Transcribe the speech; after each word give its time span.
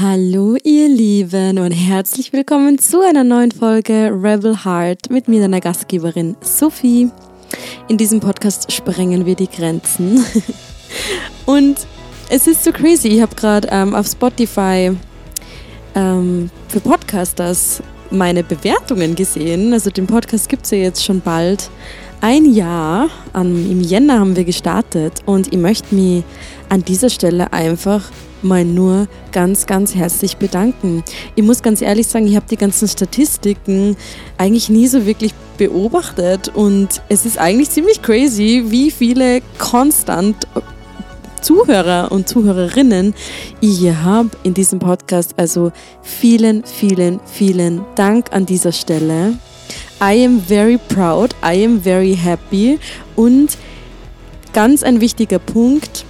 Hallo 0.00 0.56
ihr 0.64 0.88
Lieben 0.88 1.58
und 1.58 1.72
herzlich 1.72 2.32
willkommen 2.32 2.78
zu 2.78 3.02
einer 3.02 3.22
neuen 3.22 3.52
Folge 3.52 4.10
Rebel 4.10 4.64
Heart 4.64 5.10
mit 5.10 5.28
mir, 5.28 5.42
deiner 5.42 5.60
Gastgeberin 5.60 6.36
Sophie. 6.40 7.10
In 7.88 7.98
diesem 7.98 8.18
Podcast 8.18 8.72
sprengen 8.72 9.26
wir 9.26 9.34
die 9.34 9.46
Grenzen. 9.46 10.24
und 11.44 11.86
es 12.30 12.46
ist 12.46 12.64
so 12.64 12.72
crazy. 12.72 13.08
Ich 13.08 13.20
habe 13.20 13.34
gerade 13.34 13.68
ähm, 13.70 13.94
auf 13.94 14.06
Spotify 14.06 14.96
ähm, 15.94 16.50
für 16.68 16.80
Podcasters 16.80 17.82
meine 18.10 18.42
Bewertungen 18.42 19.14
gesehen. 19.14 19.74
Also 19.74 19.90
den 19.90 20.06
Podcast 20.06 20.48
gibt 20.48 20.64
es 20.64 20.70
ja 20.70 20.78
jetzt 20.78 21.04
schon 21.04 21.20
bald. 21.20 21.68
Ein 22.22 22.52
Jahr, 22.52 23.08
im 23.34 23.80
Jänner 23.80 24.20
haben 24.20 24.36
wir 24.36 24.44
gestartet 24.44 25.20
und 25.24 25.54
ich 25.54 25.58
möchte 25.58 25.94
mich 25.94 26.22
an 26.68 26.84
dieser 26.84 27.08
Stelle 27.08 27.50
einfach 27.54 28.10
mal 28.42 28.62
nur 28.62 29.08
ganz, 29.32 29.64
ganz 29.64 29.94
herzlich 29.94 30.36
bedanken. 30.36 31.02
Ich 31.34 31.42
muss 31.42 31.62
ganz 31.62 31.80
ehrlich 31.80 32.06
sagen, 32.06 32.26
ich 32.26 32.36
habe 32.36 32.44
die 32.50 32.58
ganzen 32.58 32.88
Statistiken 32.88 33.96
eigentlich 34.36 34.68
nie 34.68 34.86
so 34.86 35.06
wirklich 35.06 35.32
beobachtet 35.56 36.48
und 36.54 37.00
es 37.08 37.24
ist 37.24 37.38
eigentlich 37.38 37.70
ziemlich 37.70 38.02
crazy, 38.02 38.64
wie 38.66 38.90
viele 38.90 39.40
konstant 39.58 40.46
Zuhörer 41.40 42.12
und 42.12 42.28
Zuhörerinnen 42.28 43.14
ich 43.62 43.78
hier 43.78 44.04
habe 44.04 44.28
in 44.42 44.52
diesem 44.52 44.78
Podcast. 44.78 45.32
Also 45.38 45.72
vielen, 46.02 46.64
vielen, 46.64 47.18
vielen 47.24 47.80
Dank 47.94 48.26
an 48.32 48.44
dieser 48.44 48.72
Stelle. 48.72 49.38
I 50.02 50.24
am 50.24 50.40
very 50.40 50.78
proud, 50.78 51.34
I 51.44 51.62
am 51.62 51.82
very 51.82 52.16
happy 52.16 52.78
und 53.16 53.58
ganz 54.54 54.82
ein 54.82 55.02
wichtiger 55.02 55.38
Punkt, 55.38 56.06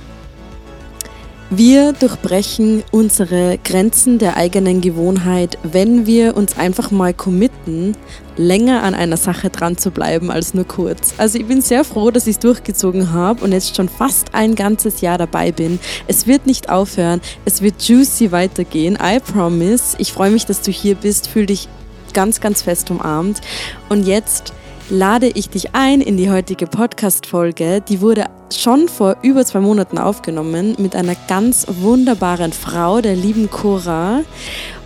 wir 1.52 1.92
durchbrechen 1.94 2.84
unsere 2.92 3.58
Grenzen 3.58 4.18
der 4.18 4.36
eigenen 4.36 4.80
Gewohnheit, 4.80 5.58
wenn 5.64 6.06
wir 6.06 6.36
uns 6.36 6.56
einfach 6.56 6.92
mal 6.92 7.12
committen, 7.12 7.96
länger 8.36 8.84
an 8.84 8.94
einer 8.94 9.16
Sache 9.16 9.50
dran 9.50 9.76
zu 9.76 9.90
bleiben 9.90 10.30
als 10.30 10.54
nur 10.54 10.64
kurz. 10.64 11.14
Also 11.18 11.40
ich 11.40 11.46
bin 11.46 11.60
sehr 11.60 11.82
froh, 11.82 12.12
dass 12.12 12.28
ich 12.28 12.36
es 12.36 12.38
durchgezogen 12.38 13.12
habe 13.12 13.42
und 13.42 13.50
jetzt 13.50 13.74
schon 13.74 13.88
fast 13.88 14.32
ein 14.32 14.54
ganzes 14.54 15.00
Jahr 15.00 15.18
dabei 15.18 15.50
bin. 15.50 15.80
Es 16.06 16.28
wird 16.28 16.46
nicht 16.46 16.70
aufhören, 16.70 17.20
es 17.44 17.60
wird 17.60 17.82
juicy 17.82 18.30
weitergehen, 18.30 18.96
I 19.02 19.18
promise. 19.18 19.96
Ich 19.98 20.12
freue 20.12 20.30
mich, 20.30 20.46
dass 20.46 20.62
du 20.62 20.70
hier 20.70 20.94
bist, 20.94 21.26
fühl 21.26 21.46
dich 21.46 21.66
ganz, 22.14 22.40
ganz 22.40 22.62
fest 22.62 22.90
umarmt. 22.90 23.40
Und 23.88 24.06
jetzt 24.06 24.52
lade 24.90 25.28
ich 25.28 25.48
dich 25.48 25.74
ein 25.74 26.00
in 26.00 26.16
die 26.16 26.30
heutige 26.30 26.66
Podcast-Folge. 26.66 27.80
Die 27.88 28.00
wurde 28.00 28.26
schon 28.52 28.88
vor 28.88 29.16
über 29.22 29.44
zwei 29.46 29.60
Monaten 29.60 29.98
aufgenommen 29.98 30.74
mit 30.78 30.96
einer 30.96 31.14
ganz 31.28 31.66
wunderbaren 31.68 32.52
Frau, 32.52 33.00
der 33.00 33.14
lieben 33.14 33.50
Cora. 33.50 34.22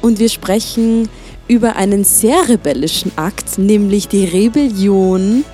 Und 0.03 0.19
wir 0.19 0.29
sprechen 0.29 1.09
über 1.49 1.77
einen 1.77 2.05
sehr 2.05 2.49
rebellischen 2.49 3.13
Akt, 3.17 3.59
nämlich 3.59 4.09
die 4.09 4.25
Rebellion 4.25 5.45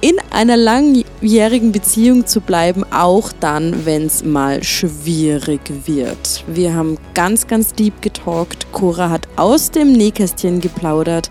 in 0.00 0.16
einer 0.30 0.56
langjährigen 0.56 1.72
Beziehung 1.72 2.26
zu 2.26 2.40
bleiben, 2.40 2.84
auch 2.90 3.32
dann, 3.40 3.84
wenn 3.84 4.06
es 4.06 4.24
mal 4.24 4.62
schwierig 4.62 5.60
wird. 5.84 6.44
Wir 6.46 6.74
haben 6.74 6.96
ganz, 7.14 7.46
ganz 7.46 7.74
deep 7.74 8.00
getalkt. 8.00 8.72
Cora 8.72 9.10
hat 9.10 9.28
aus 9.36 9.70
dem 9.70 9.92
Nähkästchen 9.92 10.60
geplaudert 10.60 11.30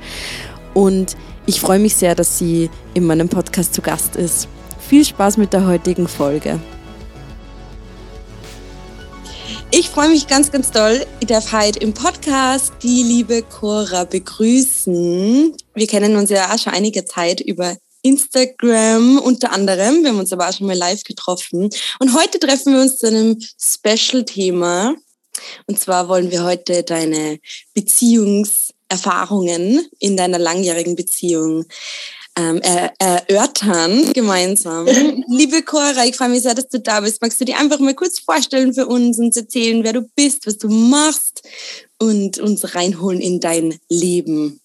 und 0.73 1.15
ich 1.45 1.59
freue 1.59 1.79
mich 1.79 1.95
sehr, 1.95 2.13
dass 2.13 2.37
sie 2.37 2.69
in 2.93 3.05
meinem 3.05 3.27
Podcast 3.27 3.73
zu 3.73 3.81
Gast 3.81 4.15
ist. 4.15 4.47
Viel 4.79 5.03
Spaß 5.03 5.37
mit 5.37 5.53
der 5.53 5.65
heutigen 5.65 6.07
Folge. 6.07 6.59
Ich 9.71 9.89
freue 9.89 10.09
mich 10.09 10.27
ganz, 10.27 10.51
ganz 10.51 10.71
doll. 10.71 11.05
Ich 11.19 11.27
darf 11.27 11.53
heute 11.53 11.79
im 11.79 11.93
Podcast 11.93 12.73
die 12.81 13.03
liebe 13.03 13.43
Cora 13.43 14.03
begrüßen. 14.03 15.55
Wir 15.75 15.87
kennen 15.87 16.15
uns 16.15 16.29
ja 16.29 16.53
auch 16.53 16.57
schon 16.57 16.73
einige 16.73 17.05
Zeit 17.05 17.39
über 17.39 17.77
Instagram 18.09 19.19
unter 19.19 19.51
anderem. 19.51 20.03
Wir 20.03 20.09
haben 20.09 20.19
uns 20.19 20.33
aber 20.33 20.49
auch 20.49 20.53
schon 20.53 20.67
mal 20.67 20.77
live 20.77 21.03
getroffen. 21.03 21.69
Und 21.99 22.13
heute 22.13 22.39
treffen 22.39 22.73
wir 22.73 22.81
uns 22.81 22.97
zu 22.97 23.07
einem 23.07 23.37
Special-Thema. 23.59 24.95
Und 25.67 25.79
zwar 25.79 26.09
wollen 26.09 26.31
wir 26.31 26.43
heute 26.43 26.83
deine 26.83 27.39
Beziehungs- 27.77 28.71
Erfahrungen 28.89 29.87
in 29.99 30.17
deiner 30.17 30.39
langjährigen 30.39 30.95
Beziehung 30.95 31.65
ähm, 32.35 32.59
er, 32.61 32.93
erörtern 32.99 34.11
gemeinsam. 34.13 34.85
Liebe 35.27 35.61
Cora, 35.61 36.05
ich 36.05 36.15
freue 36.15 36.29
mich 36.29 36.41
sehr, 36.41 36.55
dass 36.55 36.69
du 36.69 36.79
da 36.79 37.01
bist. 37.01 37.21
Magst 37.21 37.39
du 37.39 37.45
dir 37.45 37.57
einfach 37.57 37.79
mal 37.79 37.93
kurz 37.93 38.19
vorstellen 38.19 38.73
für 38.73 38.87
uns 38.87 39.19
und 39.19 39.35
erzählen, 39.35 39.83
wer 39.83 39.93
du 39.93 40.01
bist, 40.15 40.47
was 40.47 40.57
du 40.57 40.69
machst 40.69 41.43
und 41.99 42.39
uns 42.39 42.75
reinholen 42.75 43.21
in 43.21 43.39
dein 43.39 43.79
Leben? 43.89 44.59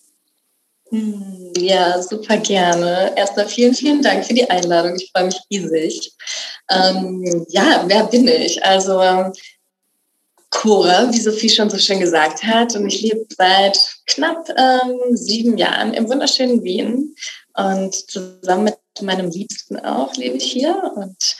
Hm, 0.95 1.53
ja, 1.57 2.01
super 2.01 2.37
gerne. 2.37 3.13
Erstmal 3.17 3.49
vielen, 3.49 3.75
vielen 3.75 4.01
Dank 4.01 4.25
für 4.25 4.35
die 4.35 4.49
Einladung. 4.49 4.95
Ich 4.95 5.11
freue 5.11 5.25
mich 5.25 5.41
riesig. 5.51 6.13
Ähm, 6.71 7.45
ja, 7.49 7.83
wer 7.89 8.05
bin 8.05 8.29
ich? 8.29 8.65
Also 8.65 9.01
Cora, 10.51 11.13
wie 11.13 11.21
Sophie 11.21 11.51
schon 11.51 11.69
so 11.69 11.79
schön 11.79 11.99
gesagt 11.99 12.45
hat. 12.45 12.77
Und 12.77 12.87
ich 12.87 13.03
lebe 13.03 13.27
seit 13.37 13.77
knapp 14.07 14.49
ähm, 14.57 15.17
sieben 15.17 15.59
Jahren 15.59 15.95
im 15.95 16.09
wunderschönen 16.09 16.63
Wien. 16.63 17.17
Und 17.57 17.95
zusammen 18.09 18.65
mit 18.65 18.79
meinem 19.03 19.31
Liebsten 19.31 19.77
auch 19.81 20.15
lebe 20.15 20.37
ich 20.37 20.45
hier 20.45 20.93
und 20.95 21.37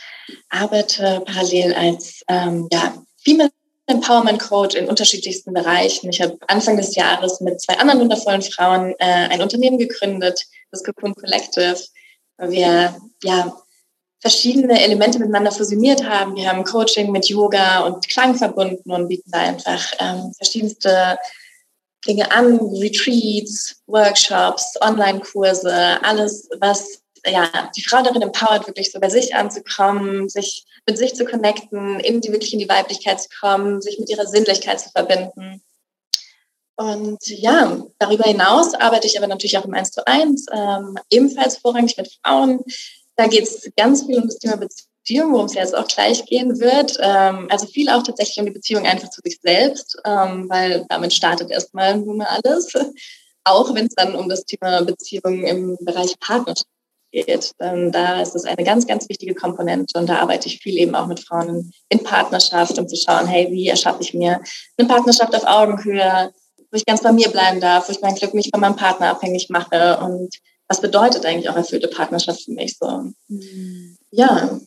arbeite 0.49 1.21
parallel 1.25 1.73
als 1.75 2.23
ähm, 2.27 2.67
ja, 2.73 2.93
Female 3.23 3.51
Empowerment 3.87 4.39
Coach 4.39 4.75
in 4.75 4.87
unterschiedlichsten 4.87 5.53
Bereichen. 5.53 6.09
Ich 6.09 6.21
habe 6.21 6.37
Anfang 6.47 6.77
des 6.77 6.95
Jahres 6.95 7.39
mit 7.41 7.61
zwei 7.61 7.77
anderen 7.77 7.99
wundervollen 7.99 8.41
Frauen 8.41 8.95
äh, 8.97 9.05
ein 9.29 9.41
Unternehmen 9.41 9.77
gegründet, 9.77 10.43
das 10.71 10.83
Cocoon 10.83 11.13
Collective. 11.13 11.77
Wir 12.37 12.95
ja, 13.23 13.55
verschiedene 14.19 14.81
Elemente 14.81 15.19
miteinander 15.19 15.51
fusioniert 15.51 16.03
haben. 16.03 16.35
Wir 16.35 16.49
haben 16.49 16.63
Coaching 16.63 17.11
mit 17.11 17.27
Yoga 17.29 17.81
und 17.85 18.07
Klang 18.09 18.35
verbunden 18.35 18.91
und 18.91 19.07
bieten 19.07 19.29
da 19.31 19.39
einfach 19.39 19.85
ähm, 19.99 20.33
verschiedenste 20.35 21.17
Dinge 22.07 22.31
an, 22.31 22.59
Retreats, 22.59 23.81
Workshops, 23.87 24.73
Online-Kurse, 24.81 26.03
alles, 26.03 26.49
was 26.59 27.01
ja, 27.25 27.71
die 27.75 27.83
Frau 27.83 28.01
darin 28.01 28.21
empowert, 28.21 28.67
wirklich 28.67 28.91
so 28.91 28.99
bei 28.99 29.09
sich 29.09 29.35
anzukommen, 29.35 30.29
sich 30.29 30.65
mit 30.87 30.97
sich 30.97 31.15
zu 31.15 31.25
connecten, 31.25 31.99
in 31.99 32.21
die, 32.21 32.31
wirklich 32.31 32.53
in 32.53 32.59
die 32.59 32.69
Weiblichkeit 32.69 33.21
zu 33.21 33.29
kommen, 33.39 33.81
sich 33.81 33.99
mit 33.99 34.09
ihrer 34.09 34.25
Sinnlichkeit 34.25 34.79
zu 34.79 34.89
verbinden. 34.89 35.61
Und 36.77 37.25
ja, 37.27 37.81
darüber 37.99 38.25
hinaus 38.25 38.73
arbeite 38.73 39.07
ich 39.07 39.17
aber 39.17 39.27
natürlich 39.27 39.57
auch 39.57 39.65
im 39.65 39.73
1 39.73 39.91
zu 39.91 40.05
1, 40.05 40.45
ähm, 40.51 40.97
ebenfalls 41.09 41.57
vorrangig 41.57 41.95
mit 41.97 42.11
Frauen, 42.21 42.59
da 43.15 43.27
geht 43.27 43.43
es 43.43 43.71
ganz 43.77 44.05
viel 44.05 44.19
um 44.19 44.27
das 44.27 44.37
Thema 44.37 44.57
Beziehung, 44.57 45.31
worum 45.31 45.45
es 45.45 45.53
jetzt 45.53 45.75
auch 45.75 45.87
gleich 45.87 46.25
gehen 46.25 46.59
wird. 46.59 46.97
Ähm, 46.99 47.47
also 47.49 47.65
viel 47.65 47.89
auch 47.89 48.03
tatsächlich 48.03 48.39
um 48.39 48.45
die 48.45 48.51
Beziehung 48.51 48.85
einfach 48.85 49.09
zu 49.09 49.21
sich 49.23 49.39
selbst, 49.41 49.97
ähm, 50.05 50.49
weil 50.49 50.85
damit 50.89 51.13
startet 51.13 51.49
erstmal 51.49 51.97
nun 51.97 52.17
mal 52.17 52.27
alles. 52.27 52.73
Auch 53.47 53.75
wenn 53.75 53.85
es 53.85 53.93
dann 53.93 54.15
um 54.15 54.27
das 54.27 54.43
Thema 54.45 54.81
Beziehung 54.81 55.43
im 55.43 55.77
Bereich 55.81 56.19
Partnerschaft 56.19 56.65
geht. 57.15 57.51
Denn 57.59 57.91
da 57.91 58.21
ist 58.21 58.35
es 58.35 58.45
eine 58.45 58.63
ganz, 58.63 58.85
ganz 58.85 59.07
wichtige 59.09 59.33
Komponente 59.33 59.97
und 59.97 60.07
da 60.07 60.19
arbeite 60.19 60.47
ich 60.47 60.59
viel 60.59 60.77
eben 60.77 60.95
auch 60.95 61.07
mit 61.07 61.19
Frauen 61.19 61.71
in 61.89 62.03
Partnerschaft, 62.03 62.77
um 62.77 62.87
zu 62.87 62.95
schauen, 62.95 63.27
hey, 63.27 63.47
wie 63.51 63.67
erschaffe 63.67 64.01
ich 64.01 64.13
mir 64.13 64.41
eine 64.77 64.87
Partnerschaft 64.87 65.33
auf 65.35 65.45
Augenhöhe, 65.45 66.31
wo 66.71 66.77
ich 66.77 66.85
ganz 66.85 67.01
bei 67.01 67.11
mir 67.11 67.29
bleiben 67.29 67.61
darf, 67.61 67.87
wo 67.87 67.91
ich 67.91 68.01
mein 68.01 68.15
Glück 68.15 68.33
nicht 68.33 68.51
von 68.51 68.59
meinem 68.59 68.75
Partner 68.75 69.09
abhängig 69.09 69.49
mache 69.49 69.97
und 69.99 70.35
was 70.67 70.81
bedeutet 70.81 71.25
eigentlich 71.25 71.49
auch 71.49 71.55
erfüllte 71.55 71.87
Partnerschaft 71.87 72.43
für 72.43 72.51
mich 72.51 72.77
so? 72.77 73.03
Mhm. 73.27 73.97
Ja, 74.11 74.59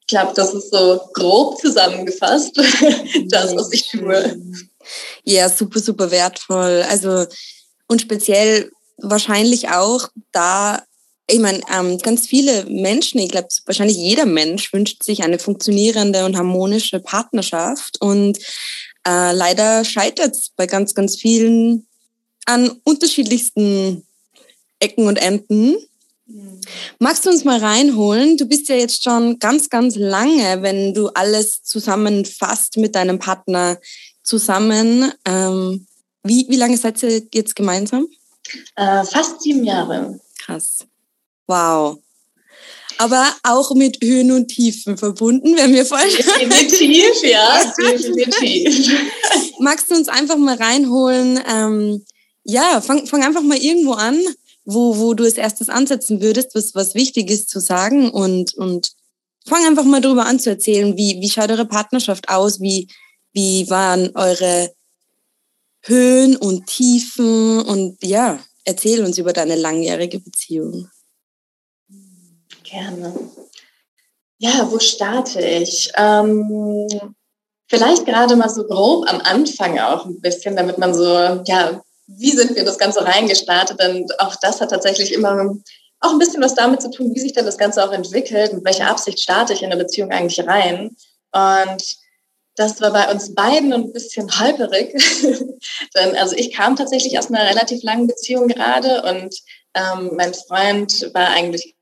ich 0.00 0.06
glaube, 0.06 0.32
das 0.34 0.54
ist 0.54 0.72
so 0.72 1.00
grob 1.12 1.58
zusammengefasst, 1.58 2.56
das, 3.28 3.54
was 3.54 3.72
ich 3.72 3.88
tue. 3.90 4.40
Ja, 5.24 5.48
super, 5.48 5.80
super 5.80 6.10
wertvoll. 6.10 6.84
Also, 6.88 7.26
und 7.88 8.00
speziell 8.00 8.70
wahrscheinlich 8.98 9.68
auch 9.70 10.08
da, 10.32 10.82
ich 11.30 11.38
meine, 11.38 11.60
ähm, 11.72 11.98
ganz 11.98 12.26
viele 12.26 12.64
Menschen, 12.66 13.20
ich 13.20 13.30
glaube, 13.30 13.48
wahrscheinlich 13.66 13.96
jeder 13.96 14.26
Mensch 14.26 14.72
wünscht 14.72 15.02
sich 15.02 15.22
eine 15.22 15.38
funktionierende 15.38 16.24
und 16.24 16.36
harmonische 16.36 17.00
Partnerschaft. 17.00 18.00
Und 18.00 18.38
äh, 19.06 19.32
leider 19.32 19.84
scheitert 19.84 20.34
es 20.34 20.50
bei 20.56 20.66
ganz, 20.66 20.94
ganz 20.94 21.16
vielen 21.16 21.86
an 22.46 22.70
unterschiedlichsten 22.84 24.06
Ecken 24.78 25.06
und 25.06 25.16
Enden. 25.16 25.76
Mhm. 26.26 26.60
Magst 26.98 27.26
du 27.26 27.30
uns 27.30 27.44
mal 27.44 27.58
reinholen? 27.58 28.36
Du 28.36 28.46
bist 28.46 28.68
ja 28.68 28.76
jetzt 28.76 29.02
schon 29.02 29.38
ganz, 29.38 29.68
ganz 29.68 29.96
lange, 29.96 30.62
wenn 30.62 30.94
du 30.94 31.08
alles 31.08 31.62
zusammenfasst 31.62 32.76
mit 32.76 32.94
deinem 32.94 33.18
Partner 33.18 33.78
zusammen. 34.22 35.12
Ähm, 35.24 35.86
wie, 36.22 36.46
wie 36.48 36.56
lange 36.56 36.76
seid 36.76 37.02
ihr 37.02 37.22
jetzt 37.32 37.56
gemeinsam? 37.56 38.06
Äh, 38.76 39.04
fast 39.04 39.42
sieben 39.42 39.64
Jahre. 39.64 40.20
Krass. 40.38 40.86
Wow. 41.50 41.98
aber 42.98 43.34
auch 43.44 43.74
mit 43.74 43.98
Höhen 44.04 44.30
und 44.30 44.48
Tiefen 44.48 44.98
verbunden, 44.98 45.56
wenn 45.56 45.72
wir 45.72 45.86
vorher. 45.86 46.06
Definitiv, 46.06 47.22
ja, 47.22 47.72
definitiv. 47.78 48.90
Magst 49.58 49.90
du 49.90 49.94
uns 49.94 50.08
einfach 50.08 50.36
mal 50.36 50.56
reinholen? 50.56 51.40
Ähm, 51.50 52.04
ja, 52.44 52.80
fang, 52.80 53.06
fang 53.06 53.24
einfach 53.24 53.42
mal 53.42 53.56
irgendwo 53.56 53.92
an, 53.92 54.20
wo, 54.64 54.98
wo 54.98 55.14
du 55.14 55.24
als 55.24 55.38
erstes 55.38 55.68
ansetzen 55.68 56.20
würdest, 56.20 56.54
was, 56.54 56.74
was 56.74 56.94
wichtig 56.94 57.30
ist 57.30 57.48
zu 57.48 57.58
sagen 57.58 58.10
und, 58.10 58.54
und 58.54 58.92
fang 59.46 59.64
einfach 59.66 59.84
mal 59.84 60.00
darüber 60.00 60.26
an 60.26 60.38
zu 60.38 60.50
erzählen, 60.50 60.96
wie, 60.96 61.20
wie 61.20 61.30
schaut 61.30 61.50
eure 61.50 61.66
Partnerschaft 61.66 62.28
aus, 62.28 62.60
wie, 62.60 62.88
wie 63.32 63.68
waren 63.70 64.14
eure 64.14 64.74
Höhen 65.82 66.36
und 66.36 66.66
Tiefen 66.66 67.60
und 67.60 67.96
ja, 68.04 68.38
erzähl 68.64 69.02
uns 69.04 69.18
über 69.18 69.32
deine 69.32 69.56
langjährige 69.56 70.20
Beziehung. 70.20 70.88
Gerne. 72.70 73.12
Ja, 74.38 74.70
wo 74.70 74.78
starte 74.78 75.40
ich? 75.40 75.90
Ähm, 75.96 76.86
vielleicht 77.68 78.06
gerade 78.06 78.36
mal 78.36 78.48
so 78.48 78.64
grob 78.64 79.08
am 79.08 79.20
Anfang 79.20 79.78
auch 79.80 80.06
ein 80.06 80.20
bisschen, 80.20 80.56
damit 80.56 80.78
man 80.78 80.94
so, 80.94 81.42
ja, 81.46 81.82
wie 82.06 82.30
sind 82.30 82.54
wir 82.54 82.64
das 82.64 82.78
Ganze 82.78 83.04
reingestartet? 83.04 83.82
Und 83.84 84.20
auch 84.20 84.36
das 84.36 84.60
hat 84.60 84.70
tatsächlich 84.70 85.12
immer 85.12 85.52
auch 86.00 86.12
ein 86.12 86.18
bisschen 86.18 86.42
was 86.42 86.54
damit 86.54 86.80
zu 86.80 86.90
tun, 86.90 87.14
wie 87.14 87.20
sich 87.20 87.32
dann 87.32 87.44
das 87.44 87.58
Ganze 87.58 87.84
auch 87.84 87.92
entwickelt, 87.92 88.52
mit 88.52 88.64
welcher 88.64 88.88
Absicht 88.88 89.20
starte 89.20 89.52
ich 89.52 89.62
in 89.62 89.72
eine 89.72 89.82
Beziehung 89.82 90.10
eigentlich 90.10 90.46
rein. 90.46 90.96
Und 91.32 91.96
das 92.56 92.80
war 92.80 92.92
bei 92.92 93.10
uns 93.10 93.34
beiden 93.34 93.72
ein 93.72 93.92
bisschen 93.92 94.38
halperig. 94.38 94.92
Denn 95.96 96.16
also 96.16 96.36
ich 96.36 96.52
kam 96.52 96.76
tatsächlich 96.76 97.18
aus 97.18 97.30
einer 97.30 97.48
relativ 97.48 97.82
langen 97.82 98.06
Beziehung 98.06 98.48
gerade 98.48 99.02
und 99.02 99.34
ähm, 99.74 100.12
mein 100.16 100.34
Freund 100.34 101.10
war 101.14 101.28
eigentlich 101.28 101.74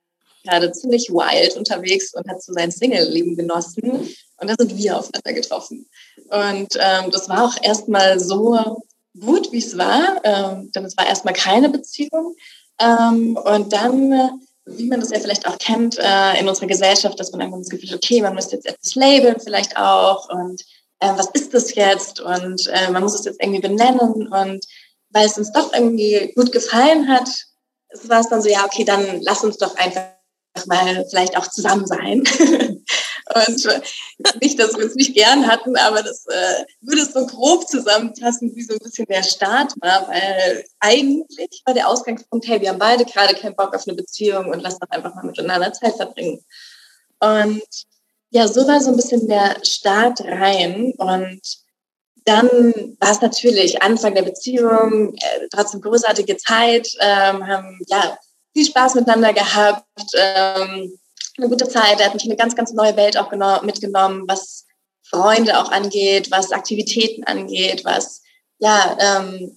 gerade 0.49 0.73
ziemlich 0.73 1.11
wild 1.11 1.57
unterwegs 1.57 2.15
und 2.15 2.29
hat 2.29 2.43
so 2.43 2.53
sein 2.53 2.71
Single-Leben 2.71 3.37
genossen. 3.37 4.09
Und 4.41 4.49
da 4.49 4.55
sind 4.59 4.77
wir 4.77 4.99
aufeinander 4.99 5.33
getroffen. 5.33 5.87
Und 6.31 6.69
ähm, 6.79 7.11
das 7.11 7.29
war 7.29 7.45
auch 7.45 7.57
erstmal 7.63 8.19
so 8.21 8.83
gut, 9.19 9.53
wie 9.53 9.59
es 9.59 9.77
war, 9.77 10.21
ähm, 10.25 10.71
denn 10.73 10.85
es 10.85 10.97
war 10.97 11.07
erstmal 11.07 11.35
keine 11.35 11.69
Beziehung. 11.69 12.37
Ähm, 12.81 13.37
und 13.37 13.73
dann, 13.73 14.41
wie 14.67 14.87
man 14.87 15.01
das 15.01 15.11
ja 15.11 15.19
vielleicht 15.19 15.47
auch 15.47 15.59
kennt 15.59 15.99
äh, 15.99 16.39
in 16.39 16.49
unserer 16.49 16.67
Gesellschaft, 16.67 17.19
dass 17.19 17.33
man 17.33 17.41
irgendwann 17.41 17.63
das 17.63 17.71
Gefühl 17.71 17.91
hat, 17.91 17.97
okay, 17.97 18.23
man 18.23 18.35
müsste 18.35 18.57
jetzt 18.57 18.67
etwas 18.67 18.95
labeln 18.95 19.41
vielleicht 19.41 19.77
auch 19.77 20.29
und 20.29 20.63
äh, 21.01 21.13
was 21.17 21.31
ist 21.33 21.55
das 21.55 21.75
jetzt? 21.75 22.21
Und 22.21 22.67
äh, 22.69 22.91
man 22.91 23.03
muss 23.03 23.15
es 23.15 23.25
jetzt 23.25 23.43
irgendwie 23.43 23.61
benennen. 23.61 24.29
Und 24.29 24.65
weil 25.11 25.27
es 25.27 25.39
uns 25.39 25.53
doch 25.53 25.73
irgendwie 25.73 26.33
gut 26.35 26.53
gefallen 26.53 27.09
hat, 27.09 27.29
war 28.05 28.21
es 28.21 28.29
dann 28.29 28.43
so, 28.43 28.49
ja, 28.49 28.65
okay, 28.65 28.85
dann 28.85 29.21
lass 29.23 29.45
uns 29.45 29.57
doch 29.57 29.75
einfach 29.77 30.18
mal 30.67 31.07
vielleicht 31.11 31.37
auch 31.37 31.47
zusammen 31.49 31.87
sein. 31.87 32.25
Und 33.35 33.67
äh, 33.67 33.81
nicht, 34.41 34.59
dass 34.59 34.77
wir 34.77 34.87
es 34.87 34.95
nicht 34.95 35.15
gern 35.15 35.47
hatten, 35.47 35.77
aber 35.77 36.03
das 36.03 36.25
äh, 36.27 36.65
würde 36.81 37.05
so 37.05 37.27
grob 37.27 37.69
zusammenfassen, 37.69 38.55
wie 38.55 38.63
so 38.63 38.73
ein 38.73 38.79
bisschen 38.79 39.07
der 39.07 39.23
Start 39.23 39.75
war, 39.81 40.09
weil 40.09 40.65
eigentlich 40.81 41.63
war 41.67 41.75
der 41.75 41.89
Ausgangspunkt, 41.89 42.47
hey, 42.49 42.61
wir 42.61 42.71
haben 42.71 42.79
beide 42.79 43.05
gerade 43.05 43.35
keinen 43.35 43.57
Bock 43.57 43.75
auf 43.75 43.87
eine 43.87 43.97
Beziehung 43.97 44.47
und 44.47 44.63
lass 44.63 44.79
doch 44.79 44.89
einfach 44.89 45.15
mal 45.15 45.27
miteinander 45.27 45.73
Zeit 45.75 45.97
verbringen. 45.97 46.43
Und 47.21 47.63
ja, 48.31 48.49
so 48.49 48.67
war 48.67 48.81
so 48.81 48.91
ein 48.91 48.97
bisschen 48.97 49.29
der 49.29 49.57
Start 49.63 50.21
rein 50.23 50.95
und 50.97 51.41
dann 52.25 52.49
war 53.01 53.11
es 53.11 53.23
natürlich 53.23 53.83
Anfang 53.83 54.15
der 54.15 54.23
Beziehung, 54.23 55.15
äh, 55.15 55.49
trotzdem 55.51 55.81
großartige 55.81 56.37
Zeit, 56.37 56.89
ähm, 57.01 57.47
haben 57.47 57.79
ja 57.89 58.19
viel 58.59 58.67
Spaß 58.67 58.97
miteinander 58.97 59.33
gehabt, 59.33 59.85
ähm, 60.17 60.99
eine 61.37 61.49
gute 61.49 61.69
Zeit. 61.69 62.01
Er 62.01 62.07
hat 62.07 62.15
mich 62.15 62.25
in 62.25 62.33
eine 62.33 62.37
ganz, 62.37 62.57
ganz 62.57 62.73
neue 62.73 62.97
Welt 62.97 63.17
auch 63.17 63.31
mitgenommen, 63.63 64.25
was 64.27 64.67
Freunde 65.09 65.61
auch 65.61 65.71
angeht, 65.71 66.31
was 66.33 66.51
Aktivitäten 66.51 67.23
angeht, 67.23 67.85
was 67.85 68.23
ja 68.59 68.97
ähm, 69.01 69.57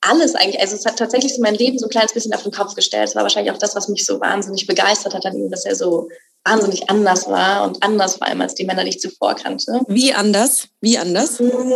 alles 0.00 0.36
eigentlich. 0.36 0.60
Also 0.60 0.76
es 0.76 0.86
hat 0.86 0.96
tatsächlich 0.96 1.34
so 1.34 1.42
mein 1.42 1.56
Leben 1.56 1.76
so 1.76 1.86
ein 1.86 1.90
kleines 1.90 2.12
bisschen 2.12 2.32
auf 2.34 2.44
den 2.44 2.52
Kopf 2.52 2.76
gestellt. 2.76 3.08
Es 3.08 3.16
war 3.16 3.24
wahrscheinlich 3.24 3.52
auch 3.52 3.58
das, 3.58 3.74
was 3.74 3.88
mich 3.88 4.06
so 4.06 4.20
wahnsinnig 4.20 4.68
begeistert 4.68 5.14
hat 5.14 5.26
an 5.26 5.36
ihm, 5.36 5.50
dass 5.50 5.64
er 5.64 5.74
so 5.74 6.08
wahnsinnig 6.44 6.88
anders 6.88 7.26
war 7.28 7.64
und 7.64 7.82
anders 7.82 8.16
vor 8.16 8.28
allem 8.28 8.42
als 8.42 8.54
die 8.54 8.64
Männer, 8.64 8.84
die 8.84 8.90
ich 8.90 9.00
zuvor 9.00 9.34
kannte. 9.34 9.80
Wie 9.88 10.14
anders? 10.14 10.68
Wie 10.80 10.98
anders? 10.98 11.40
Hm, 11.40 11.74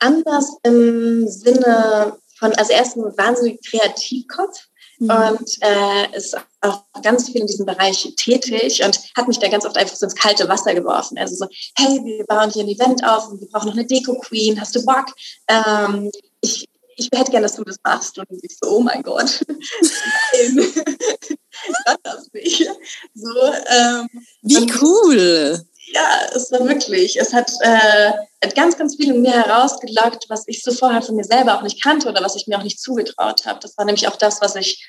anders 0.00 0.50
im 0.64 1.26
Sinne 1.28 2.18
von, 2.38 2.52
also 2.52 2.72
er 2.72 2.82
ist 2.82 2.96
ein 2.96 3.16
wahnsinnig 3.16 3.58
Kreativkopf 3.66 4.68
mhm. 4.98 5.10
und 5.10 5.50
äh, 5.60 6.16
ist 6.16 6.36
auch 6.60 6.84
ganz 7.02 7.26
viel 7.26 7.40
in 7.40 7.46
diesem 7.46 7.66
Bereich 7.66 8.12
tätig 8.16 8.82
und 8.84 8.98
hat 9.16 9.28
mich 9.28 9.38
da 9.38 9.48
ganz 9.48 9.64
oft 9.64 9.76
einfach 9.76 9.96
so 9.96 10.06
ins 10.06 10.14
kalte 10.14 10.48
Wasser 10.48 10.74
geworfen. 10.74 11.18
Also 11.18 11.36
so, 11.36 11.46
hey, 11.76 12.00
wir 12.04 12.24
bauen 12.24 12.50
hier 12.50 12.64
ein 12.64 12.68
Event 12.68 13.04
auf 13.04 13.28
und 13.28 13.40
wir 13.40 13.48
brauchen 13.48 13.68
noch 13.68 13.74
eine 13.74 13.86
Deko-Queen, 13.86 14.60
hast 14.60 14.74
du 14.74 14.84
Bock? 14.84 15.06
Ähm, 15.48 16.10
ich, 16.40 16.68
ich 16.96 17.08
hätte 17.14 17.30
gerne, 17.30 17.46
dass 17.46 17.56
du 17.56 17.64
das 17.64 17.78
machst. 17.84 18.18
Und 18.18 18.26
ich 18.42 18.56
so, 18.60 18.70
oh 18.70 18.80
mein 18.80 19.02
Gott, 19.02 19.44
nein, 19.48 20.58
ich 20.58 21.84
kann 21.84 21.96
das 22.02 22.28
nicht. 22.32 22.68
So, 23.14 23.52
ähm, 23.68 24.08
Wie 24.42 24.72
cool! 24.80 25.64
Ja, 25.92 26.20
es 26.34 26.50
war 26.52 26.66
wirklich, 26.66 27.18
es 27.18 27.32
hat 27.32 27.50
äh, 27.60 28.12
ganz, 28.54 28.76
ganz 28.76 28.96
viel 28.96 29.14
in 29.14 29.22
mir 29.22 29.32
herausgelockt, 29.32 30.26
was 30.28 30.44
ich 30.46 30.62
so 30.62 30.72
vorher 30.72 31.02
von 31.02 31.16
mir 31.16 31.24
selber 31.24 31.56
auch 31.56 31.62
nicht 31.62 31.82
kannte 31.82 32.08
oder 32.08 32.22
was 32.22 32.36
ich 32.36 32.46
mir 32.46 32.58
auch 32.58 32.62
nicht 32.62 32.80
zugetraut 32.80 33.46
habe. 33.46 33.58
Das 33.60 33.76
war 33.78 33.84
nämlich 33.84 34.06
auch 34.06 34.16
das, 34.16 34.40
was 34.40 34.54
ich 34.56 34.86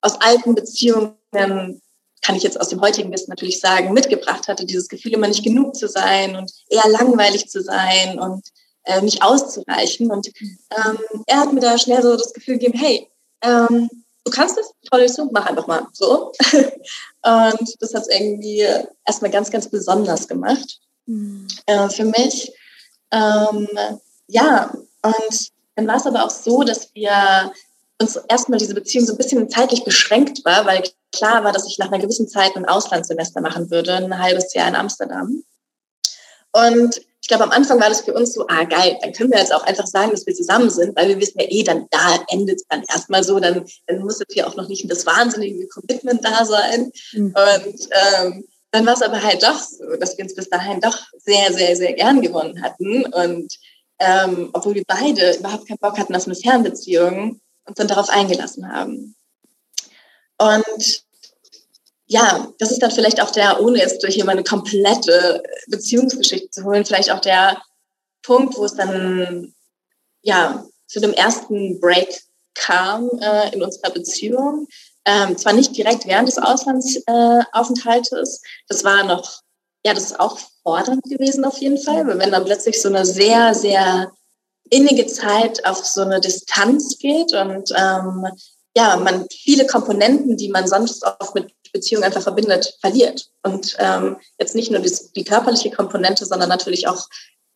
aus 0.00 0.20
alten 0.20 0.54
Beziehungen, 0.54 1.82
kann 2.22 2.34
ich 2.34 2.42
jetzt 2.42 2.60
aus 2.60 2.68
dem 2.68 2.80
heutigen 2.80 3.12
Wissen 3.12 3.30
natürlich 3.30 3.60
sagen, 3.60 3.92
mitgebracht 3.92 4.48
hatte. 4.48 4.66
Dieses 4.66 4.88
Gefühl, 4.88 5.12
immer 5.12 5.28
nicht 5.28 5.44
genug 5.44 5.76
zu 5.76 5.88
sein 5.88 6.36
und 6.36 6.50
eher 6.68 6.88
langweilig 6.88 7.48
zu 7.48 7.62
sein 7.62 8.18
und 8.18 8.48
äh, 8.84 9.00
nicht 9.00 9.22
auszureichen. 9.22 10.10
Und 10.10 10.28
ähm, 10.28 10.98
er 11.26 11.40
hat 11.40 11.52
mir 11.52 11.60
da 11.60 11.78
schnell 11.78 12.02
so 12.02 12.16
das 12.16 12.32
Gefühl 12.32 12.58
gegeben, 12.58 12.78
hey, 12.78 13.08
ähm, 13.42 13.88
du 14.26 14.32
kannst 14.32 14.58
das, 14.58 14.72
du, 15.16 15.28
mach 15.30 15.46
einfach 15.46 15.66
mal 15.66 15.86
so. 15.92 16.32
und 16.52 17.74
das 17.80 17.94
hat 17.94 18.02
es 18.02 18.08
irgendwie 18.08 18.66
erstmal 19.06 19.30
ganz, 19.30 19.50
ganz 19.50 19.68
besonders 19.68 20.26
gemacht 20.28 20.80
mhm. 21.06 21.46
äh, 21.66 21.88
für 21.88 22.04
mich. 22.04 22.52
Ähm, 23.12 23.68
ja, 24.26 24.72
und 25.02 25.50
dann 25.76 25.86
war 25.86 25.96
es 25.96 26.06
aber 26.06 26.24
auch 26.24 26.30
so, 26.30 26.62
dass 26.64 26.92
wir 26.94 27.52
uns 28.00 28.16
erstmal 28.28 28.58
diese 28.58 28.74
Beziehung 28.74 29.06
so 29.06 29.12
ein 29.12 29.18
bisschen 29.18 29.48
zeitlich 29.48 29.84
beschränkt 29.84 30.44
war, 30.44 30.66
weil 30.66 30.82
klar 31.12 31.44
war, 31.44 31.52
dass 31.52 31.66
ich 31.66 31.78
nach 31.78 31.86
einer 31.86 32.00
gewissen 32.00 32.28
Zeit 32.28 32.56
ein 32.56 32.66
Auslandssemester 32.66 33.40
machen 33.40 33.70
würde, 33.70 33.94
ein 33.94 34.18
halbes 34.18 34.52
Jahr 34.54 34.68
in 34.68 34.74
Amsterdam. 34.74 35.44
Und 36.52 37.00
ich 37.26 37.28
glaube, 37.28 37.42
am 37.42 37.50
Anfang 37.50 37.80
war 37.80 37.88
das 37.88 38.02
für 38.02 38.14
uns 38.14 38.34
so, 38.34 38.46
ah 38.46 38.62
geil, 38.62 38.96
dann 39.02 39.12
können 39.12 39.32
wir 39.32 39.40
jetzt 39.40 39.52
auch 39.52 39.64
einfach 39.64 39.88
sagen, 39.88 40.12
dass 40.12 40.24
wir 40.28 40.34
zusammen 40.36 40.70
sind, 40.70 40.94
weil 40.94 41.08
wir 41.08 41.20
wissen 41.20 41.40
ja 41.40 41.46
eh, 41.48 41.64
dann 41.64 41.88
da 41.90 42.24
endet 42.28 42.60
es 42.60 42.66
dann 42.68 42.84
erstmal 42.88 43.24
so, 43.24 43.40
dann, 43.40 43.66
dann 43.88 43.98
muss 43.98 44.20
jetzt 44.20 44.32
hier 44.32 44.46
auch 44.46 44.54
noch 44.54 44.68
nicht 44.68 44.88
das 44.88 45.06
wahnsinnige 45.06 45.66
Commitment 45.66 46.24
da 46.24 46.44
sein. 46.44 46.92
Mhm. 47.14 47.34
Und 47.34 47.88
ähm, 47.90 48.44
dann 48.70 48.86
war 48.86 48.94
es 48.94 49.02
aber 49.02 49.20
halt 49.20 49.42
doch 49.42 49.58
so, 49.58 49.96
dass 49.98 50.16
wir 50.16 50.24
uns 50.24 50.36
bis 50.36 50.48
dahin 50.48 50.80
doch 50.80 50.96
sehr, 51.18 51.52
sehr, 51.52 51.74
sehr 51.74 51.94
gern 51.94 52.22
gewonnen 52.22 52.62
hatten. 52.62 53.04
Und 53.06 53.52
ähm, 53.98 54.50
obwohl 54.52 54.76
wir 54.76 54.84
beide 54.86 55.36
überhaupt 55.36 55.66
keinen 55.66 55.78
Bock 55.78 55.98
hatten 55.98 56.14
auf 56.14 56.26
eine 56.26 56.36
Fernbeziehung, 56.36 57.40
uns 57.64 57.76
dann 57.76 57.88
darauf 57.88 58.08
eingelassen 58.08 58.72
haben. 58.72 59.16
Und 60.38 61.05
ja, 62.06 62.48
das 62.58 62.70
ist 62.70 62.82
dann 62.82 62.92
vielleicht 62.92 63.20
auch 63.20 63.30
der, 63.30 63.60
ohne 63.60 63.78
jetzt 63.78 64.02
durch 64.02 64.14
hier 64.14 64.24
meine 64.24 64.44
komplette 64.44 65.42
Beziehungsgeschichte 65.66 66.50
zu 66.50 66.64
holen, 66.64 66.84
vielleicht 66.84 67.10
auch 67.10 67.20
der 67.20 67.60
Punkt, 68.22 68.56
wo 68.56 68.64
es 68.64 68.74
dann 68.74 69.54
ja 70.22 70.64
zu 70.86 71.00
dem 71.00 71.12
ersten 71.12 71.80
Break 71.80 72.22
kam 72.54 73.10
äh, 73.20 73.52
in 73.54 73.62
unserer 73.62 73.90
Beziehung. 73.90 74.66
Ähm, 75.04 75.36
zwar 75.36 75.52
nicht 75.52 75.76
direkt 75.76 76.06
während 76.06 76.28
des 76.28 76.38
Auslandsaufenthaltes, 76.38 78.38
äh, 78.38 78.40
das 78.68 78.82
war 78.82 79.04
noch, 79.04 79.42
ja, 79.84 79.94
das 79.94 80.04
ist 80.04 80.18
auch 80.18 80.38
fordernd 80.62 81.04
gewesen 81.04 81.44
auf 81.44 81.58
jeden 81.58 81.78
Fall, 81.78 82.06
weil 82.06 82.18
wenn 82.18 82.32
dann 82.32 82.44
plötzlich 82.44 82.80
so 82.80 82.88
eine 82.88 83.04
sehr, 83.04 83.54
sehr 83.54 84.10
innige 84.70 85.06
Zeit 85.06 85.64
auf 85.64 85.84
so 85.84 86.02
eine 86.02 86.20
Distanz 86.20 86.98
geht 86.98 87.32
und 87.32 87.70
ähm, 87.76 88.26
ja, 88.76 88.96
man 88.96 89.26
viele 89.30 89.66
Komponenten, 89.66 90.36
die 90.36 90.48
man 90.48 90.66
sonst 90.66 91.04
oft 91.04 91.34
mit 91.34 91.52
Beziehung 91.78 92.02
einfach 92.02 92.22
verbindet, 92.22 92.76
verliert. 92.80 93.30
Und 93.42 93.76
ähm, 93.78 94.16
jetzt 94.38 94.54
nicht 94.54 94.70
nur 94.70 94.80
die, 94.80 94.92
die, 95.14 95.24
körperliche 95.24 95.70
Komponente, 95.70 96.26
sondern 96.26 96.48
natürlich 96.48 96.88
auch 96.88 97.06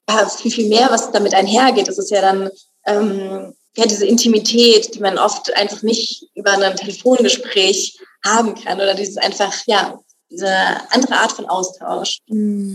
ja, 0.08 0.28
viel, 0.28 0.50
viel 0.50 0.68
mehr, 0.68 0.88
was 0.90 1.10
damit 1.12 1.34
einhergeht. 1.34 1.88
Das 1.88 1.98
ist 1.98 2.10
ja 2.10 2.20
dann 2.20 2.50
ähm, 2.86 3.54
ja, 3.76 3.86
diese 3.86 4.06
Intimität, 4.06 4.94
die 4.94 5.00
man 5.00 5.18
oft 5.18 5.54
einfach 5.56 5.82
nicht 5.82 6.26
über 6.34 6.52
ein 6.52 6.76
Telefongespräch 6.76 7.98
haben 8.24 8.54
kann 8.54 8.76
oder 8.80 8.94
dieses 8.94 9.16
einfach, 9.16 9.54
ja, 9.66 9.98
diese 10.30 10.52
andere 10.90 11.14
Art 11.14 11.32
von 11.32 11.46
Austausch. 11.48 12.18
Und 12.28 12.70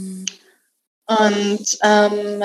ähm, 1.07 2.43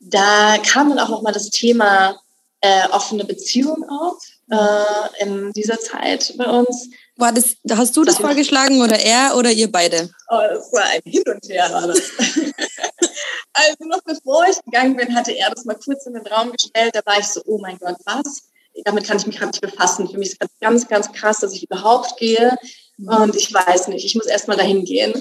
da 0.00 0.58
kam 0.58 0.90
dann 0.90 0.98
auch 0.98 1.08
nochmal 1.08 1.32
das 1.32 1.50
Thema 1.50 2.20
äh, 2.60 2.88
offene 2.88 3.24
Beziehung 3.24 3.88
auf 3.88 4.22
äh, 4.50 5.24
in 5.24 5.52
dieser 5.52 5.78
Zeit 5.78 6.34
bei 6.36 6.46
uns 6.46 6.90
War 7.20 7.32
das, 7.32 7.56
hast 7.70 7.96
du 7.96 8.04
das 8.04 8.16
vorgeschlagen 8.16 8.80
oder 8.80 8.98
er 8.98 9.36
oder 9.36 9.52
ihr 9.52 9.70
beide? 9.70 10.10
Oh, 10.28 10.40
das 10.48 10.72
war 10.72 10.84
ein 10.84 11.02
Hin 11.04 11.22
und 11.26 11.46
Her. 11.48 11.68
War 11.70 11.86
das. 11.86 11.98
also 13.52 13.84
noch 13.84 14.02
bevor 14.02 14.46
ich 14.48 14.56
gegangen 14.64 14.96
bin, 14.96 15.14
hatte 15.14 15.32
er 15.32 15.50
das 15.50 15.64
mal 15.64 15.76
kurz 15.76 16.06
in 16.06 16.14
den 16.14 16.26
Raum 16.26 16.52
gestellt. 16.52 16.94
Da 16.94 17.00
war 17.04 17.18
ich 17.18 17.26
so, 17.26 17.42
oh 17.46 17.58
mein 17.58 17.78
Gott, 17.78 17.96
was? 18.06 18.44
Damit 18.84 19.06
kann 19.06 19.18
ich 19.18 19.26
mich 19.26 19.36
gerade 19.36 19.50
nicht 19.50 19.60
befassen. 19.60 20.08
Für 20.08 20.18
mich 20.18 20.30
ist 20.30 20.42
es 20.42 20.48
ganz, 20.60 20.88
ganz 20.88 21.12
krass, 21.12 21.40
dass 21.40 21.52
ich 21.52 21.64
überhaupt 21.64 22.16
gehe. 22.18 22.56
Und 22.98 23.36
ich 23.36 23.52
weiß 23.52 23.88
nicht, 23.88 24.04
ich 24.04 24.14
muss 24.14 24.26
erst 24.26 24.48
mal 24.48 24.56
dahin 24.56 24.84
gehen. 24.84 25.12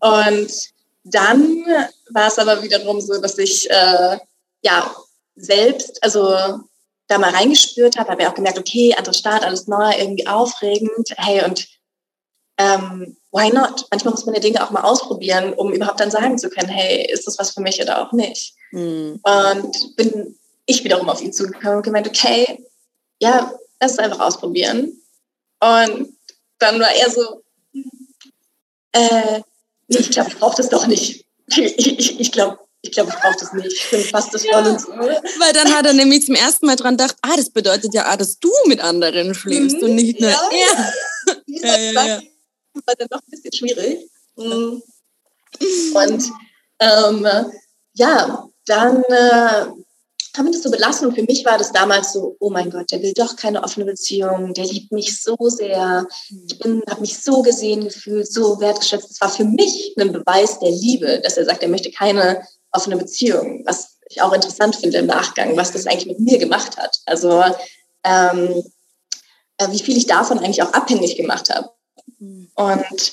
Und 0.00 0.50
dann 1.04 1.64
war 2.10 2.28
es 2.28 2.38
aber 2.38 2.62
wiederum 2.62 3.00
so, 3.00 3.18
dass 3.20 3.38
ich 3.38 3.70
äh, 3.70 4.18
ja 4.62 4.94
selbst, 5.36 6.02
also 6.02 6.60
da 7.08 7.18
mal 7.18 7.30
reingespürt 7.30 7.96
habe, 7.96 8.10
habe 8.10 8.22
ich 8.22 8.28
auch 8.28 8.34
gemerkt, 8.34 8.58
okay, 8.58 8.94
andere 8.96 9.14
Stadt, 9.14 9.44
alles 9.44 9.66
neu, 9.66 9.92
irgendwie 9.96 10.26
aufregend. 10.26 11.08
Hey, 11.16 11.44
und 11.44 11.68
ähm, 12.58 13.16
why 13.30 13.50
not? 13.50 13.86
Manchmal 13.90 14.12
muss 14.12 14.26
man 14.26 14.34
ja 14.34 14.40
Dinge 14.40 14.64
auch 14.64 14.70
mal 14.70 14.82
ausprobieren, 14.82 15.52
um 15.52 15.72
überhaupt 15.72 16.00
dann 16.00 16.10
sagen 16.10 16.38
zu 16.38 16.48
können, 16.48 16.68
hey, 16.68 17.06
ist 17.12 17.26
das 17.26 17.38
was 17.38 17.50
für 17.50 17.60
mich 17.60 17.80
oder 17.80 18.02
auch 18.02 18.12
nicht? 18.12 18.54
Mhm. 18.72 19.20
Und 19.22 19.96
bin 19.96 20.36
ich 20.66 20.82
wiederum 20.82 21.08
auf 21.08 21.22
ihn 21.22 21.32
zugekommen 21.32 21.76
und 21.76 21.82
gemeint, 21.82 22.08
okay, 22.08 22.64
ja, 23.20 23.52
lass 23.80 23.92
es 23.92 23.98
einfach 23.98 24.20
ausprobieren. 24.20 25.00
Und 25.60 26.16
dann 26.58 26.80
war 26.80 26.90
er 26.90 27.10
so, 27.10 27.42
äh, 28.92 29.40
nee, 29.88 29.98
ich 29.98 30.10
glaube, 30.10 30.30
ich 30.30 30.38
brauche 30.38 30.56
das 30.56 30.68
doch 30.68 30.86
nicht. 30.86 31.24
Ich, 31.48 31.78
ich, 31.78 32.18
ich 32.18 32.32
glaube, 32.32 32.58
ich 32.86 32.92
glaube, 32.92 33.10
ich 33.10 33.20
brauche 33.20 33.36
das 33.38 33.52
nicht. 33.52 33.72
Ich 33.72 33.84
finde 33.84 34.06
fast 34.06 34.32
das 34.32 34.46
voll 34.46 34.66
und 34.66 34.80
so. 34.80 34.88
Weil 34.88 35.52
dann 35.52 35.74
hat 35.74 35.86
er 35.86 35.92
nämlich 35.92 36.26
zum 36.26 36.34
ersten 36.34 36.66
Mal 36.66 36.76
dran 36.76 36.96
gedacht, 36.96 37.16
ah, 37.22 37.36
das 37.36 37.50
bedeutet 37.50 37.92
ja, 37.94 38.06
ah, 38.06 38.16
dass 38.16 38.38
du 38.38 38.50
mit 38.66 38.80
anderen 38.80 39.34
schläfst 39.34 39.78
mhm, 39.78 39.82
und 39.82 39.94
nicht 39.94 40.20
nur 40.20 40.30
ja. 40.30 40.50
er. 40.50 40.92
Ja, 41.46 41.76
ja, 41.76 42.06
ja. 42.06 42.22
war 42.86 42.94
dann 42.98 43.08
doch 43.10 43.20
ein 43.20 43.30
bisschen 43.30 43.52
schwierig. 43.52 44.10
Mhm. 44.36 44.82
Und 45.94 46.24
ähm, 46.80 47.26
ja, 47.94 48.48
dann 48.66 49.02
äh, 49.04 49.66
haben 50.36 50.46
wir 50.46 50.52
das 50.52 50.62
so 50.62 50.70
belassen. 50.70 51.08
Und 51.08 51.14
für 51.14 51.22
mich 51.22 51.44
war 51.44 51.58
das 51.58 51.72
damals 51.72 52.12
so, 52.12 52.36
oh 52.40 52.50
mein 52.50 52.70
Gott, 52.70 52.90
der 52.90 53.02
will 53.02 53.12
doch 53.14 53.36
keine 53.36 53.62
offene 53.62 53.86
Beziehung, 53.86 54.54
der 54.54 54.66
liebt 54.66 54.92
mich 54.92 55.22
so 55.22 55.36
sehr. 55.48 56.06
Ich 56.28 56.58
habe 56.60 57.00
mich 57.00 57.18
so 57.18 57.42
gesehen 57.42 57.84
gefühlt, 57.84 58.30
so 58.30 58.60
wertgeschätzt. 58.60 59.10
Es 59.10 59.20
war 59.20 59.30
für 59.30 59.44
mich 59.44 59.94
ein 59.98 60.12
Beweis 60.12 60.58
der 60.58 60.70
Liebe, 60.70 61.20
dass 61.22 61.36
er 61.36 61.44
sagt, 61.44 61.62
er 61.62 61.68
möchte 61.68 61.90
keine 61.90 62.42
offene 62.76 62.96
Beziehung, 62.96 63.62
was 63.66 63.96
ich 64.08 64.22
auch 64.22 64.32
interessant 64.32 64.76
finde 64.76 64.98
im 64.98 65.06
Nachgang, 65.06 65.56
was 65.56 65.72
das 65.72 65.86
eigentlich 65.86 66.06
mit 66.06 66.20
mir 66.20 66.38
gemacht 66.38 66.76
hat. 66.76 66.96
Also 67.06 67.42
ähm, 68.04 68.62
äh, 69.58 69.70
wie 69.70 69.82
viel 69.82 69.96
ich 69.96 70.06
davon 70.06 70.38
eigentlich 70.38 70.62
auch 70.62 70.72
abhängig 70.72 71.16
gemacht 71.16 71.50
habe. 71.50 71.70
Mhm. 72.18 72.50
Und 72.54 73.12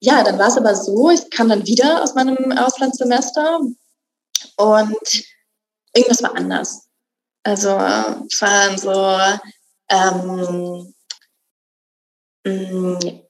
ja, 0.00 0.22
dann 0.22 0.38
war 0.38 0.48
es 0.48 0.56
aber 0.56 0.74
so, 0.74 1.10
ich 1.10 1.28
kam 1.30 1.48
dann 1.48 1.66
wieder 1.66 2.02
aus 2.02 2.14
meinem 2.14 2.52
Auslandssemester 2.56 3.60
und 4.56 5.24
irgendwas 5.94 6.22
war 6.22 6.36
anders. 6.36 6.86
Also 7.42 7.70
es 7.70 8.40
war 8.40 8.78
so, 8.78 9.38
ähm, 9.88 10.94
mm, 12.44 13.20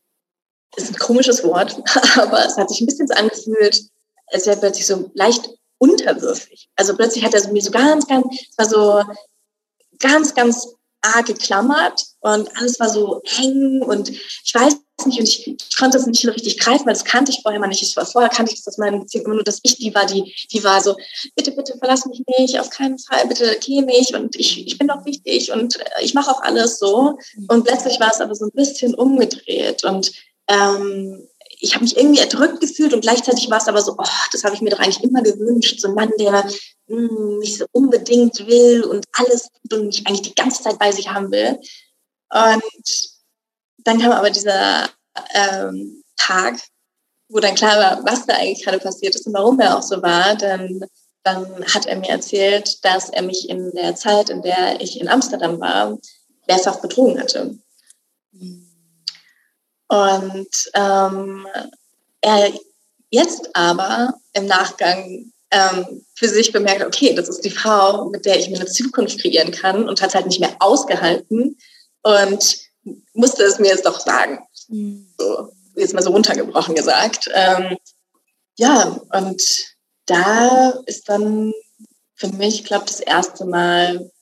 ist 0.76 0.90
ein 0.90 0.98
komisches 0.98 1.42
Wort, 1.42 1.76
aber 2.16 2.44
es 2.44 2.56
hat 2.56 2.68
sich 2.68 2.80
ein 2.80 2.86
bisschen 2.86 3.08
so 3.08 3.14
angefühlt, 3.14 3.82
als 4.28 4.46
wäre 4.46 4.58
plötzlich 4.58 4.86
so 4.86 5.10
leicht 5.14 5.50
unterwürfig. 5.80 6.68
Also 6.76 6.94
plötzlich 6.94 7.24
hat 7.24 7.34
er 7.34 7.52
mir 7.52 7.62
so 7.62 7.70
ganz, 7.70 8.06
ganz, 8.06 8.26
es 8.50 8.58
war 8.58 8.68
so 8.68 9.02
ganz, 9.98 10.34
ganz 10.34 10.74
arg 11.02 11.26
geklammert 11.26 12.04
und 12.20 12.54
alles 12.58 12.78
war 12.78 12.90
so 12.90 13.22
eng 13.38 13.80
und 13.82 14.10
ich 14.10 14.54
weiß 14.54 14.74
nicht 15.06 15.18
und 15.18 15.24
ich, 15.26 15.46
ich 15.46 15.76
konnte 15.78 15.96
das 15.96 16.06
nicht 16.06 16.20
so 16.20 16.30
richtig 16.30 16.58
greifen, 16.58 16.84
weil 16.84 16.92
das 16.92 17.06
kannte 17.06 17.32
ich 17.32 17.40
vorher 17.40 17.58
mal 17.58 17.68
nicht. 17.68 17.80
Ich 17.80 17.96
war, 17.96 18.04
vorher 18.04 18.28
kannte 18.28 18.52
ich 18.52 18.58
das 18.58 18.68
aus 18.68 18.76
meinen 18.76 19.00
Beziehungen 19.00 19.24
immer 19.24 19.34
nur, 19.36 19.44
dass 19.44 19.60
ich 19.62 19.76
die 19.76 19.94
war, 19.94 20.04
die, 20.04 20.34
die 20.52 20.62
war 20.62 20.82
so, 20.82 20.94
bitte, 21.34 21.52
bitte 21.52 21.78
verlass 21.78 22.04
mich 22.04 22.22
nicht, 22.38 22.60
auf 22.60 22.68
keinen 22.68 22.98
Fall, 22.98 23.26
bitte 23.26 23.56
geh 23.60 23.80
mich 23.80 24.14
und 24.14 24.36
ich, 24.36 24.66
ich 24.66 24.76
bin 24.76 24.88
doch 24.88 25.06
wichtig 25.06 25.50
und 25.52 25.78
ich 26.02 26.12
mache 26.12 26.30
auch 26.30 26.42
alles 26.42 26.78
so. 26.78 27.18
Und 27.48 27.64
plötzlich 27.64 27.98
war 27.98 28.10
es 28.12 28.20
aber 28.20 28.34
so 28.34 28.44
ein 28.44 28.52
bisschen 28.52 28.94
umgedreht 28.94 29.84
und 29.84 30.12
ähm, 30.48 31.26
ich 31.60 31.74
habe 31.74 31.84
mich 31.84 31.96
irgendwie 31.96 32.20
erdrückt 32.20 32.60
gefühlt 32.60 32.94
und 32.94 33.02
gleichzeitig 33.02 33.50
war 33.50 33.58
es 33.58 33.68
aber 33.68 33.82
so, 33.82 33.94
oh, 33.98 34.04
das 34.32 34.44
habe 34.44 34.54
ich 34.54 34.62
mir 34.62 34.70
doch 34.70 34.78
eigentlich 34.78 35.02
immer 35.02 35.22
gewünscht, 35.22 35.80
so 35.80 35.88
ein 35.88 35.94
Mann, 35.94 36.10
der 36.18 36.44
mh, 36.86 37.08
hm, 37.08 37.38
mich 37.38 37.58
so 37.58 37.66
unbedingt 37.72 38.46
will 38.46 38.82
und 38.84 39.04
alles 39.12 39.48
und 39.70 39.86
mich 39.86 40.06
eigentlich 40.06 40.22
die 40.22 40.34
ganze 40.34 40.62
Zeit 40.62 40.78
bei 40.78 40.90
sich 40.90 41.08
haben 41.08 41.30
will. 41.30 41.60
Und 42.32 43.10
dann 43.78 44.00
kam 44.00 44.12
aber 44.12 44.30
dieser 44.30 44.88
ähm, 45.34 46.02
Tag, 46.16 46.60
wo 47.28 47.40
dann 47.40 47.54
klar 47.54 47.78
war, 47.78 48.04
was 48.04 48.26
da 48.26 48.34
eigentlich 48.34 48.64
gerade 48.64 48.78
passiert 48.78 49.14
ist 49.14 49.26
und 49.26 49.34
warum 49.34 49.60
er 49.60 49.76
auch 49.76 49.82
so 49.82 50.02
war. 50.02 50.34
Denn 50.36 50.84
dann 51.22 51.64
hat 51.66 51.86
er 51.86 51.96
mir 51.96 52.08
erzählt, 52.08 52.84
dass 52.84 53.10
er 53.10 53.22
mich 53.22 53.48
in 53.48 53.70
der 53.72 53.94
Zeit, 53.94 54.30
in 54.30 54.42
der 54.42 54.80
ich 54.80 55.00
in 55.00 55.08
Amsterdam 55.08 55.60
war, 55.60 55.98
mehrfach 56.46 56.80
betrogen 56.80 57.20
hatte. 57.20 57.58
Und 59.90 60.70
ähm, 60.74 61.46
er 62.20 62.52
jetzt 63.10 63.50
aber 63.54 64.14
im 64.34 64.46
Nachgang 64.46 65.32
ähm, 65.50 66.04
für 66.14 66.28
sich 66.28 66.52
bemerkt, 66.52 66.84
okay, 66.84 67.12
das 67.12 67.28
ist 67.28 67.44
die 67.44 67.50
Frau, 67.50 68.04
mit 68.04 68.24
der 68.24 68.38
ich 68.38 68.48
mir 68.48 68.60
eine 68.60 68.66
Zukunft 68.66 69.18
kreieren 69.20 69.50
kann 69.50 69.88
und 69.88 70.00
hat 70.00 70.14
halt 70.14 70.26
nicht 70.26 70.38
mehr 70.38 70.54
ausgehalten 70.60 71.58
und 72.02 72.56
musste 73.14 73.42
es 73.42 73.58
mir 73.58 73.68
jetzt 73.68 73.84
doch 73.84 73.98
sagen. 73.98 74.38
Mhm. 74.68 75.12
So, 75.18 75.52
jetzt 75.74 75.92
mal 75.92 76.02
so 76.02 76.10
runtergebrochen 76.10 76.76
gesagt. 76.76 77.28
Ähm, 77.34 77.76
ja, 78.58 79.00
und 79.12 79.42
da 80.06 80.70
ist 80.86 81.08
dann 81.08 81.52
für 82.14 82.28
mich, 82.28 82.62
glaube 82.62 82.84
ich, 82.86 82.92
das 82.92 83.00
erste 83.00 83.44
Mal 83.44 84.12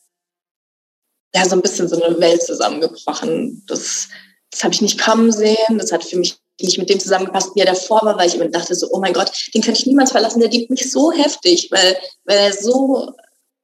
ja 1.35 1.45
so 1.45 1.57
ein 1.57 1.63
bisschen 1.63 1.89
so 1.89 2.03
eine 2.03 2.19
Welt 2.21 2.43
zusammengebrochen. 2.43 3.65
Das 3.67 4.09
das 4.51 4.65
habe 4.65 4.75
ich 4.75 4.81
nicht 4.81 5.01
kommen 5.01 5.33
sehen. 5.33 5.79
Das 5.79 5.93
hat 5.93 6.05
für 6.05 6.17
mich 6.17 6.39
nicht 6.61 6.79
mit 6.79 6.91
dem 6.91 6.99
zusammengepasst, 6.99 7.55
wie 7.55 7.61
er 7.61 7.67
davor 7.67 8.03
war, 8.03 8.19
weil 8.19 8.29
ich 8.29 8.35
immer 8.35 8.49
dachte 8.49 8.75
so, 8.75 8.89
oh 8.91 8.99
mein 8.99 9.13
Gott, 9.13 9.31
den 9.55 9.63
könnte 9.63 9.81
ich 9.81 9.87
niemals 9.87 10.11
verlassen, 10.11 10.41
der 10.41 10.51
liebt 10.51 10.71
mich 10.71 10.91
so 10.91 11.13
heftig, 11.13 11.71
weil, 11.71 11.97
weil 12.25 12.39
er 12.39 12.53
so, 12.53 13.13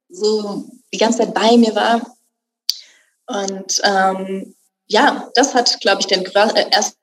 so 0.09 0.65
die 0.93 0.97
ganze 0.97 1.19
Zeit 1.19 1.33
bei 1.33 1.57
mir 1.57 1.75
war. 1.75 2.15
Und 3.27 3.81
ähm, 3.83 4.55
ja, 4.87 5.29
das 5.35 5.53
hat, 5.53 5.79
glaube 5.81 6.01
ich, 6.01 6.07
den 6.07 6.25
äh, 6.25 6.65
ersten 6.71 6.97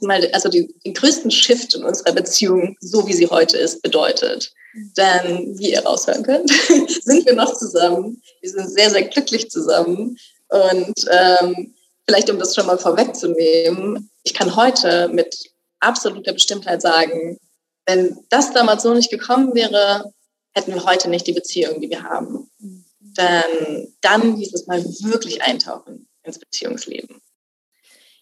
Mal, 0.00 0.28
also 0.32 0.48
die, 0.48 0.72
den 0.84 0.94
größten 0.94 1.30
Shift 1.30 1.74
in 1.74 1.84
unserer 1.84 2.12
Beziehung, 2.12 2.76
so 2.80 3.06
wie 3.06 3.14
sie 3.14 3.28
heute 3.28 3.56
ist, 3.56 3.82
bedeutet. 3.82 4.52
Denn, 4.96 5.58
wie 5.58 5.72
ihr 5.72 5.84
raushören 5.84 6.22
könnt, 6.22 6.50
sind 7.02 7.26
wir 7.26 7.34
noch 7.34 7.56
zusammen. 7.56 8.22
Wir 8.40 8.50
sind 8.50 8.70
sehr, 8.70 8.90
sehr 8.90 9.04
glücklich 9.04 9.50
zusammen. 9.50 10.16
Und 10.50 11.06
ähm, 11.10 11.74
vielleicht 12.08 12.30
um 12.30 12.38
das 12.38 12.54
schon 12.54 12.66
mal 12.66 12.78
vorwegzunehmen, 12.78 14.10
ich 14.22 14.32
kann 14.32 14.56
heute 14.56 15.08
mit 15.08 15.50
absoluter 15.78 16.32
Bestimmtheit 16.32 16.80
sagen, 16.80 17.38
wenn 17.84 18.18
das 18.30 18.52
damals 18.52 18.82
so 18.82 18.94
nicht 18.94 19.10
gekommen 19.10 19.54
wäre, 19.54 20.10
hätten 20.52 20.72
wir 20.72 20.84
heute 20.84 21.10
nicht 21.10 21.26
die 21.26 21.32
Beziehung, 21.32 21.80
die 21.82 21.90
wir 21.90 22.02
haben. 22.02 22.50
Denn 22.58 23.94
dann 24.00 24.36
hieß 24.36 24.54
es 24.54 24.66
mal 24.66 24.82
wirklich 24.84 25.42
eintauchen 25.42 26.08
ins 26.22 26.38
Beziehungsleben. 26.38 27.20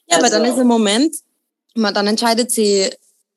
Ja, 0.08 0.16
also, 0.16 0.26
aber 0.26 0.30
dann 0.30 0.42
also 0.42 0.54
ist 0.54 0.62
im 0.62 0.68
Moment, 0.68 1.16
man 1.74 1.94
dann 1.94 2.08
entscheidet 2.08 2.50
sie, 2.50 2.90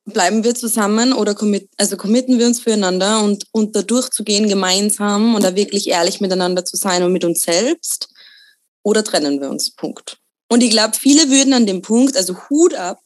bleiben 0.05 0.43
wir 0.43 0.55
zusammen 0.55 1.13
oder 1.13 1.35
commit, 1.35 1.69
also 1.77 1.95
committen 1.95 2.39
wir 2.39 2.47
uns 2.47 2.59
füreinander 2.59 3.21
und, 3.21 3.45
und 3.51 3.75
da 3.75 3.83
durchzugehen 3.83 4.49
gemeinsam 4.49 5.35
und 5.35 5.43
da 5.43 5.55
wirklich 5.55 5.89
ehrlich 5.89 6.21
miteinander 6.21 6.65
zu 6.65 6.75
sein 6.75 7.03
und 7.03 7.13
mit 7.13 7.23
uns 7.23 7.43
selbst 7.43 8.09
oder 8.81 9.03
trennen 9.03 9.39
wir 9.41 9.49
uns. 9.49 9.71
Punkt. 9.71 10.17
Und 10.49 10.63
ich 10.63 10.71
glaube, 10.71 10.97
viele 10.97 11.29
würden 11.29 11.53
an 11.53 11.67
dem 11.67 11.81
Punkt, 11.81 12.17
also 12.17 12.35
Hut 12.49 12.73
ab, 12.73 13.01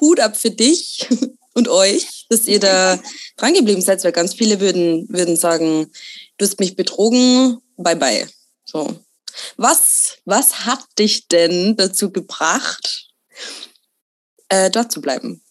Hut 0.00 0.20
ab 0.20 0.36
für 0.36 0.50
dich 0.50 1.06
und 1.54 1.68
euch, 1.68 2.26
dass 2.30 2.46
ihr 2.46 2.60
da 2.60 2.98
dran 3.36 3.54
geblieben 3.54 3.82
seid, 3.82 4.02
weil 4.04 4.12
ganz 4.12 4.34
viele 4.34 4.60
würden, 4.60 5.06
würden 5.08 5.36
sagen, 5.36 5.90
du 6.38 6.44
hast 6.44 6.60
mich 6.60 6.76
betrogen, 6.76 7.58
bye 7.76 7.96
bye. 7.96 8.26
So. 8.64 8.96
Was, 9.56 10.18
was 10.24 10.64
hat 10.64 10.80
dich 10.98 11.28
denn 11.28 11.76
dazu 11.76 12.10
gebracht, 12.10 13.08
äh, 14.48 14.70
dort 14.70 14.92
zu 14.92 15.00
bleiben? 15.00 15.42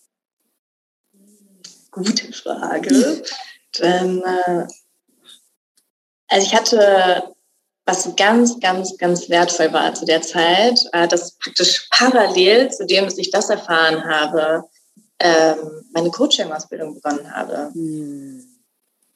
Gute 1.92 2.32
Frage. 2.34 3.24
Denn, 3.80 4.24
äh, 4.24 4.68
also 6.28 6.48
ich 6.48 6.56
hatte 6.56 7.35
was 7.86 8.16
ganz, 8.16 8.60
ganz, 8.60 8.98
ganz 8.98 9.30
wertvoll 9.30 9.72
war 9.72 9.94
zu 9.94 10.06
der 10.06 10.22
Zeit, 10.22 10.80
äh, 10.92 11.08
dass 11.08 11.38
praktisch 11.38 11.88
parallel 11.92 12.72
zu 12.72 12.86
dem, 12.86 13.06
dass 13.06 13.18
ich 13.18 13.30
das 13.30 13.50
erfahren 13.50 14.04
habe, 14.04 14.64
ähm, 15.20 15.86
meine 15.94 16.10
Coaching-Ausbildung 16.10 16.96
begonnen 16.96 17.32
habe. 17.32 17.70
Hm. 17.74 18.56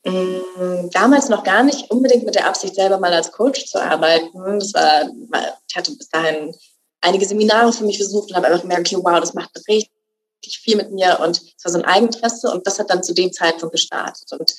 Mm, 0.05 0.89
damals 0.91 1.27
noch 1.27 1.43
gar 1.43 1.63
nicht 1.63 1.91
unbedingt 1.91 2.23
mit 2.23 2.35
der 2.35 2.47
Absicht, 2.47 2.75
selber 2.75 2.99
mal 2.99 3.13
als 3.13 3.31
Coach 3.31 3.65
zu 3.65 3.81
arbeiten. 3.81 4.31
Das 4.59 4.73
war, 4.73 5.09
ich 5.67 5.75
hatte 5.75 5.91
bis 5.91 6.09
dahin 6.09 6.55
einige 7.01 7.25
Seminare 7.25 7.73
für 7.73 7.83
mich 7.83 7.97
besucht 7.97 8.29
und 8.29 8.35
habe 8.35 8.47
einfach 8.47 8.61
gemerkt, 8.61 8.87
okay, 8.87 9.03
wow, 9.03 9.19
das 9.19 9.33
macht 9.33 9.51
richtig 9.67 9.91
viel 10.63 10.77
mit 10.77 10.91
mir 10.91 11.19
und 11.21 11.41
es 11.41 11.65
war 11.65 11.71
so 11.71 11.79
ein 11.79 11.85
Eigeninteresse 11.85 12.49
und 12.49 12.65
das 12.65 12.79
hat 12.79 12.89
dann 12.89 13.03
zu 13.03 13.13
dem 13.13 13.33
Zeitpunkt 13.33 13.73
gestartet. 13.73 14.31
Und 14.31 14.55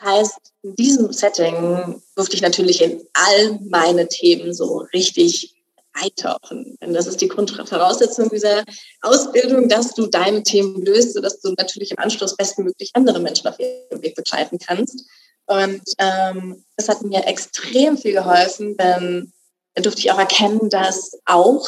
das 0.00 0.10
heißt, 0.10 0.52
in 0.62 0.76
diesem 0.76 1.12
Setting 1.12 2.02
durfte 2.16 2.34
ich 2.34 2.42
natürlich 2.42 2.82
in 2.82 3.02
all 3.12 3.58
meine 3.68 4.08
Themen 4.08 4.52
so 4.54 4.86
richtig 4.92 5.54
eintauchen. 5.92 6.76
Und 6.80 6.92
das 6.92 7.06
ist 7.06 7.20
die 7.20 7.28
Grundvoraussetzung 7.28 8.28
dieser 8.30 8.64
Ausbildung, 9.02 9.68
dass 9.68 9.94
du 9.94 10.06
deine 10.06 10.42
Themen 10.42 10.84
löst, 10.84 11.14
sodass 11.14 11.40
du 11.40 11.52
natürlich 11.58 11.90
im 11.90 11.98
Anschluss 11.98 12.36
bestmöglich 12.36 12.90
andere 12.94 13.18
Menschen 13.18 13.48
auf 13.48 13.58
ihrem 13.58 14.02
Weg 14.02 14.14
begleiten 14.14 14.58
kannst. 14.58 15.04
Und 15.46 15.82
ähm, 15.98 16.64
das 16.76 16.88
hat 16.88 17.02
mir 17.02 17.26
extrem 17.26 17.98
viel 17.98 18.12
geholfen, 18.12 18.76
denn 18.76 19.32
dann 19.74 19.82
durfte 19.82 20.00
ich 20.00 20.12
auch 20.12 20.18
erkennen, 20.18 20.68
dass 20.70 21.18
auch, 21.24 21.66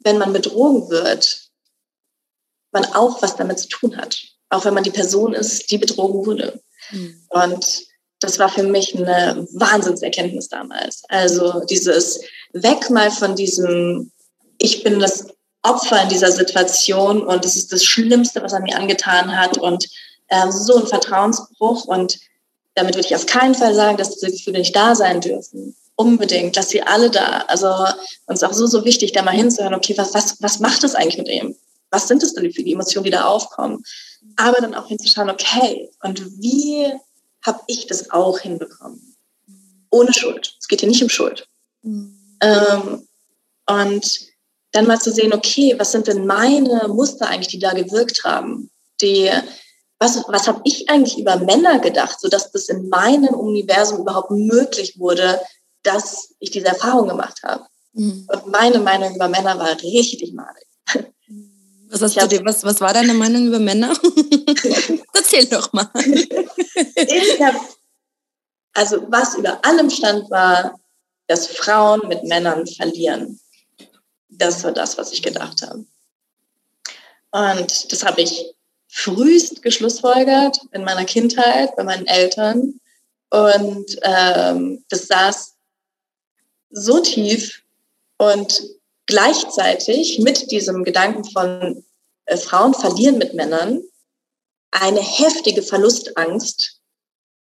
wenn 0.00 0.18
man 0.18 0.32
betrogen 0.32 0.90
wird, 0.90 1.48
man 2.72 2.84
auch 2.86 3.22
was 3.22 3.36
damit 3.36 3.60
zu 3.60 3.68
tun 3.68 3.96
hat. 3.96 4.20
Auch 4.48 4.64
wenn 4.64 4.74
man 4.74 4.84
die 4.84 4.90
Person 4.90 5.32
ist, 5.32 5.70
die 5.70 5.78
betrogen 5.78 6.26
wurde. 6.26 6.60
Mhm. 6.90 7.22
Und 7.30 7.86
das 8.20 8.38
war 8.38 8.48
für 8.48 8.62
mich 8.62 8.96
eine 8.96 9.46
Wahnsinnserkenntnis 9.52 10.48
damals. 10.48 11.02
Also 11.08 11.60
dieses 11.68 12.20
Weg 12.52 12.90
mal 12.90 13.10
von 13.10 13.34
diesem, 13.34 14.12
ich 14.58 14.84
bin 14.84 15.00
das 15.00 15.26
Opfer 15.62 16.02
in 16.02 16.08
dieser 16.08 16.32
Situation 16.32 17.22
und 17.24 17.44
es 17.44 17.56
ist 17.56 17.72
das 17.72 17.84
Schlimmste, 17.84 18.42
was 18.42 18.52
er 18.52 18.60
mir 18.60 18.76
angetan 18.76 19.36
hat 19.36 19.58
und 19.58 19.88
äh, 20.28 20.50
so 20.50 20.76
ein 20.76 20.86
Vertrauensbruch 20.86 21.84
und 21.84 22.18
damit 22.74 22.94
würde 22.94 23.06
ich 23.06 23.14
auf 23.14 23.26
keinen 23.26 23.54
Fall 23.54 23.74
sagen, 23.74 23.96
dass 23.96 24.10
diese 24.10 24.32
Gefühle 24.32 24.58
nicht 24.58 24.74
da 24.74 24.94
sein 24.94 25.20
dürfen. 25.20 25.76
Unbedingt, 25.94 26.56
dass 26.56 26.70
sie 26.70 26.82
alle 26.82 27.10
da. 27.10 27.44
Also 27.48 27.68
uns 28.26 28.42
auch 28.42 28.54
so, 28.54 28.66
so 28.66 28.84
wichtig, 28.84 29.12
da 29.12 29.22
mal 29.22 29.32
hinzuhören, 29.32 29.74
okay, 29.74 29.94
was, 29.96 30.14
was, 30.14 30.40
was 30.40 30.58
macht 30.58 30.82
das 30.82 30.94
eigentlich 30.94 31.18
mit 31.18 31.28
ihm? 31.28 31.54
Was 31.92 32.08
sind 32.08 32.22
das 32.22 32.32
denn 32.34 32.52
für 32.52 32.64
die 32.64 32.72
Emotionen, 32.72 33.04
die 33.04 33.10
da 33.10 33.26
aufkommen? 33.26 33.84
Aber 34.36 34.60
dann 34.60 34.74
auch 34.74 34.88
hinzuschauen, 34.88 35.30
okay, 35.30 35.90
und 36.02 36.24
wie 36.40 36.90
habe 37.44 37.60
ich 37.66 37.86
das 37.86 38.10
auch 38.10 38.38
hinbekommen? 38.38 39.16
Ohne 39.90 40.12
Schuld. 40.12 40.56
Es 40.58 40.68
geht 40.68 40.80
hier 40.80 40.88
nicht 40.88 41.02
um 41.02 41.10
Schuld. 41.10 41.46
Mhm. 41.82 42.18
Ähm, 42.40 43.08
und 43.66 44.20
dann 44.72 44.86
mal 44.86 45.00
zu 45.00 45.12
sehen, 45.12 45.34
okay, 45.34 45.74
was 45.78 45.92
sind 45.92 46.06
denn 46.06 46.26
meine 46.26 46.88
Muster 46.88 47.28
eigentlich, 47.28 47.48
die 47.48 47.58
da 47.58 47.74
gewirkt 47.74 48.24
haben? 48.24 48.70
Die, 49.02 49.30
was, 49.98 50.24
was 50.28 50.48
habe 50.48 50.62
ich 50.64 50.88
eigentlich 50.88 51.18
über 51.18 51.36
Männer 51.36 51.78
gedacht, 51.78 52.20
sodass 52.20 52.50
das 52.52 52.68
in 52.68 52.88
meinem 52.88 53.34
Universum 53.34 54.00
überhaupt 54.00 54.30
möglich 54.30 54.98
wurde, 54.98 55.40
dass 55.82 56.34
ich 56.38 56.50
diese 56.50 56.68
Erfahrung 56.68 57.08
gemacht 57.08 57.42
habe. 57.42 57.66
Mhm. 57.92 58.26
Und 58.32 58.46
meine 58.46 58.78
Meinung 58.78 59.14
über 59.14 59.28
Männer 59.28 59.58
war 59.58 59.76
richtig 59.82 60.32
malig. 60.32 60.66
Was, 61.92 62.00
hast 62.00 62.16
du 62.16 62.26
dir, 62.26 62.44
was, 62.46 62.64
was 62.64 62.80
war 62.80 62.94
deine 62.94 63.12
Meinung 63.12 63.48
über 63.48 63.58
Männer? 63.58 63.92
Erzähl 65.12 65.44
doch 65.44 65.70
mal. 65.74 65.90
ich 65.94 67.42
hab, 67.42 67.54
also 68.72 69.04
was 69.10 69.34
über 69.34 69.62
allem 69.62 69.90
stand, 69.90 70.30
war, 70.30 70.80
dass 71.26 71.48
Frauen 71.48 72.08
mit 72.08 72.24
Männern 72.24 72.66
verlieren. 72.66 73.38
Das 74.30 74.64
war 74.64 74.72
das, 74.72 74.96
was 74.96 75.12
ich 75.12 75.22
gedacht 75.22 75.60
habe. 75.60 75.84
Und 77.30 77.92
das 77.92 78.04
habe 78.04 78.22
ich 78.22 78.54
frühest 78.88 79.62
geschlussfolgert 79.62 80.60
in 80.72 80.84
meiner 80.84 81.04
Kindheit 81.04 81.76
bei 81.76 81.84
meinen 81.84 82.06
Eltern. 82.06 82.80
Und 83.28 83.98
ähm, 84.00 84.82
das 84.88 85.08
saß 85.08 85.56
so 86.70 87.00
tief 87.00 87.62
und 88.16 88.62
gleichzeitig 89.12 90.20
mit 90.20 90.50
diesem 90.50 90.84
Gedanken 90.84 91.24
von 91.24 91.84
äh, 92.24 92.36
Frauen 92.38 92.72
verlieren 92.72 93.18
mit 93.18 93.34
Männern 93.34 93.82
eine 94.70 95.00
heftige 95.00 95.62
Verlustangst, 95.62 96.78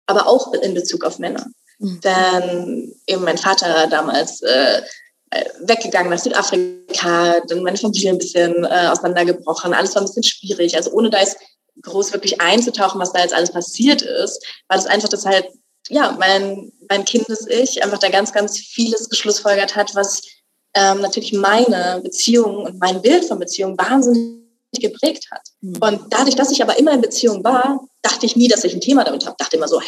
aber 0.06 0.26
auch 0.26 0.52
in 0.52 0.74
Bezug 0.74 1.04
auf 1.04 1.20
Männer. 1.20 1.46
Mhm. 1.78 2.00
Denn 2.00 2.94
eben 3.06 3.22
mein 3.22 3.38
Vater 3.38 3.86
damals 3.86 4.42
äh, 4.42 4.82
äh, 5.30 5.44
weggegangen 5.60 6.10
nach 6.10 6.18
Südafrika, 6.18 7.38
dann 7.46 7.62
meine 7.62 7.78
Familie 7.78 8.10
ein 8.10 8.18
bisschen 8.18 8.64
äh, 8.64 8.88
auseinandergebrochen, 8.90 9.72
alles 9.72 9.94
war 9.94 10.02
ein 10.02 10.06
bisschen 10.06 10.24
schwierig. 10.24 10.74
Also 10.74 10.90
ohne 10.90 11.08
da 11.08 11.20
jetzt 11.20 11.36
groß 11.82 12.12
wirklich 12.12 12.40
einzutauchen, 12.40 13.00
was 13.00 13.12
da 13.12 13.20
jetzt 13.20 13.34
alles 13.34 13.52
passiert 13.52 14.02
ist, 14.02 14.44
war 14.66 14.76
das 14.76 14.86
einfach, 14.86 15.08
dass 15.08 15.24
halt, 15.24 15.46
ja, 15.88 16.16
mein, 16.18 16.72
mein 16.88 17.04
Kindes-Ich 17.04 17.84
einfach 17.84 17.98
da 17.98 18.08
ganz, 18.08 18.32
ganz 18.32 18.58
vieles 18.58 19.08
geschlussfolgert 19.08 19.76
hat, 19.76 19.94
was 19.94 20.22
ähm, 20.74 21.00
natürlich 21.00 21.32
meine 21.32 22.00
Beziehung 22.02 22.64
und 22.64 22.78
mein 22.78 23.02
Bild 23.02 23.24
von 23.24 23.38
Beziehung 23.38 23.76
wahnsinnig 23.78 24.40
geprägt 24.78 25.28
hat. 25.30 25.42
Mhm. 25.60 25.76
Und 25.80 26.00
dadurch, 26.10 26.36
dass 26.36 26.52
ich 26.52 26.62
aber 26.62 26.78
immer 26.78 26.92
in 26.92 27.00
Beziehung 27.00 27.42
war, 27.42 27.80
dachte 28.02 28.26
ich 28.26 28.36
nie, 28.36 28.48
dass 28.48 28.64
ich 28.64 28.74
ein 28.74 28.80
Thema 28.80 29.04
damit 29.04 29.26
habe. 29.26 29.36
Dachte 29.38 29.56
immer 29.56 29.68
so, 29.68 29.80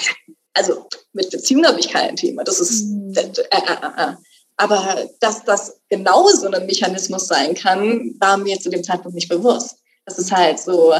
also 0.54 0.86
mit 1.12 1.30
Beziehung 1.30 1.64
habe 1.66 1.80
ich 1.80 1.88
kein 1.88 2.16
Thema. 2.16 2.44
Das 2.44 2.60
ist 2.60 2.84
mhm. 2.84 3.12
äh, 3.14 3.20
äh, 3.20 3.58
äh, 3.58 4.10
äh. 4.10 4.14
Aber 4.56 5.08
dass 5.20 5.44
das 5.44 5.80
genau 5.88 6.28
so 6.28 6.48
ein 6.48 6.66
Mechanismus 6.66 7.26
sein 7.26 7.54
kann, 7.54 8.14
war 8.20 8.36
mir 8.36 8.60
zu 8.60 8.70
dem 8.70 8.84
Zeitpunkt 8.84 9.14
nicht 9.14 9.28
bewusst. 9.28 9.76
Das 10.04 10.18
ist 10.18 10.30
halt 10.30 10.58
so, 10.60 10.94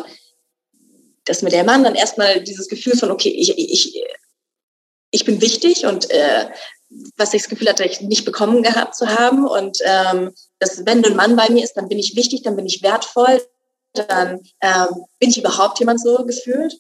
dass 1.25 1.43
mir 1.43 1.51
der 1.51 1.65
Mann 1.65 1.85
dann 1.85 1.95
erstmal 1.95 2.43
dieses 2.43 2.69
Gefühl 2.69 2.97
von, 2.97 3.11
okay, 3.11 3.29
ich, 3.29 3.57
ich, 3.57 4.03
ich 5.11 5.25
bin 5.25 5.41
wichtig 5.41 5.87
und 5.87 6.11
äh, 6.11 6.49
was 7.17 7.35
ich 7.35 7.43
das 7.43 7.51
Gefühl 7.51 7.69
hatte, 7.69 7.85
ich 7.85 8.01
nicht 8.01 8.25
bekommen 8.25 8.63
gehabt 8.63 8.95
zu 8.95 9.09
haben. 9.09 9.47
Und 9.47 9.79
ähm, 9.85 10.33
dass, 10.59 10.85
wenn 10.87 11.05
ein 11.05 11.17
Mann 11.17 11.37
bei 11.37 11.49
mir 11.51 11.65
ist, 11.65 11.75
dann 11.75 11.89
bin 11.89 11.99
ich 11.99 12.17
wichtig, 12.17 12.43
dann 12.43 12.57
bin 12.57 12.67
ich 12.67 12.83
wertvoll, 12.83 13.43
dann 13.93 14.41
ähm, 14.61 15.05
bin 15.19 15.31
ich 15.31 15.39
überhaupt 15.39 15.79
jemand 15.79 16.01
so 16.01 16.25
gefühlt. 16.25 16.79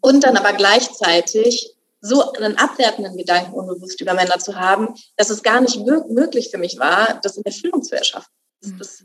Und 0.00 0.24
dann 0.24 0.36
aber 0.36 0.52
gleichzeitig 0.52 1.74
so 2.00 2.32
einen 2.32 2.56
abwertenden 2.56 3.16
Gedanken 3.16 3.54
unbewusst 3.54 4.00
über 4.00 4.14
Männer 4.14 4.38
zu 4.38 4.56
haben, 4.56 4.94
dass 5.16 5.30
es 5.30 5.42
gar 5.42 5.60
nicht 5.60 5.78
möglich 5.84 6.50
für 6.50 6.58
mich 6.58 6.78
war, 6.78 7.18
das 7.22 7.36
in 7.36 7.44
Erfüllung 7.44 7.82
zu 7.82 7.96
erschaffen. 7.96 8.30
Das, 8.60 9.02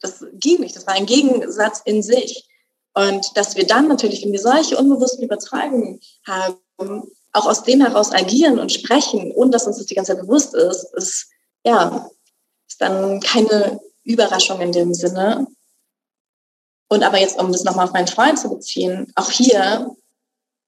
das, 0.00 0.20
das 0.20 0.26
ging 0.34 0.60
nicht. 0.60 0.74
Das 0.74 0.86
war 0.86 0.94
ein 0.94 1.06
Gegensatz 1.06 1.82
in 1.84 2.02
sich. 2.02 2.48
Und 2.94 3.36
dass 3.36 3.56
wir 3.56 3.66
dann 3.66 3.86
natürlich, 3.86 4.24
wenn 4.24 4.32
wir 4.32 4.40
solche 4.40 4.76
unbewussten 4.76 5.24
Überzeugungen 5.24 6.00
haben, 6.26 6.56
auch 7.32 7.46
aus 7.46 7.62
dem 7.62 7.80
heraus 7.80 8.12
agieren 8.12 8.58
und 8.58 8.72
sprechen, 8.72 9.32
ohne 9.32 9.50
dass 9.50 9.66
uns 9.66 9.78
das 9.78 9.86
die 9.86 9.94
ganze 9.94 10.12
Zeit 10.12 10.22
bewusst 10.22 10.54
ist, 10.54 10.92
ist, 10.94 11.28
ja, 11.64 12.10
ist 12.68 12.80
dann 12.80 13.20
keine 13.20 13.80
Überraschung 14.04 14.60
in 14.60 14.72
dem 14.72 14.94
Sinne. 14.94 15.46
Und 16.88 17.04
aber 17.04 17.18
jetzt, 17.18 17.38
um 17.38 17.52
das 17.52 17.64
nochmal 17.64 17.86
auf 17.86 17.92
meinen 17.92 18.08
Freund 18.08 18.38
zu 18.38 18.48
beziehen, 18.48 19.12
auch 19.14 19.30
hier 19.30 19.94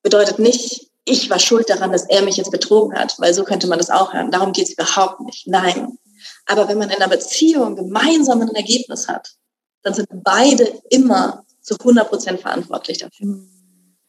bedeutet 0.02 0.38
nicht, 0.38 0.88
ich 1.04 1.28
war 1.30 1.40
schuld 1.40 1.68
daran, 1.68 1.90
dass 1.90 2.08
er 2.08 2.22
mich 2.22 2.36
jetzt 2.36 2.52
betrogen 2.52 2.96
hat, 2.96 3.18
weil 3.18 3.34
so 3.34 3.42
könnte 3.42 3.66
man 3.66 3.78
das 3.78 3.90
auch 3.90 4.12
hören. 4.12 4.30
Darum 4.30 4.52
geht 4.52 4.68
es 4.68 4.74
überhaupt 4.74 5.20
nicht. 5.20 5.48
Nein. 5.48 5.98
Aber 6.46 6.68
wenn 6.68 6.78
man 6.78 6.90
in 6.90 6.96
einer 6.96 7.08
Beziehung 7.08 7.74
gemeinsam 7.74 8.40
ein 8.40 8.54
Ergebnis 8.54 9.08
hat, 9.08 9.34
dann 9.82 9.94
sind 9.94 10.08
beide 10.12 10.64
immer 10.90 11.44
zu 11.60 11.76
100 11.76 12.08
Prozent 12.08 12.40
verantwortlich 12.40 12.98
dafür. 12.98 13.40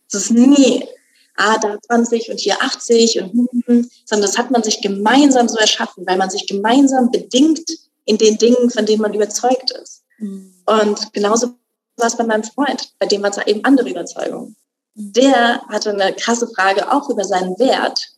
Es 0.08 0.14
ist 0.14 0.32
nie, 0.32 0.88
ah, 1.36 1.58
da 1.58 1.78
20 1.82 2.30
und 2.30 2.40
hier 2.40 2.62
80 2.62 3.22
und, 3.22 3.34
hm, 3.34 3.50
hm, 3.52 3.64
hm, 3.66 3.90
sondern 4.06 4.28
das 4.28 4.38
hat 4.38 4.52
man 4.52 4.64
sich 4.64 4.82
gemeinsam 4.82 5.48
so 5.48 5.58
erschaffen, 5.58 6.06
weil 6.06 6.18
man 6.18 6.30
sich 6.30 6.48
gemeinsam 6.48 7.12
bedingt 7.12 7.70
in 8.06 8.18
den 8.18 8.38
Dingen, 8.38 8.70
von 8.70 8.86
denen 8.86 9.02
man 9.02 9.14
überzeugt 9.14 9.72
ist. 9.72 10.04
Mhm. 10.18 10.54
Und 10.66 11.14
genauso 11.14 11.56
war 11.98 12.08
es 12.08 12.18
bei 12.18 12.24
meinem 12.24 12.44
Freund, 12.44 12.94
bei 13.00 13.06
dem 13.06 13.22
war 13.22 13.30
es 13.30 13.46
eben 13.46 13.64
andere 13.64 13.90
Überzeugungen. 13.90 14.56
Der 14.96 15.62
hatte 15.70 15.92
eine 15.92 16.14
krasse 16.14 16.48
Frage 16.48 16.92
auch 16.92 17.10
über 17.10 17.24
seinen 17.24 17.58
Wert. 17.60 18.10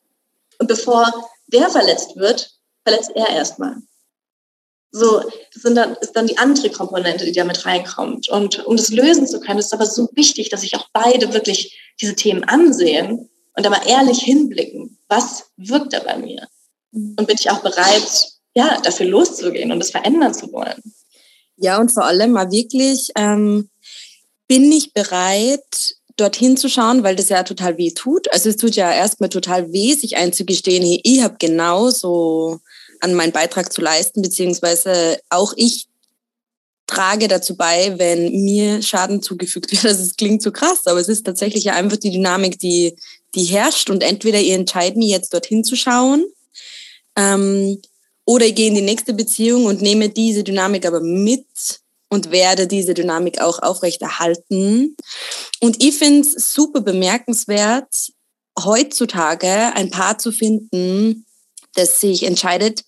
Und 0.59 0.67
bevor 0.67 1.11
der 1.47 1.69
verletzt 1.69 2.15
wird, 2.15 2.51
verletzt 2.83 3.11
er 3.15 3.29
erstmal. 3.29 3.77
So, 4.97 5.21
das 5.53 5.61
sind 5.61 5.75
dann, 5.75 5.97
ist 5.99 6.13
dann 6.13 6.25
die 6.25 6.37
andere 6.37 6.69
Komponente, 6.69 7.25
die 7.25 7.33
da 7.33 7.43
mit 7.43 7.65
reinkommt. 7.65 8.29
Und 8.29 8.65
um 8.65 8.77
das 8.77 8.91
lösen 8.91 9.27
zu 9.27 9.41
können, 9.41 9.59
ist 9.59 9.65
es 9.65 9.73
aber 9.73 9.85
so 9.85 10.07
wichtig, 10.13 10.47
dass 10.47 10.61
sich 10.61 10.73
auch 10.77 10.87
beide 10.93 11.33
wirklich 11.33 11.77
diese 11.99 12.15
Themen 12.15 12.45
ansehen 12.45 13.29
und 13.57 13.65
da 13.65 13.69
mal 13.69 13.85
ehrlich 13.85 14.19
hinblicken. 14.19 14.97
Was 15.09 15.47
wirkt 15.57 15.91
da 15.91 15.99
bei 15.99 16.17
mir? 16.17 16.47
Mhm. 16.93 17.17
Und 17.19 17.27
bin 17.27 17.35
ich 17.37 17.51
auch 17.51 17.59
bereit, 17.59 18.29
ja, 18.53 18.79
dafür 18.83 19.07
loszugehen 19.07 19.73
und 19.73 19.79
das 19.79 19.91
verändern 19.91 20.33
zu 20.33 20.49
wollen? 20.53 20.81
Ja, 21.57 21.77
und 21.77 21.91
vor 21.91 22.05
allem 22.05 22.31
mal 22.31 22.49
wirklich, 22.49 23.11
ähm, 23.17 23.69
bin 24.47 24.71
ich 24.71 24.93
bereit, 24.93 25.97
dorthin 26.15 26.55
zu 26.55 26.69
schauen, 26.69 27.03
weil 27.03 27.17
das 27.17 27.27
ja 27.27 27.43
total 27.43 27.77
weh 27.77 27.91
tut. 27.91 28.31
Also 28.31 28.47
es 28.47 28.55
tut 28.55 28.77
ja 28.77 28.93
erstmal 28.93 29.27
total 29.27 29.73
weh, 29.73 29.93
sich 29.93 30.15
einzugestehen, 30.15 30.85
hey, 30.85 31.01
ich 31.03 31.21
habe 31.21 31.35
genauso 31.37 32.61
an 33.01 33.13
meinen 33.13 33.31
Beitrag 33.31 33.71
zu 33.71 33.81
leisten, 33.81 34.21
beziehungsweise 34.21 35.19
auch 35.29 35.53
ich 35.57 35.87
trage 36.87 37.27
dazu 37.27 37.55
bei, 37.55 37.97
wenn 37.97 38.43
mir 38.43 38.81
Schaden 38.81 39.21
zugefügt 39.21 39.71
wird. 39.71 39.83
Also 39.85 40.03
es 40.03 40.15
klingt 40.15 40.41
so 40.41 40.51
krass, 40.51 40.85
aber 40.85 40.99
es 40.99 41.09
ist 41.09 41.25
tatsächlich 41.25 41.71
einfach 41.71 41.97
die 41.97 42.11
Dynamik, 42.11 42.59
die, 42.59 42.95
die 43.33 43.45
herrscht 43.45 43.89
und 43.89 44.03
entweder 44.03 44.39
ihr 44.39 44.55
entscheidet 44.55 44.97
mich 44.97 45.09
jetzt 45.09 45.33
dorthin 45.33 45.63
zu 45.63 45.75
schauen 45.75 46.25
ähm, 47.15 47.81
Oder 48.25 48.45
ich 48.45 48.55
gehe 48.55 48.67
in 48.67 48.75
die 48.75 48.81
nächste 48.81 49.13
Beziehung 49.13 49.65
und 49.65 49.81
nehme 49.81 50.09
diese 50.09 50.43
Dynamik 50.43 50.85
aber 50.85 50.99
mit 50.99 51.45
und 52.09 52.31
werde 52.31 52.67
diese 52.67 52.93
Dynamik 52.93 53.41
auch 53.41 53.61
aufrechterhalten. 53.61 54.95
Und 55.59 55.83
ich 55.83 55.97
finde 55.97 56.21
es 56.21 56.53
super 56.53 56.81
bemerkenswert, 56.81 58.11
heutzutage 58.63 59.73
ein 59.75 59.89
Paar 59.89 60.17
zu 60.17 60.31
finden, 60.31 61.25
das 61.75 62.01
sich 62.01 62.23
entscheidet, 62.23 62.83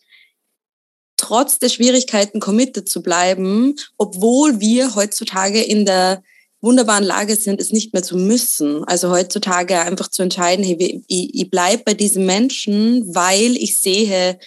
trotz 1.18 1.60
der 1.60 1.70
Schwierigkeiten 1.70 2.40
committed 2.40 2.90
zu 2.90 3.02
bleiben, 3.02 3.76
obwohl 3.98 4.60
wir 4.60 4.96
heutzutage 4.96 5.62
in 5.62 5.86
der 5.86 6.24
wunderbaren 6.62 7.04
Lage 7.04 7.36
sind, 7.36 7.62
es 7.62 7.72
nicht 7.72 7.94
mehr 7.94 8.04
zu 8.04 8.18
müssen. 8.18 8.84
Also 8.86 9.12
heutzutage 9.12 9.80
einfach 9.80 10.10
zu 10.10 10.24
entscheiden, 10.24 10.66
hey, 10.66 11.04
ich, 11.08 11.36
ich 11.36 11.50
bleibe 11.50 11.84
bei 11.84 11.94
diesem 11.94 12.26
Menschen, 12.26 13.14
weil 13.14 13.56
ich 13.58 13.80
sehe 13.80 14.40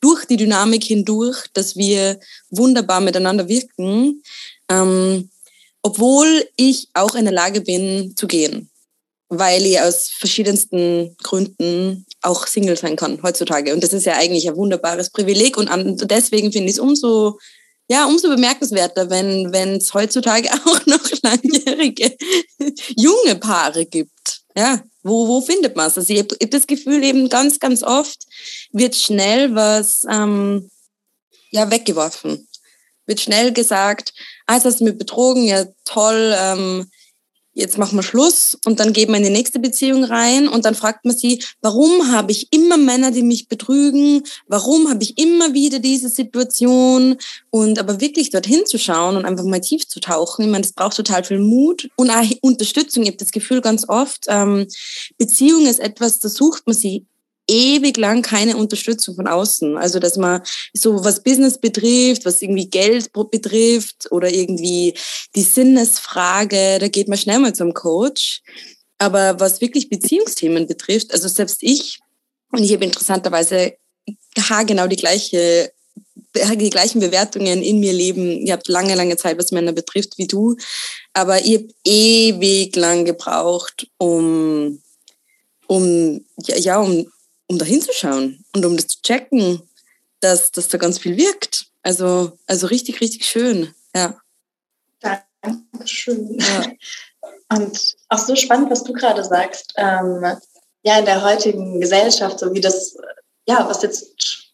durch 0.00 0.24
die 0.26 0.36
Dynamik 0.36 0.84
hindurch, 0.84 1.46
dass 1.52 1.76
wir 1.76 2.20
wunderbar 2.50 3.00
miteinander 3.00 3.48
wirken, 3.48 4.22
ähm, 4.70 5.30
obwohl 5.82 6.46
ich 6.56 6.88
auch 6.94 7.14
in 7.14 7.24
der 7.24 7.34
Lage 7.34 7.60
bin 7.60 8.14
zu 8.16 8.26
gehen, 8.26 8.70
weil 9.28 9.64
ich 9.66 9.80
aus 9.80 10.08
verschiedensten 10.08 11.16
Gründen 11.22 12.06
auch 12.22 12.46
Single 12.46 12.76
sein 12.76 12.96
kann 12.96 13.22
heutzutage. 13.22 13.74
Und 13.74 13.82
das 13.82 13.92
ist 13.92 14.06
ja 14.06 14.14
eigentlich 14.14 14.48
ein 14.48 14.56
wunderbares 14.56 15.10
Privileg 15.10 15.56
und 15.56 15.70
deswegen 16.10 16.52
finde 16.52 16.68
ich 16.68 16.76
es 16.76 16.80
umso 16.80 17.38
ja, 17.90 18.04
umso 18.04 18.28
bemerkenswerter, 18.28 19.08
wenn 19.08 19.76
es 19.76 19.94
heutzutage 19.94 20.50
auch 20.66 20.86
noch 20.86 21.10
langjährige 21.22 22.16
junge 22.96 23.36
Paare 23.36 23.86
gibt. 23.86 24.42
Ja, 24.54 24.82
wo, 25.02 25.26
wo 25.28 25.40
findet 25.40 25.76
man 25.76 25.86
es? 25.86 25.96
Also 25.96 26.12
ich 26.12 26.18
habe 26.18 26.36
hab 26.42 26.50
das 26.50 26.66
Gefühl 26.66 27.02
eben 27.02 27.28
ganz, 27.28 27.60
ganz 27.60 27.82
oft 27.82 28.26
wird 28.72 28.94
schnell 28.94 29.54
was 29.54 30.04
ähm, 30.10 30.70
ja, 31.50 31.70
weggeworfen. 31.70 32.46
Wird 33.06 33.20
schnell 33.20 33.52
gesagt, 33.52 34.12
ah, 34.46 34.54
jetzt 34.54 34.64
hast 34.64 34.80
du 34.80 34.84
mich 34.84 34.98
betrogen, 34.98 35.44
ja 35.44 35.64
toll, 35.84 36.34
ähm, 36.36 36.90
jetzt 37.54 37.78
machen 37.78 37.98
wir 37.98 38.02
Schluss 38.02 38.56
und 38.64 38.78
dann 38.78 38.92
geht 38.92 39.08
man 39.08 39.18
in 39.18 39.24
die 39.24 39.36
nächste 39.36 39.58
Beziehung 39.58 40.04
rein 40.04 40.48
und 40.48 40.64
dann 40.64 40.74
fragt 40.74 41.04
man 41.04 41.16
sie, 41.16 41.42
warum 41.60 42.12
habe 42.12 42.30
ich 42.30 42.52
immer 42.52 42.76
Männer, 42.76 43.10
die 43.10 43.22
mich 43.22 43.48
betrügen? 43.48 44.22
Warum 44.46 44.88
habe 44.88 45.02
ich 45.02 45.18
immer 45.18 45.54
wieder 45.54 45.80
diese 45.80 46.08
Situation? 46.08 47.16
Und 47.50 47.78
aber 47.78 48.00
wirklich 48.00 48.30
dorthin 48.30 48.64
zu 48.66 48.78
schauen 48.78 49.16
und 49.16 49.24
einfach 49.24 49.44
mal 49.44 49.60
tief 49.60 49.88
zu 49.88 50.00
tauchen, 50.00 50.44
ich 50.44 50.50
meine, 50.50 50.62
das 50.62 50.72
braucht 50.72 50.96
total 50.96 51.24
viel 51.24 51.40
Mut 51.40 51.88
und 51.96 52.10
auch 52.10 52.24
Unterstützung. 52.42 53.02
Ich 53.02 53.08
habe 53.08 53.18
das 53.18 53.32
Gefühl 53.32 53.60
ganz 53.60 53.88
oft, 53.88 54.26
ähm, 54.28 54.66
Beziehung 55.16 55.66
ist 55.66 55.80
etwas, 55.80 56.20
da 56.20 56.28
sucht 56.28 56.66
man 56.66 56.76
sie 56.76 57.06
ewig 57.48 57.96
lang 57.96 58.22
keine 58.22 58.56
Unterstützung 58.56 59.16
von 59.16 59.26
außen. 59.26 59.76
Also, 59.76 59.98
dass 59.98 60.16
man 60.16 60.42
so 60.74 61.04
was 61.04 61.22
Business 61.22 61.58
betrifft, 61.58 62.24
was 62.24 62.40
irgendwie 62.42 62.68
Geld 62.68 63.10
betrifft 63.12 64.10
oder 64.10 64.32
irgendwie 64.32 64.94
die 65.34 65.42
Sinnesfrage, 65.42 66.78
da 66.78 66.88
geht 66.88 67.08
man 67.08 67.18
schnell 67.18 67.38
mal 67.38 67.54
zum 67.54 67.74
Coach. 67.74 68.42
Aber 68.98 69.40
was 69.40 69.60
wirklich 69.60 69.88
Beziehungsthemen 69.88 70.66
betrifft, 70.66 71.12
also 71.12 71.28
selbst 71.28 71.58
ich, 71.62 71.98
und 72.52 72.62
ich 72.62 72.72
habe 72.72 72.84
interessanterweise 72.84 73.74
genau 74.66 74.86
die 74.86 74.96
gleiche 74.96 75.72
die 76.34 76.70
gleichen 76.70 77.00
Bewertungen 77.00 77.62
in 77.62 77.80
mir 77.80 77.92
leben. 77.92 78.46
Ihr 78.46 78.52
habt 78.52 78.68
lange, 78.68 78.94
lange 78.94 79.16
Zeit, 79.16 79.38
was 79.38 79.50
Männer 79.50 79.72
betrifft, 79.72 80.18
wie 80.18 80.26
du. 80.26 80.56
Aber 81.12 81.40
ihr 81.40 81.60
habt 81.60 81.72
ewig 81.84 82.76
lang 82.76 83.04
gebraucht, 83.04 83.88
um, 83.98 84.80
um, 85.66 86.24
ja, 86.46 86.56
ja 86.56 86.78
um 86.80 87.10
um 87.48 87.58
da 87.58 87.64
hinzuschauen 87.64 88.44
und 88.54 88.64
um 88.64 88.76
das 88.76 88.86
zu 88.86 89.02
checken, 89.02 89.62
dass, 90.20 90.52
dass 90.52 90.68
da 90.68 90.78
ganz 90.78 90.98
viel 90.98 91.16
wirkt. 91.16 91.66
Also, 91.82 92.38
also 92.46 92.66
richtig, 92.68 93.00
richtig 93.00 93.26
schön. 93.26 93.74
Ja. 93.94 94.20
Dankeschön. 95.40 96.38
Ja. 96.38 96.64
Und 97.56 97.96
auch 98.10 98.18
so 98.18 98.36
spannend, 98.36 98.70
was 98.70 98.84
du 98.84 98.92
gerade 98.92 99.24
sagst. 99.24 99.72
Ähm, 99.76 100.22
ja, 100.82 100.98
in 100.98 101.04
der 101.06 101.24
heutigen 101.24 101.80
Gesellschaft, 101.80 102.38
so 102.38 102.52
wie 102.52 102.60
das, 102.60 102.96
ja, 103.46 103.66
was 103.68 103.82
jetzt 103.82 104.52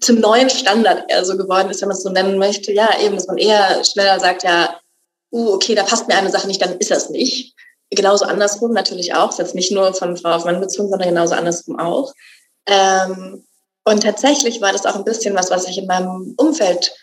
zum 0.00 0.20
neuen 0.20 0.48
Standard 0.48 1.10
eher 1.10 1.24
so 1.24 1.36
geworden 1.36 1.70
ist, 1.70 1.80
wenn 1.80 1.88
man 1.88 1.96
es 1.96 2.02
so 2.02 2.10
nennen 2.10 2.38
möchte, 2.38 2.72
ja, 2.72 3.00
eben, 3.00 3.16
dass 3.16 3.26
man 3.26 3.38
eher 3.38 3.82
schneller 3.84 4.20
sagt, 4.20 4.44
ja, 4.44 4.80
uh, 5.32 5.54
okay, 5.54 5.74
da 5.74 5.82
passt 5.82 6.08
mir 6.08 6.14
eine 6.14 6.30
Sache 6.30 6.46
nicht, 6.46 6.62
dann 6.62 6.78
ist 6.78 6.90
das 6.90 7.10
nicht 7.10 7.54
genauso 7.90 8.24
andersrum 8.24 8.72
natürlich 8.72 9.14
auch. 9.14 9.30
Ist 9.30 9.38
jetzt 9.38 9.54
nicht 9.54 9.72
nur 9.72 9.92
von 9.94 10.16
Frau 10.16 10.30
auf 10.30 10.44
Mann 10.44 10.60
bezogen, 10.60 10.88
sondern 10.88 11.08
genauso 11.08 11.34
andersrum 11.34 11.78
auch. 11.78 12.12
Ähm, 12.66 13.44
und 13.84 14.02
tatsächlich 14.02 14.60
war 14.60 14.72
das 14.72 14.86
auch 14.86 14.94
ein 14.94 15.04
bisschen 15.04 15.34
was, 15.34 15.50
was 15.50 15.66
ich 15.66 15.78
in 15.78 15.86
meinem 15.86 16.34
Umfeld 16.36 16.94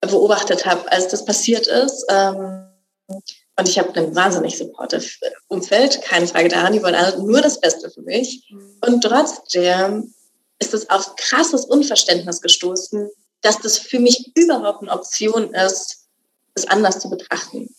beobachtet 0.00 0.66
habe, 0.66 0.90
als 0.90 1.08
das 1.08 1.24
passiert 1.24 1.66
ist. 1.66 2.04
Ähm, 2.08 2.68
und 3.08 3.68
ich 3.68 3.78
habe 3.78 3.94
ein 3.94 4.14
wahnsinnig 4.16 4.56
supportive 4.56 5.06
Umfeld, 5.48 6.00
keine 6.02 6.26
Frage 6.26 6.48
daran. 6.48 6.72
Die 6.72 6.82
wollen 6.82 6.94
alle 6.94 7.18
nur 7.22 7.42
das 7.42 7.60
Beste 7.60 7.90
für 7.90 8.02
mich. 8.02 8.50
Und 8.84 9.02
trotzdem 9.02 10.14
ist 10.58 10.72
es 10.72 10.88
auf 10.88 11.16
krasses 11.16 11.66
Unverständnis 11.66 12.40
gestoßen, 12.40 13.10
dass 13.42 13.58
das 13.58 13.78
für 13.78 13.98
mich 13.98 14.32
überhaupt 14.34 14.82
eine 14.82 14.92
Option 14.92 15.52
ist, 15.52 16.06
es 16.54 16.66
anders 16.66 17.00
zu 17.00 17.10
betrachten. 17.10 17.74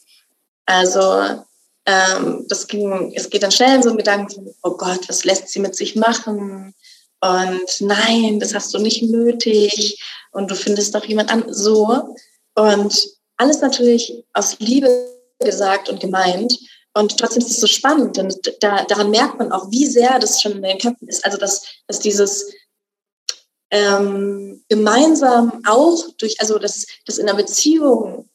Also 0.65 1.43
ähm, 1.85 2.45
das 2.47 2.67
ging, 2.67 3.13
es 3.15 3.29
geht 3.29 3.43
dann 3.43 3.51
schnell 3.51 3.75
in 3.75 3.83
so 3.83 3.89
einen 3.89 3.97
Gedanken, 3.97 4.53
oh 4.63 4.77
Gott, 4.77 5.07
was 5.09 5.25
lässt 5.25 5.49
sie 5.49 5.59
mit 5.59 5.75
sich 5.75 5.95
machen? 5.95 6.73
Und 7.19 7.81
nein, 7.81 8.39
das 8.39 8.53
hast 8.53 8.73
du 8.73 8.79
nicht 8.79 9.03
nötig. 9.03 10.01
Und 10.31 10.49
du 10.49 10.55
findest 10.55 10.95
doch 10.95 11.05
jemand 11.05 11.31
an, 11.31 11.45
so. 11.47 12.15
Und 12.55 13.09
alles 13.37 13.61
natürlich 13.61 14.23
aus 14.33 14.57
Liebe 14.59 15.09
gesagt 15.39 15.89
und 15.89 15.99
gemeint. 15.99 16.57
Und 16.93 17.17
trotzdem 17.17 17.41
ist 17.41 17.51
es 17.51 17.59
so 17.59 17.67
spannend, 17.67 18.17
denn 18.17 18.33
da, 18.59 18.83
daran 18.83 19.09
merkt 19.09 19.39
man 19.39 19.51
auch, 19.51 19.71
wie 19.71 19.87
sehr 19.87 20.19
das 20.19 20.41
schon 20.41 20.53
in 20.53 20.61
den 20.61 20.77
Köpfen 20.77 21.07
ist. 21.07 21.25
Also, 21.25 21.37
dass, 21.37 21.63
dass 21.87 21.99
dieses 21.99 22.51
ähm, 23.71 24.63
gemeinsam 24.69 25.61
auch 25.65 26.09
durch, 26.17 26.39
also, 26.39 26.59
dass, 26.59 26.85
dass 27.05 27.17
in 27.17 27.27
einer 27.27 27.37
Beziehung, 27.37 28.29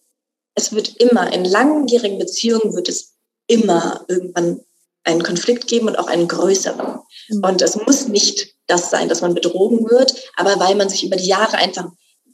es 0.54 0.72
wird 0.72 0.96
immer, 0.96 1.32
in 1.32 1.44
langjährigen 1.44 2.18
Beziehungen 2.18 2.74
wird 2.74 2.88
es 2.88 3.17
immer 3.48 4.04
irgendwann 4.08 4.60
einen 5.04 5.22
Konflikt 5.22 5.66
geben 5.66 5.88
und 5.88 5.98
auch 5.98 6.06
einen 6.06 6.28
größeren. 6.28 7.00
Mhm. 7.28 7.44
Und 7.44 7.62
es 7.62 7.76
muss 7.76 8.08
nicht 8.08 8.54
das 8.66 8.90
sein, 8.90 9.08
dass 9.08 9.22
man 9.22 9.34
betrogen 9.34 9.90
wird, 9.90 10.14
aber 10.36 10.60
weil 10.60 10.76
man 10.76 10.88
sich 10.88 11.04
über 11.04 11.16
die 11.16 11.28
Jahre 11.28 11.56
einfach 11.56 11.86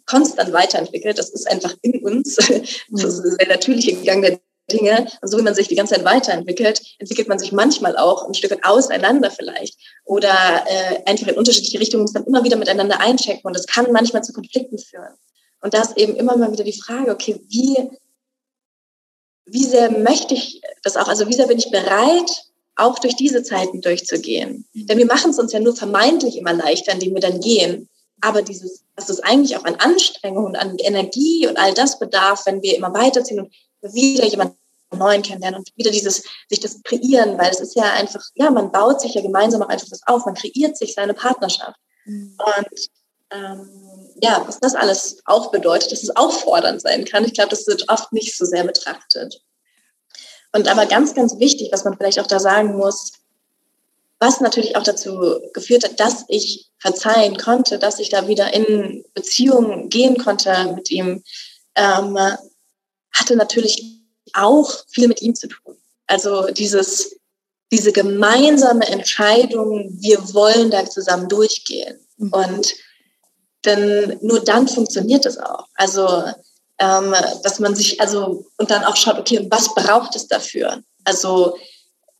konstant 0.06 0.52
weiterentwickelt, 0.52 1.18
das 1.18 1.30
ist 1.30 1.48
einfach 1.48 1.74
in 1.82 2.04
uns, 2.04 2.34
das 2.90 3.18
ist 3.18 3.40
der 3.40 3.48
natürliche 3.48 3.94
Gang 4.02 4.22
der 4.22 4.40
Dinge. 4.70 5.06
Und 5.20 5.28
so 5.28 5.38
wie 5.38 5.42
man 5.42 5.54
sich 5.54 5.68
die 5.68 5.74
ganze 5.74 5.94
Zeit 5.94 6.04
weiterentwickelt, 6.04 6.82
entwickelt 6.98 7.28
man 7.28 7.38
sich 7.38 7.52
manchmal 7.52 7.96
auch 7.96 8.26
ein 8.26 8.34
Stück 8.34 8.50
weit 8.50 8.64
auseinander 8.64 9.30
vielleicht 9.30 9.78
oder 10.04 10.64
äh, 10.66 11.02
einfach 11.08 11.28
in 11.28 11.36
unterschiedliche 11.36 11.80
Richtungen, 11.80 12.02
muss 12.02 12.12
dann 12.12 12.24
immer 12.24 12.44
wieder 12.44 12.56
miteinander 12.56 13.00
einchecken 13.00 13.42
und 13.44 13.56
das 13.56 13.66
kann 13.66 13.92
manchmal 13.92 14.24
zu 14.24 14.32
Konflikten 14.32 14.78
führen. 14.78 15.14
Und 15.60 15.74
da 15.74 15.82
ist 15.82 15.96
eben 15.96 16.16
immer 16.16 16.36
mal 16.36 16.52
wieder 16.52 16.64
die 16.64 16.78
Frage, 16.78 17.10
okay, 17.10 17.40
wie 17.48 17.76
wie 19.46 19.64
sehr 19.64 19.90
möchte 19.90 20.34
ich 20.34 20.62
das 20.82 20.96
auch, 20.96 21.08
also 21.08 21.28
wie 21.28 21.34
sehr 21.34 21.46
bin 21.46 21.58
ich 21.58 21.70
bereit, 21.70 22.44
auch 22.76 22.98
durch 22.98 23.14
diese 23.16 23.42
Zeiten 23.42 23.80
durchzugehen. 23.80 24.66
Mhm. 24.72 24.86
Denn 24.86 24.98
wir 24.98 25.06
machen 25.06 25.30
es 25.30 25.38
uns 25.38 25.52
ja 25.52 25.60
nur 25.60 25.76
vermeintlich 25.76 26.36
immer 26.36 26.52
leichter, 26.52 26.92
indem 26.92 27.14
wir 27.14 27.20
dann 27.20 27.40
gehen. 27.40 27.88
Aber 28.20 28.42
dieses, 28.42 28.84
was 28.96 29.10
es 29.10 29.20
eigentlich 29.20 29.56
auch 29.56 29.64
an 29.64 29.76
Anstrengung 29.76 30.46
und 30.46 30.56
an 30.56 30.76
Energie 30.78 31.46
und 31.46 31.58
all 31.58 31.74
das 31.74 31.98
bedarf, 31.98 32.46
wenn 32.46 32.62
wir 32.62 32.76
immer 32.76 32.92
weiterziehen 32.94 33.40
und 33.40 33.52
wieder 33.94 34.24
jemanden 34.26 34.56
neuen 34.96 35.22
kennenlernen 35.22 35.58
und 35.58 35.70
wieder 35.76 35.90
dieses, 35.90 36.22
sich 36.48 36.60
das 36.60 36.82
kreieren, 36.84 37.36
weil 37.36 37.50
es 37.50 37.60
ist 37.60 37.74
ja 37.74 37.92
einfach, 37.94 38.22
ja, 38.34 38.50
man 38.50 38.70
baut 38.70 39.00
sich 39.00 39.14
ja 39.14 39.22
gemeinsam 39.22 39.62
auch 39.62 39.68
einfach 39.68 39.88
was 39.90 40.02
auf, 40.06 40.24
man 40.24 40.34
kreiert 40.34 40.76
sich 40.76 40.94
seine 40.94 41.14
Partnerschaft. 41.14 41.76
Mhm. 42.04 42.36
Und 42.38 42.88
ähm, 43.34 43.68
ja, 44.22 44.42
was 44.46 44.60
das 44.60 44.74
alles 44.74 45.18
auch 45.24 45.50
bedeutet, 45.50 45.92
dass 45.92 46.02
es 46.02 46.14
auch 46.16 46.32
fordernd 46.32 46.80
sein 46.80 47.04
kann. 47.04 47.24
Ich 47.24 47.34
glaube, 47.34 47.50
das 47.50 47.66
wird 47.66 47.88
oft 47.88 48.12
nicht 48.12 48.36
so 48.36 48.44
sehr 48.44 48.64
betrachtet. 48.64 49.42
Und 50.52 50.68
aber 50.68 50.86
ganz, 50.86 51.14
ganz 51.14 51.38
wichtig, 51.38 51.70
was 51.72 51.84
man 51.84 51.96
vielleicht 51.96 52.20
auch 52.20 52.26
da 52.26 52.38
sagen 52.38 52.76
muss, 52.76 53.12
was 54.20 54.40
natürlich 54.40 54.76
auch 54.76 54.84
dazu 54.84 55.40
geführt 55.52 55.84
hat, 55.84 55.98
dass 55.98 56.24
ich 56.28 56.70
verzeihen 56.78 57.36
konnte, 57.36 57.78
dass 57.78 57.98
ich 57.98 58.08
da 58.08 58.28
wieder 58.28 58.54
in 58.54 59.04
Beziehung 59.14 59.88
gehen 59.88 60.16
konnte 60.16 60.72
mit 60.74 60.90
ihm, 60.90 61.22
ähm, 61.74 62.16
hatte 63.12 63.36
natürlich 63.36 64.00
auch 64.32 64.70
viel 64.88 65.08
mit 65.08 65.20
ihm 65.20 65.34
zu 65.34 65.48
tun. 65.48 65.76
Also 66.06 66.46
dieses, 66.46 67.16
diese 67.72 67.92
gemeinsame 67.92 68.86
Entscheidung, 68.86 69.90
wir 70.00 70.18
wollen 70.34 70.70
da 70.70 70.88
zusammen 70.88 71.28
durchgehen. 71.28 71.98
Mhm. 72.16 72.32
Und 72.32 72.74
denn 73.64 74.18
nur 74.22 74.40
dann 74.40 74.68
funktioniert 74.68 75.26
es 75.26 75.38
auch. 75.38 75.66
Also, 75.74 76.24
ähm, 76.78 77.14
dass 77.42 77.60
man 77.60 77.74
sich, 77.74 78.00
also, 78.00 78.46
und 78.58 78.70
dann 78.70 78.84
auch 78.84 78.96
schaut, 78.96 79.18
okay, 79.18 79.46
was 79.50 79.74
braucht 79.74 80.16
es 80.16 80.26
dafür? 80.26 80.82
Also, 81.04 81.56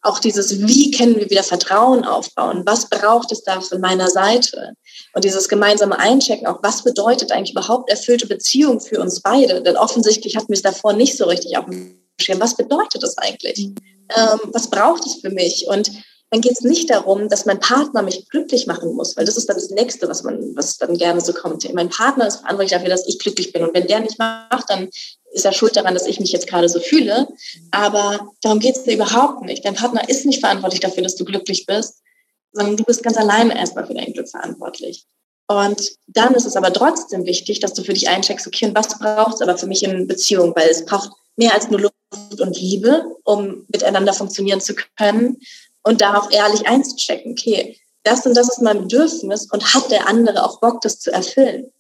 auch 0.05 0.19
dieses, 0.19 0.67
wie 0.67 0.91
können 0.91 1.17
wir 1.17 1.31
wieder 1.31 1.43
Vertrauen 1.43 2.05
aufbauen? 2.05 2.63
Was 2.67 2.91
braucht 2.91 3.33
es 3.33 3.43
da 3.43 3.63
von 3.63 3.81
meiner 3.81 4.11
Seite? 4.11 4.75
Und 5.15 5.25
dieses 5.25 5.49
gemeinsame 5.49 5.99
Einchecken, 5.99 6.47
auch 6.47 6.63
was 6.63 6.85
bedeutet 6.85 7.33
eigentlich 7.33 7.53
überhaupt 7.53 7.89
erfüllte 7.89 8.27
Beziehung 8.27 8.81
für 8.81 9.01
uns 9.01 9.23
beide? 9.23 9.63
Denn 9.63 9.79
offensichtlich 9.79 10.37
hatten 10.37 10.49
wir 10.49 10.57
es 10.57 10.63
davor 10.63 10.93
nicht 10.93 11.17
so 11.17 11.25
richtig 11.25 11.57
auf 11.57 11.65
dem 11.65 11.99
Schirm. 12.21 12.39
Was 12.39 12.55
bedeutet 12.55 13.03
das 13.03 13.17
eigentlich? 13.17 13.59
Mhm. 13.59 13.75
Ähm, 14.15 14.41
was 14.53 14.69
braucht 14.69 15.07
es 15.07 15.21
für 15.23 15.31
mich? 15.31 15.67
Und 15.69 15.91
dann 16.35 16.41
geht 16.41 16.55
es 16.55 16.63
nicht 16.63 16.91
darum, 16.91 17.29
dass 17.29 17.47
mein 17.47 17.61
Partner 17.61 18.03
mich 18.03 18.29
glücklich 18.29 18.67
machen 18.67 18.93
muss, 18.95 19.17
weil 19.17 19.25
das 19.25 19.37
ist 19.37 19.49
dann 19.49 19.55
das 19.55 19.71
Nächste, 19.71 20.09
was 20.09 20.25
man, 20.25 20.57
was 20.57 20.79
dann 20.79 20.99
gerne 20.99 21.21
so 21.21 21.33
kommt. 21.33 21.73
Mein 21.75 21.91
Partner 21.91 22.27
ist 22.27 22.39
verantwortlich 22.39 22.73
dafür, 22.73 22.89
dass 22.89 23.07
ich 23.07 23.21
glücklich 23.21 23.53
bin. 23.53 23.63
Und 23.63 23.73
wenn 23.73 23.87
der 23.87 24.01
nicht 24.01 24.19
macht, 24.19 24.69
dann 24.69 24.89
ist 25.31 25.45
er 25.45 25.53
schuld 25.53 25.77
daran, 25.77 25.95
dass 25.95 26.09
ich 26.09 26.19
mich 26.19 26.33
jetzt 26.33 26.49
gerade 26.49 26.69
so 26.69 26.81
fühle. 26.81 27.29
Aber 27.71 28.33
darum 28.43 28.59
geht 28.59 28.75
es 28.75 28.83
dir 28.83 28.95
überhaupt 28.95 29.45
nicht. 29.45 29.65
Dein 29.65 29.77
Partner 29.77 30.09
ist 30.09 30.27
nicht 30.27 30.41
verantwortlich 30.41 30.81
dafür, 30.81 31.05
dass 31.05 31.15
du 31.15 31.25
glücklich 31.25 31.67
bist, 31.67 32.03
sondern 32.51 32.79
du 32.79 32.83
bist 32.83 33.05
ganz 33.05 33.17
alleine 33.17 33.57
erstmal 33.57 33.87
für 33.87 33.95
dein 33.95 34.13
Glück 34.13 34.29
verantwortlich. 34.29 35.05
Und 35.47 35.93
dann 36.09 36.35
ist 36.35 36.47
es 36.47 36.57
aber 36.57 36.73
trotzdem 36.73 37.27
wichtig, 37.27 37.61
dass 37.61 37.75
du 37.75 37.85
für 37.85 37.95
dich 37.95 38.09
eincheckst, 38.09 38.49
okay, 38.49 38.67
und 38.67 38.75
was 38.75 38.99
braucht 38.99 39.35
es 39.35 39.41
aber 39.41 39.57
für 39.57 39.69
mich 39.69 39.85
in 39.85 40.09
Beziehung? 40.09 40.53
Weil 40.57 40.69
es 40.69 40.85
braucht 40.85 41.11
mehr 41.37 41.55
als 41.55 41.71
nur 41.71 41.81
Luft 41.81 42.41
und 42.41 42.61
Liebe, 42.61 43.05
um 43.23 43.67
miteinander 43.69 44.13
funktionieren 44.13 44.61
zu 44.61 44.75
können. 44.97 45.39
Und 45.85 46.01
da 46.01 46.19
auch 46.19 46.31
ehrlich 46.31 46.67
einzuchecken, 46.67 47.33
okay, 47.33 47.79
das 48.03 48.27
und 48.27 48.37
das 48.37 48.49
ist 48.49 48.63
mein 48.63 48.83
Bedürfnis 48.83 49.51
und 49.51 49.75
hat 49.75 49.91
der 49.91 50.09
andere 50.09 50.45
auch 50.45 50.61
Bock, 50.61 50.81
das 50.81 50.99
zu 50.99 51.13
erfüllen? 51.13 51.71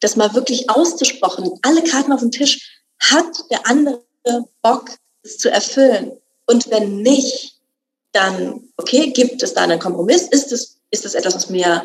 das 0.00 0.16
mal 0.16 0.34
wirklich 0.34 0.68
auszusprochen, 0.68 1.50
alle 1.62 1.82
Karten 1.84 2.12
auf 2.12 2.20
dem 2.20 2.30
Tisch, 2.30 2.82
hat 2.98 3.50
der 3.50 3.66
andere 3.66 4.02
Bock, 4.62 4.90
es 5.22 5.38
zu 5.38 5.50
erfüllen? 5.50 6.12
Und 6.46 6.70
wenn 6.70 7.02
nicht, 7.02 7.58
dann, 8.12 8.68
okay, 8.76 9.10
gibt 9.10 9.42
es 9.42 9.54
da 9.54 9.62
einen 9.62 9.78
Kompromiss? 9.78 10.22
Ist 10.22 10.52
es, 10.52 10.78
ist 10.90 11.04
es 11.04 11.14
etwas, 11.14 11.34
was 11.34 11.50
mir, 11.50 11.84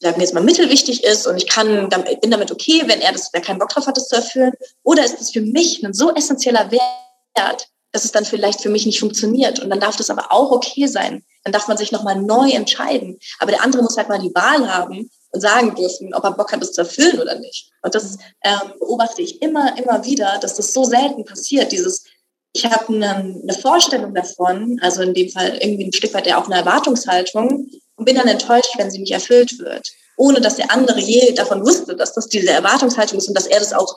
sagen 0.00 0.16
wir 0.16 0.22
jetzt 0.22 0.34
mal, 0.34 0.42
mittelwichtig 0.42 1.04
ist 1.04 1.26
und 1.26 1.36
ich 1.36 1.48
kann, 1.48 1.88
bin 2.20 2.30
damit 2.30 2.50
okay, 2.50 2.82
wenn 2.86 3.00
er 3.00 3.12
das, 3.12 3.30
der 3.30 3.40
keinen 3.40 3.58
Bock 3.58 3.70
drauf 3.70 3.86
hat, 3.86 3.96
das 3.96 4.08
zu 4.08 4.16
erfüllen? 4.16 4.52
Oder 4.82 5.04
ist 5.04 5.20
es 5.20 5.30
für 5.30 5.40
mich 5.40 5.82
ein 5.82 5.94
so 5.94 6.12
essentieller 6.14 6.70
Wert, 6.70 7.68
dass 7.94 8.04
es 8.04 8.12
dann 8.12 8.26
vielleicht 8.26 8.60
für 8.60 8.68
mich 8.68 8.84
nicht 8.84 9.00
funktioniert? 9.00 9.60
Und 9.60 9.70
dann 9.70 9.80
darf 9.80 9.96
das 9.96 10.10
aber 10.10 10.30
auch 10.30 10.50
okay 10.50 10.86
sein. 10.86 11.24
Dann 11.44 11.52
darf 11.52 11.68
man 11.68 11.78
sich 11.78 11.92
nochmal 11.92 12.20
neu 12.20 12.50
entscheiden. 12.50 13.18
Aber 13.38 13.52
der 13.52 13.62
andere 13.62 13.82
muss 13.82 13.96
halt 13.96 14.08
mal 14.08 14.18
die 14.18 14.34
Wahl 14.34 14.72
haben, 14.72 15.10
und 15.34 15.40
sagen 15.40 15.74
dürfen, 15.74 16.14
ob 16.14 16.24
er 16.24 16.30
Bock 16.30 16.52
hat, 16.52 16.62
das 16.62 16.72
zu 16.72 16.82
erfüllen 16.82 17.20
oder 17.20 17.38
nicht. 17.38 17.70
Und 17.82 17.94
das 17.94 18.18
ähm, 18.44 18.72
beobachte 18.78 19.20
ich 19.20 19.42
immer, 19.42 19.76
immer 19.76 20.04
wieder, 20.04 20.38
dass 20.40 20.54
das 20.54 20.72
so 20.72 20.84
selten 20.84 21.24
passiert. 21.24 21.72
Dieses, 21.72 22.04
ich 22.52 22.64
habe 22.64 22.94
eine, 22.94 23.16
eine 23.16 23.54
Vorstellung 23.60 24.14
davon, 24.14 24.78
also 24.80 25.02
in 25.02 25.12
dem 25.12 25.28
Fall 25.30 25.58
irgendwie 25.60 25.86
ein 25.86 25.92
Stück 25.92 26.14
weit 26.14 26.28
ja 26.28 26.40
auch 26.40 26.46
eine 26.46 26.54
Erwartungshaltung 26.54 27.68
und 27.96 28.04
bin 28.04 28.14
dann 28.14 28.28
enttäuscht, 28.28 28.70
wenn 28.76 28.92
sie 28.92 29.00
nicht 29.00 29.12
erfüllt 29.12 29.58
wird. 29.58 29.90
Ohne 30.16 30.40
dass 30.40 30.54
der 30.54 30.70
andere 30.70 31.00
je 31.00 31.32
davon 31.32 31.66
wusste, 31.66 31.96
dass 31.96 32.14
das 32.14 32.28
diese 32.28 32.50
Erwartungshaltung 32.50 33.18
ist 33.18 33.26
und 33.26 33.34
dass 33.34 33.48
er 33.48 33.58
das 33.58 33.72
auch 33.72 33.96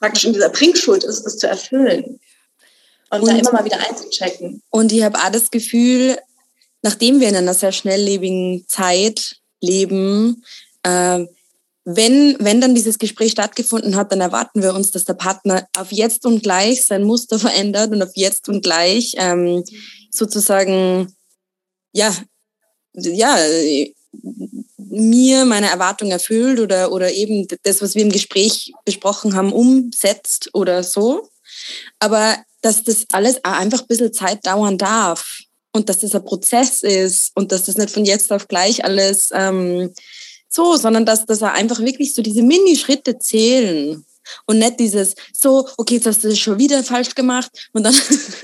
praktisch 0.00 0.24
in 0.24 0.32
dieser 0.32 0.48
Bringschuld 0.48 1.04
ist, 1.04 1.24
das 1.24 1.36
zu 1.36 1.46
erfüllen. 1.46 2.18
Und, 3.10 3.22
und 3.22 3.28
da 3.28 3.36
immer 3.36 3.52
mal 3.52 3.64
wieder 3.64 3.78
einzuchecken. 3.88 4.62
Und 4.70 4.92
ich 4.92 5.02
habe 5.02 5.18
auch 5.18 5.30
das 5.30 5.50
Gefühl, 5.50 6.18
nachdem 6.82 7.20
wir 7.20 7.28
in 7.28 7.36
einer 7.36 7.54
sehr 7.54 7.72
schnelllebigen 7.72 8.64
Zeit 8.68 9.36
leben, 9.60 10.44
äh, 10.82 11.24
wenn, 11.90 12.36
wenn 12.38 12.60
dann 12.60 12.74
dieses 12.74 12.98
Gespräch 12.98 13.32
stattgefunden 13.32 13.96
hat, 13.96 14.12
dann 14.12 14.20
erwarten 14.20 14.62
wir 14.62 14.74
uns, 14.74 14.90
dass 14.90 15.06
der 15.06 15.14
Partner 15.14 15.66
auf 15.74 15.90
jetzt 15.90 16.26
und 16.26 16.42
gleich 16.42 16.84
sein 16.84 17.02
Muster 17.02 17.38
verändert 17.38 17.92
und 17.92 18.02
auf 18.02 18.10
jetzt 18.14 18.48
und 18.50 18.62
gleich 18.62 19.14
ähm, 19.16 19.64
sozusagen, 20.10 21.14
ja, 21.92 22.14
ja, 22.92 23.38
mir 24.76 25.44
meine 25.46 25.70
Erwartung 25.70 26.10
erfüllt 26.10 26.60
oder, 26.60 26.92
oder 26.92 27.10
eben 27.12 27.46
das, 27.62 27.80
was 27.80 27.94
wir 27.94 28.02
im 28.02 28.12
Gespräch 28.12 28.72
besprochen 28.84 29.34
haben, 29.34 29.52
umsetzt 29.52 30.50
oder 30.52 30.82
so. 30.82 31.30
Aber 32.00 32.36
dass 32.62 32.82
das 32.82 33.06
alles 33.12 33.44
auch 33.44 33.52
einfach 33.52 33.80
ein 33.80 33.86
bisschen 33.86 34.12
Zeit 34.12 34.46
dauern 34.46 34.78
darf 34.78 35.40
und 35.72 35.88
dass 35.88 35.98
das 35.98 36.14
ein 36.14 36.24
Prozess 36.24 36.82
ist 36.82 37.32
und 37.34 37.52
dass 37.52 37.64
das 37.64 37.76
nicht 37.76 37.90
von 37.90 38.04
jetzt 38.04 38.32
auf 38.32 38.48
gleich 38.48 38.84
alles 38.84 39.30
ähm, 39.32 39.92
so, 40.48 40.76
sondern 40.76 41.04
dass, 41.04 41.24
er 41.26 41.52
einfach 41.52 41.80
wirklich 41.80 42.14
so 42.14 42.22
diese 42.22 42.42
Mini-Schritte 42.42 43.18
zählen. 43.18 44.04
Und 44.46 44.58
nicht 44.58 44.78
dieses, 44.78 45.14
so, 45.32 45.66
okay, 45.78 45.94
jetzt 45.94 46.06
hast 46.06 46.22
du 46.22 46.28
das 46.28 46.38
schon 46.38 46.58
wieder 46.58 46.84
falsch 46.84 47.14
gemacht 47.14 47.50
und 47.72 47.82
dann, 47.84 47.94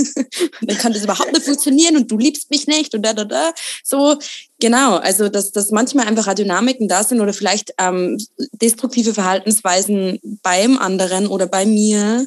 dann 0.62 0.79
kann 0.79 0.94
das 0.94 1.05
überhaupt 1.05 1.33
nicht 1.33 1.44
funktionieren 1.44 1.96
und 1.96 2.11
du 2.11 2.16
liebst 2.16 2.50
mich 2.50 2.66
nicht 2.66 2.94
und 2.94 3.03
da, 3.03 3.12
da, 3.12 3.24
da. 3.24 3.53
So, 3.83 4.16
genau. 4.59 4.96
Also, 4.96 5.29
dass, 5.29 5.53
dass 5.53 5.70
manchmal 5.72 6.07
einfach 6.07 6.33
Dynamiken 6.35 6.88
da 6.88 7.05
sind 7.05 7.20
oder 7.20 7.35
vielleicht 7.35 7.74
ähm, 7.79 8.16
destruktive 8.53 9.12
Verhaltensweisen 9.12 10.20
beim 10.42 10.79
anderen 10.79 11.27
oder 11.27 11.46
bei 11.46 11.66
mir, 11.66 12.27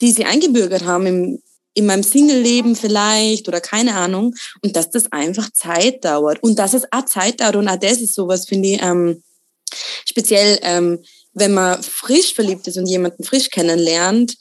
die 0.00 0.12
sie 0.12 0.24
eingebürgert 0.24 0.84
haben 0.84 1.06
im, 1.06 1.42
in 1.74 1.86
meinem 1.86 2.02
Single-Leben 2.02 2.76
vielleicht 2.76 3.48
oder 3.48 3.60
keine 3.60 3.94
Ahnung. 3.94 4.34
Und 4.62 4.76
dass 4.76 4.90
das 4.90 5.12
einfach 5.12 5.50
Zeit 5.52 6.04
dauert. 6.04 6.42
Und 6.42 6.58
dass 6.58 6.74
es 6.74 6.84
auch 6.90 7.04
Zeit 7.04 7.40
dauert. 7.40 7.56
Und 7.56 7.68
auch 7.68 7.78
das 7.78 8.00
ist 8.00 8.14
sowas, 8.14 8.46
finde 8.46 8.68
ich, 8.68 8.82
ähm, 8.82 9.22
speziell, 10.08 10.58
ähm, 10.62 11.02
wenn 11.34 11.52
man 11.52 11.82
frisch 11.82 12.34
verliebt 12.34 12.66
ist 12.66 12.78
und 12.78 12.86
jemanden 12.86 13.24
frisch 13.24 13.50
kennenlernt 13.50 14.36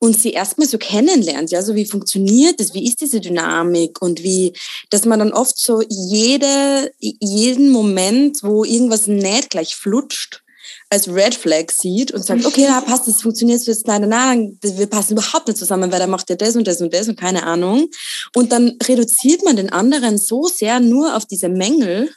und 0.00 0.18
sie 0.18 0.32
erstmal 0.32 0.68
so 0.68 0.78
kennenlernt, 0.78 1.50
ja, 1.50 1.62
so 1.62 1.74
wie 1.74 1.84
funktioniert 1.84 2.60
das, 2.60 2.74
wie 2.74 2.86
ist 2.86 3.00
diese 3.00 3.20
Dynamik 3.20 4.00
und 4.00 4.22
wie, 4.22 4.52
dass 4.90 5.04
man 5.04 5.18
dann 5.18 5.32
oft 5.32 5.58
so 5.58 5.82
jede, 5.88 6.92
jeden 6.98 7.70
Moment, 7.70 8.42
wo 8.42 8.64
irgendwas 8.64 9.06
nicht 9.06 9.50
gleich 9.50 9.76
flutscht, 9.76 10.42
als 10.90 11.08
Red 11.08 11.34
Flag 11.34 11.70
sieht 11.70 12.12
und 12.12 12.24
sagt, 12.24 12.46
okay, 12.46 12.64
da 12.66 12.80
passt, 12.80 13.06
das 13.06 13.20
funktioniert 13.20 13.64
jetzt 13.66 13.86
leider, 13.86 14.06
nein, 14.06 14.58
wir 14.62 14.86
passen 14.86 15.12
überhaupt 15.12 15.46
nicht 15.46 15.58
zusammen, 15.58 15.92
weil 15.92 15.98
der 15.98 16.08
macht 16.08 16.30
ja 16.30 16.36
das 16.36 16.56
und 16.56 16.66
das 16.66 16.80
und 16.80 16.94
das 16.94 17.08
und 17.08 17.18
keine 17.18 17.42
Ahnung. 17.42 17.88
Und 18.34 18.52
dann 18.52 18.78
reduziert 18.82 19.44
man 19.44 19.56
den 19.56 19.70
anderen 19.70 20.16
so 20.16 20.46
sehr 20.46 20.80
nur 20.80 21.14
auf 21.14 21.26
diese 21.26 21.48
Mängel 21.48 22.10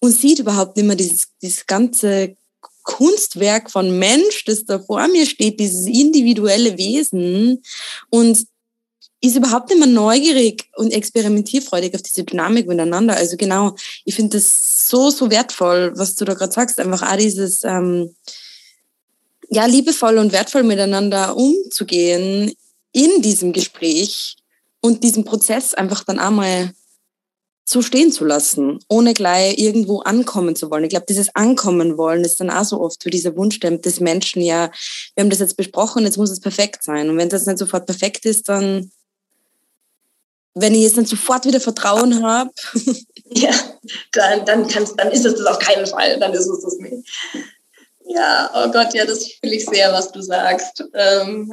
und 0.00 0.12
sieht 0.12 0.40
überhaupt 0.40 0.76
nicht 0.76 0.86
mehr 0.86 0.96
dieses, 0.96 1.28
dieses 1.40 1.66
ganze 1.66 2.36
Kunstwerk 2.82 3.70
von 3.70 3.98
Mensch, 3.98 4.44
das 4.44 4.64
da 4.64 4.78
vor 4.78 5.06
mir 5.08 5.26
steht, 5.26 5.60
dieses 5.60 5.86
individuelle 5.86 6.78
Wesen. 6.78 7.62
Und 8.10 8.46
ist 9.20 9.36
überhaupt 9.36 9.70
nicht 9.70 9.78
mehr 9.78 9.88
neugierig 9.88 10.68
und 10.76 10.92
experimentierfreudig 10.92 11.94
auf 11.94 12.02
diese 12.02 12.24
Dynamik 12.24 12.66
miteinander. 12.68 13.16
Also 13.16 13.36
genau, 13.36 13.74
ich 14.04 14.14
finde 14.14 14.36
das 14.36 14.88
so, 14.88 15.10
so 15.10 15.30
wertvoll, 15.30 15.92
was 15.96 16.14
du 16.14 16.24
da 16.24 16.34
gerade 16.34 16.52
sagst. 16.52 16.78
Einfach 16.78 17.02
auch 17.02 17.16
dieses, 17.16 17.64
ähm, 17.64 18.14
ja, 19.50 19.66
liebevoll 19.66 20.18
und 20.18 20.32
wertvoll 20.32 20.62
miteinander 20.62 21.36
umzugehen 21.36 22.52
in 22.92 23.22
diesem 23.22 23.52
Gespräch 23.52 24.36
und 24.80 25.02
diesen 25.02 25.24
Prozess 25.24 25.74
einfach 25.74 26.04
dann 26.04 26.18
einmal 26.18 26.72
so 27.68 27.82
stehen 27.82 28.12
zu 28.12 28.24
lassen, 28.24 28.78
ohne 28.88 29.12
gleich 29.12 29.58
irgendwo 29.58 29.98
ankommen 30.00 30.54
zu 30.54 30.70
wollen. 30.70 30.84
Ich 30.84 30.90
glaube, 30.90 31.06
dieses 31.08 31.34
Ankommen 31.34 31.98
wollen 31.98 32.24
ist 32.24 32.40
dann 32.40 32.50
auch 32.50 32.64
so 32.64 32.80
oft 32.80 33.02
für 33.02 33.10
dieser 33.10 33.36
Wunsch 33.36 33.58
des 33.58 33.98
Menschen, 33.98 34.40
ja, 34.40 34.70
wir 35.14 35.22
haben 35.22 35.30
das 35.30 35.40
jetzt 35.40 35.56
besprochen, 35.56 36.04
jetzt 36.04 36.16
muss 36.16 36.30
es 36.30 36.38
perfekt 36.38 36.84
sein. 36.84 37.10
Und 37.10 37.16
wenn 37.16 37.28
das 37.28 37.44
nicht 37.44 37.58
sofort 37.58 37.86
perfekt 37.86 38.24
ist, 38.24 38.48
dann 38.48 38.92
wenn 40.58 40.74
ich 40.74 40.82
jetzt 40.82 40.96
dann 40.96 41.04
sofort 41.04 41.44
wieder 41.44 41.60
Vertrauen 41.60 42.24
habe. 42.24 42.50
ja, 43.26 43.50
dann, 44.12 44.44
dann, 44.46 44.66
kannst, 44.66 44.98
dann 44.98 45.12
ist 45.12 45.26
es 45.26 45.34
das 45.34 45.46
auf 45.46 45.58
keinen 45.58 45.86
Fall, 45.86 46.18
dann 46.18 46.32
ist 46.32 46.46
es 46.46 46.62
das 46.62 46.78
nicht. 46.78 47.06
Ja, 48.06 48.50
oh 48.54 48.70
Gott, 48.70 48.94
ja, 48.94 49.04
das 49.04 49.26
fühle 49.26 49.54
ich 49.54 49.66
sehr, 49.66 49.92
was 49.92 50.10
du 50.12 50.22
sagst. 50.22 50.82
Ähm, 50.94 51.52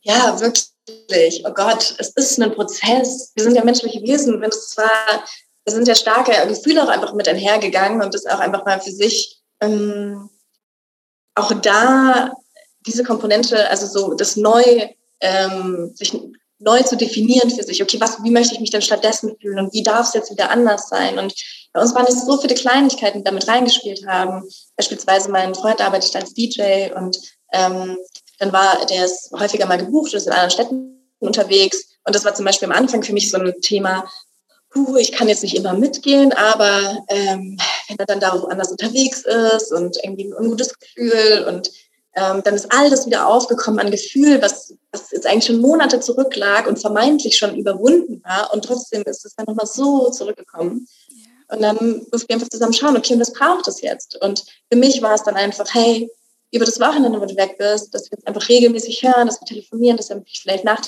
ja, 0.00 0.40
wirklich. 0.40 1.44
Oh 1.44 1.52
Gott, 1.52 1.94
es 1.98 2.08
ist 2.10 2.40
ein 2.40 2.54
Prozess. 2.54 3.32
Wir 3.34 3.44
sind 3.44 3.54
ja 3.54 3.64
menschliche 3.64 4.00
Wesen. 4.00 4.40
Wenn 4.40 4.48
es 4.48 4.70
zwar, 4.70 5.24
wir 5.64 5.72
sind 5.74 5.86
ja 5.86 5.94
starke 5.94 6.32
Gefühle 6.48 6.82
auch 6.82 6.88
einfach 6.88 7.12
mit 7.12 7.28
einhergegangen 7.28 8.00
und 8.00 8.14
das 8.14 8.24
auch 8.24 8.38
einfach 8.38 8.64
mal 8.64 8.80
für 8.80 8.92
sich 8.92 9.42
ähm, 9.60 10.30
auch 11.34 11.52
da 11.52 12.32
diese 12.86 13.04
Komponente, 13.04 13.68
also 13.68 13.86
so 13.86 14.14
das 14.14 14.36
neu 14.36 14.88
ähm, 15.20 15.92
sich 15.94 16.18
neu 16.58 16.82
zu 16.82 16.96
definieren 16.96 17.50
für 17.50 17.62
sich. 17.62 17.82
Okay, 17.82 18.00
was, 18.00 18.22
wie 18.22 18.30
möchte 18.30 18.54
ich 18.54 18.60
mich 18.60 18.70
denn 18.70 18.82
stattdessen 18.82 19.36
fühlen 19.40 19.58
und 19.58 19.72
wie 19.72 19.82
darf 19.82 20.08
es 20.08 20.14
jetzt 20.14 20.30
wieder 20.30 20.50
anders 20.50 20.88
sein? 20.88 21.18
Und 21.18 21.34
bei 21.72 21.80
uns 21.80 21.94
waren 21.94 22.06
es 22.08 22.24
so 22.24 22.38
viele 22.38 22.54
Kleinigkeiten, 22.54 23.18
die 23.18 23.24
damit 23.24 23.46
reingespielt 23.46 24.06
haben. 24.06 24.42
Beispielsweise 24.76 25.30
mein 25.30 25.54
Freund 25.54 25.80
arbeitet 25.80 26.16
als 26.16 26.34
DJ 26.34 26.92
und 26.94 27.18
ähm, 27.52 27.96
dann 28.38 28.52
war 28.52 28.84
der 28.86 29.04
ist 29.04 29.30
häufiger 29.32 29.66
mal 29.66 29.78
gebucht, 29.78 30.14
ist 30.14 30.26
in 30.26 30.32
anderen 30.32 30.50
Städten 30.50 31.14
unterwegs. 31.18 31.84
Und 32.04 32.14
das 32.14 32.24
war 32.24 32.34
zum 32.34 32.44
Beispiel 32.44 32.70
am 32.70 32.76
Anfang 32.76 33.02
für 33.02 33.12
mich 33.12 33.30
so 33.30 33.38
ein 33.38 33.52
Thema, 33.60 34.08
puh, 34.70 34.96
ich 34.96 35.12
kann 35.12 35.28
jetzt 35.28 35.42
nicht 35.42 35.56
immer 35.56 35.74
mitgehen, 35.74 36.32
aber 36.32 36.98
ähm, 37.08 37.58
wenn 37.88 37.98
er 37.98 38.06
dann 38.06 38.20
da 38.20 38.40
woanders 38.40 38.70
unterwegs 38.70 39.22
ist 39.22 39.72
und 39.72 39.98
irgendwie 40.02 40.24
ein 40.24 40.34
ungutes 40.34 40.78
Gefühl 40.78 41.44
und 41.48 41.70
ähm, 42.18 42.42
dann 42.42 42.54
ist 42.54 42.72
all 42.72 42.90
das 42.90 43.06
wieder 43.06 43.26
aufgekommen 43.26 43.80
an 43.80 43.90
Gefühl, 43.90 44.42
was, 44.42 44.74
was 44.92 45.10
jetzt 45.10 45.26
eigentlich 45.26 45.46
schon 45.46 45.60
Monate 45.60 46.00
zurücklag 46.00 46.66
und 46.66 46.80
vermeintlich 46.80 47.36
schon 47.36 47.56
überwunden 47.56 48.22
war. 48.24 48.52
Und 48.52 48.64
trotzdem 48.64 49.02
ist 49.04 49.24
es 49.24 49.34
dann 49.34 49.46
nochmal 49.46 49.66
so 49.66 50.10
zurückgekommen. 50.10 50.86
Und 51.50 51.62
dann 51.62 52.06
mussten 52.10 52.28
wir 52.28 52.34
einfach 52.34 52.48
zusammen 52.48 52.74
schauen, 52.74 52.96
okay, 52.96 53.14
und 53.14 53.20
was 53.20 53.32
braucht 53.32 53.68
es 53.68 53.80
jetzt? 53.80 54.20
Und 54.20 54.44
für 54.70 54.78
mich 54.78 55.00
war 55.00 55.14
es 55.14 55.22
dann 55.22 55.36
einfach, 55.36 55.66
hey, 55.72 56.10
über 56.52 56.64
das 56.64 56.80
Wochenende, 56.80 57.20
wo 57.20 57.26
du 57.26 57.36
weg 57.36 57.56
bist, 57.58 57.94
dass 57.94 58.10
wir 58.10 58.18
uns 58.18 58.26
einfach 58.26 58.48
regelmäßig 58.48 59.02
hören, 59.02 59.26
dass 59.26 59.40
wir 59.40 59.46
telefonieren, 59.46 59.96
dass 59.96 60.10
er 60.10 60.16
mich 60.16 60.40
vielleicht 60.42 60.64
nach 60.64 60.80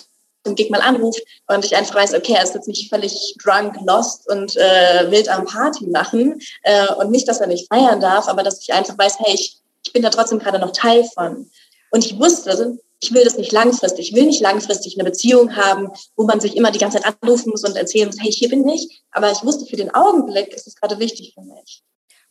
dem 0.47 0.55
Gig 0.55 0.71
mal 0.71 0.81
anruft 0.81 1.23
und 1.49 1.65
ich 1.65 1.77
einfach 1.77 1.97
weiß, 1.97 2.15
okay, 2.15 2.33
er 2.33 2.43
ist 2.43 2.55
jetzt 2.55 2.69
nicht 2.69 2.89
völlig 2.89 3.35
drunk, 3.43 3.77
lost 3.85 4.29
und 4.31 4.57
äh, 4.57 5.11
wild 5.11 5.29
am 5.29 5.45
Party 5.45 5.87
machen 5.87 6.41
äh, 6.63 6.93
und 6.95 7.11
nicht, 7.11 7.29
dass 7.29 7.41
er 7.41 7.47
nicht 7.47 7.69
feiern 7.69 8.01
darf, 8.01 8.27
aber 8.29 8.43
dass 8.43 8.61
ich 8.63 8.73
einfach 8.73 8.97
weiß, 8.97 9.19
hey, 9.19 9.35
ich, 9.35 9.60
ich 9.85 9.93
bin 9.93 10.03
da 10.03 10.11
trotzdem 10.11 10.39
gerade 10.39 10.59
noch 10.59 10.73
Teil 10.73 11.05
von. 11.15 11.51
Und 11.91 12.05
ich 12.05 12.19
wusste, 12.19 12.79
ich 13.01 13.15
will 13.15 13.25
das 13.25 13.39
nicht 13.39 13.53
langfristig. 13.53 14.11
Ich 14.11 14.15
will 14.15 14.27
nicht 14.27 14.41
langfristig 14.41 14.97
eine 14.97 15.09
Beziehung 15.09 15.57
haben, 15.57 15.91
wo 16.17 16.25
man 16.25 16.41
sich 16.41 16.57
immer 16.57 16.71
die 16.71 16.79
ganze 16.79 17.01
Zeit 17.01 17.17
anrufen 17.21 17.51
muss 17.51 17.65
und 17.65 17.77
erzählen 17.77 18.09
muss, 18.09 18.21
hey, 18.21 18.31
hier 18.31 18.49
bin 18.49 18.69
ich. 18.69 19.03
Aber 19.11 19.33
ich 19.33 19.43
wusste, 19.43 19.67
für 19.67 19.77
den 19.77 19.93
Augenblick 19.95 20.53
ist 20.55 20.67
es 20.67 20.77
gerade 20.77 20.99
wichtig 20.99 21.33
für 21.35 21.43
mich. 21.43 21.83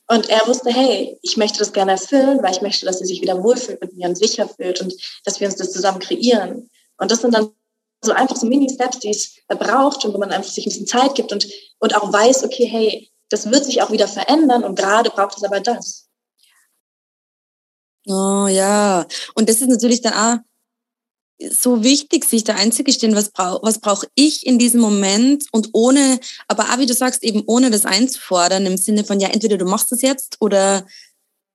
Und 0.07 0.29
er 0.29 0.47
wusste, 0.47 0.71
hey, 0.71 1.19
ich 1.21 1.37
möchte 1.37 1.59
das 1.59 1.73
gerne 1.73 1.91
erfüllen, 1.91 2.41
weil 2.41 2.51
ich 2.51 2.61
möchte, 2.61 2.85
dass 2.85 2.99
sie 2.99 3.05
sich 3.05 3.21
wieder 3.21 3.43
wohlfühlt 3.43 3.81
mit 3.81 3.95
mir 3.95 4.07
und 4.07 4.17
sicher 4.17 4.47
fühlt 4.47 4.81
und 4.81 4.93
dass 5.25 5.39
wir 5.39 5.47
uns 5.47 5.57
das 5.57 5.71
zusammen 5.71 5.99
kreieren. 5.99 6.69
Und 6.97 7.11
das 7.11 7.21
sind 7.21 7.33
dann 7.33 7.51
so 8.01 8.11
einfach 8.11 8.35
so 8.35 8.47
Mini-Steps, 8.47 8.99
die 8.99 9.09
es 9.09 9.35
braucht 9.47 10.05
und 10.05 10.13
wo 10.13 10.17
man 10.17 10.31
einfach 10.31 10.49
sich 10.49 10.65
ein 10.65 10.69
bisschen 10.69 10.87
Zeit 10.87 11.15
gibt 11.15 11.31
und, 11.31 11.47
und 11.79 11.95
auch 11.95 12.11
weiß, 12.11 12.43
okay, 12.43 12.65
hey, 12.65 13.11
das 13.29 13.51
wird 13.51 13.65
sich 13.65 13.81
auch 13.81 13.91
wieder 13.91 14.07
verändern 14.07 14.63
und 14.63 14.77
gerade 14.77 15.09
braucht 15.09 15.37
es 15.37 15.43
aber 15.43 15.59
das. 15.59 16.08
Oh 18.09 18.47
ja, 18.47 19.05
und 19.35 19.49
das 19.49 19.61
ist 19.61 19.69
natürlich 19.69 20.01
dann 20.01 20.13
auch 20.13 20.37
so 21.51 21.83
wichtig, 21.83 22.25
sich 22.25 22.43
da 22.43 22.55
einzugestehen, 22.55 23.15
was 23.15 23.29
brauche 23.31 23.59
was 23.61 23.79
brauch 23.79 24.03
ich 24.15 24.45
in 24.47 24.57
diesem 24.57 24.81
Moment 24.81 25.45
und 25.51 25.69
ohne, 25.73 26.19
aber 26.47 26.63
auch 26.63 26.79
wie 26.79 26.87
du 26.87 26.93
sagst, 26.95 27.23
eben 27.23 27.43
ohne 27.45 27.69
das 27.69 27.85
einzufordern, 27.85 28.65
im 28.65 28.77
Sinne 28.77 29.05
von, 29.05 29.19
ja, 29.19 29.29
entweder 29.29 29.57
du 29.57 29.65
machst 29.65 29.91
das 29.91 30.01
jetzt 30.01 30.37
oder 30.39 30.87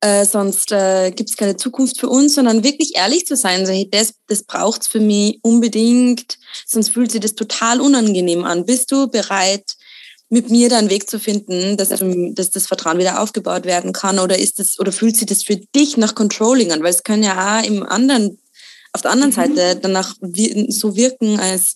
äh, 0.00 0.24
sonst 0.24 0.70
äh, 0.70 1.10
gibt 1.10 1.30
es 1.30 1.36
keine 1.36 1.56
Zukunft 1.56 1.98
für 1.98 2.08
uns, 2.08 2.34
sondern 2.36 2.62
wirklich 2.62 2.96
ehrlich 2.96 3.26
zu 3.26 3.36
sein, 3.36 3.66
so, 3.66 3.72
hey, 3.72 3.88
das, 3.90 4.14
das 4.28 4.44
braucht's 4.44 4.86
für 4.86 5.00
mich 5.00 5.40
unbedingt, 5.42 6.38
sonst 6.66 6.90
fühlt 6.90 7.10
sich 7.10 7.20
das 7.20 7.34
total 7.34 7.80
unangenehm 7.80 8.44
an. 8.44 8.64
Bist 8.64 8.92
du 8.92 9.08
bereit, 9.08 9.74
mit 10.34 10.50
mir 10.50 10.68
da 10.68 10.78
einen 10.78 10.90
Weg 10.90 11.08
zu 11.08 11.20
finden, 11.20 11.76
dass, 11.76 11.90
dass 11.90 12.50
das 12.50 12.66
Vertrauen 12.66 12.98
wieder 12.98 13.20
aufgebaut 13.20 13.66
werden 13.66 13.92
kann? 13.92 14.18
Oder 14.18 14.36
ist 14.36 14.58
das, 14.58 14.80
oder 14.80 14.90
fühlt 14.90 15.16
sich 15.16 15.26
das 15.26 15.44
für 15.44 15.54
dich 15.56 15.96
nach 15.96 16.16
Controlling 16.16 16.72
an? 16.72 16.82
Weil 16.82 16.90
es 16.90 17.04
kann 17.04 17.22
ja 17.22 17.60
auch 17.60 17.64
im 17.64 17.84
anderen 17.84 18.38
auf 18.92 19.02
der 19.02 19.12
anderen 19.12 19.30
mhm. 19.30 19.36
Seite 19.36 19.78
danach 19.80 20.16
so 20.68 20.96
wirken, 20.96 21.38
als, 21.38 21.74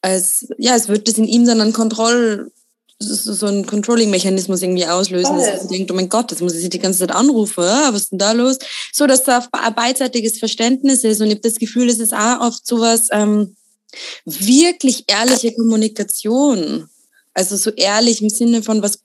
als, 0.00 0.46
ja, 0.58 0.76
es 0.76 0.88
wird 0.88 1.08
das 1.08 1.18
in 1.18 1.26
ihm 1.26 1.44
dann 1.44 1.60
ein 1.60 1.72
Kontroll, 1.72 2.52
so 2.98 3.46
ein 3.46 3.66
Controlling-Mechanismus 3.66 4.62
irgendwie 4.62 4.86
auslösen, 4.86 5.36
dass 5.36 5.46
er 5.46 5.68
denkt, 5.68 5.90
oh 5.90 5.94
mein 5.94 6.08
Gott, 6.08 6.30
jetzt 6.30 6.40
muss 6.40 6.54
ich 6.54 6.62
sie 6.62 6.70
die 6.70 6.78
ganze 6.78 7.00
Zeit 7.00 7.12
anrufen, 7.12 7.64
was 7.64 8.02
ist 8.02 8.12
denn 8.12 8.18
da 8.18 8.30
los? 8.30 8.58
So, 8.92 9.08
dass 9.08 9.24
da 9.24 9.46
ein 9.52 9.74
beidseitiges 9.74 10.38
Verständnis 10.38 11.02
ist 11.02 11.20
und 11.20 11.26
ich 11.26 11.34
habe 11.34 11.42
das 11.48 11.56
Gefühl, 11.56 11.88
es 11.88 11.98
ist 11.98 12.14
auch 12.14 12.40
oft 12.40 12.64
sowas, 12.64 13.08
ähm, 13.10 13.56
wirklich 14.24 15.04
ehrliche 15.08 15.52
Kommunikation. 15.52 16.88
Also 17.36 17.56
so 17.56 17.70
ehrlich 17.70 18.22
im 18.22 18.30
Sinne 18.30 18.62
von, 18.62 18.82
was, 18.82 19.00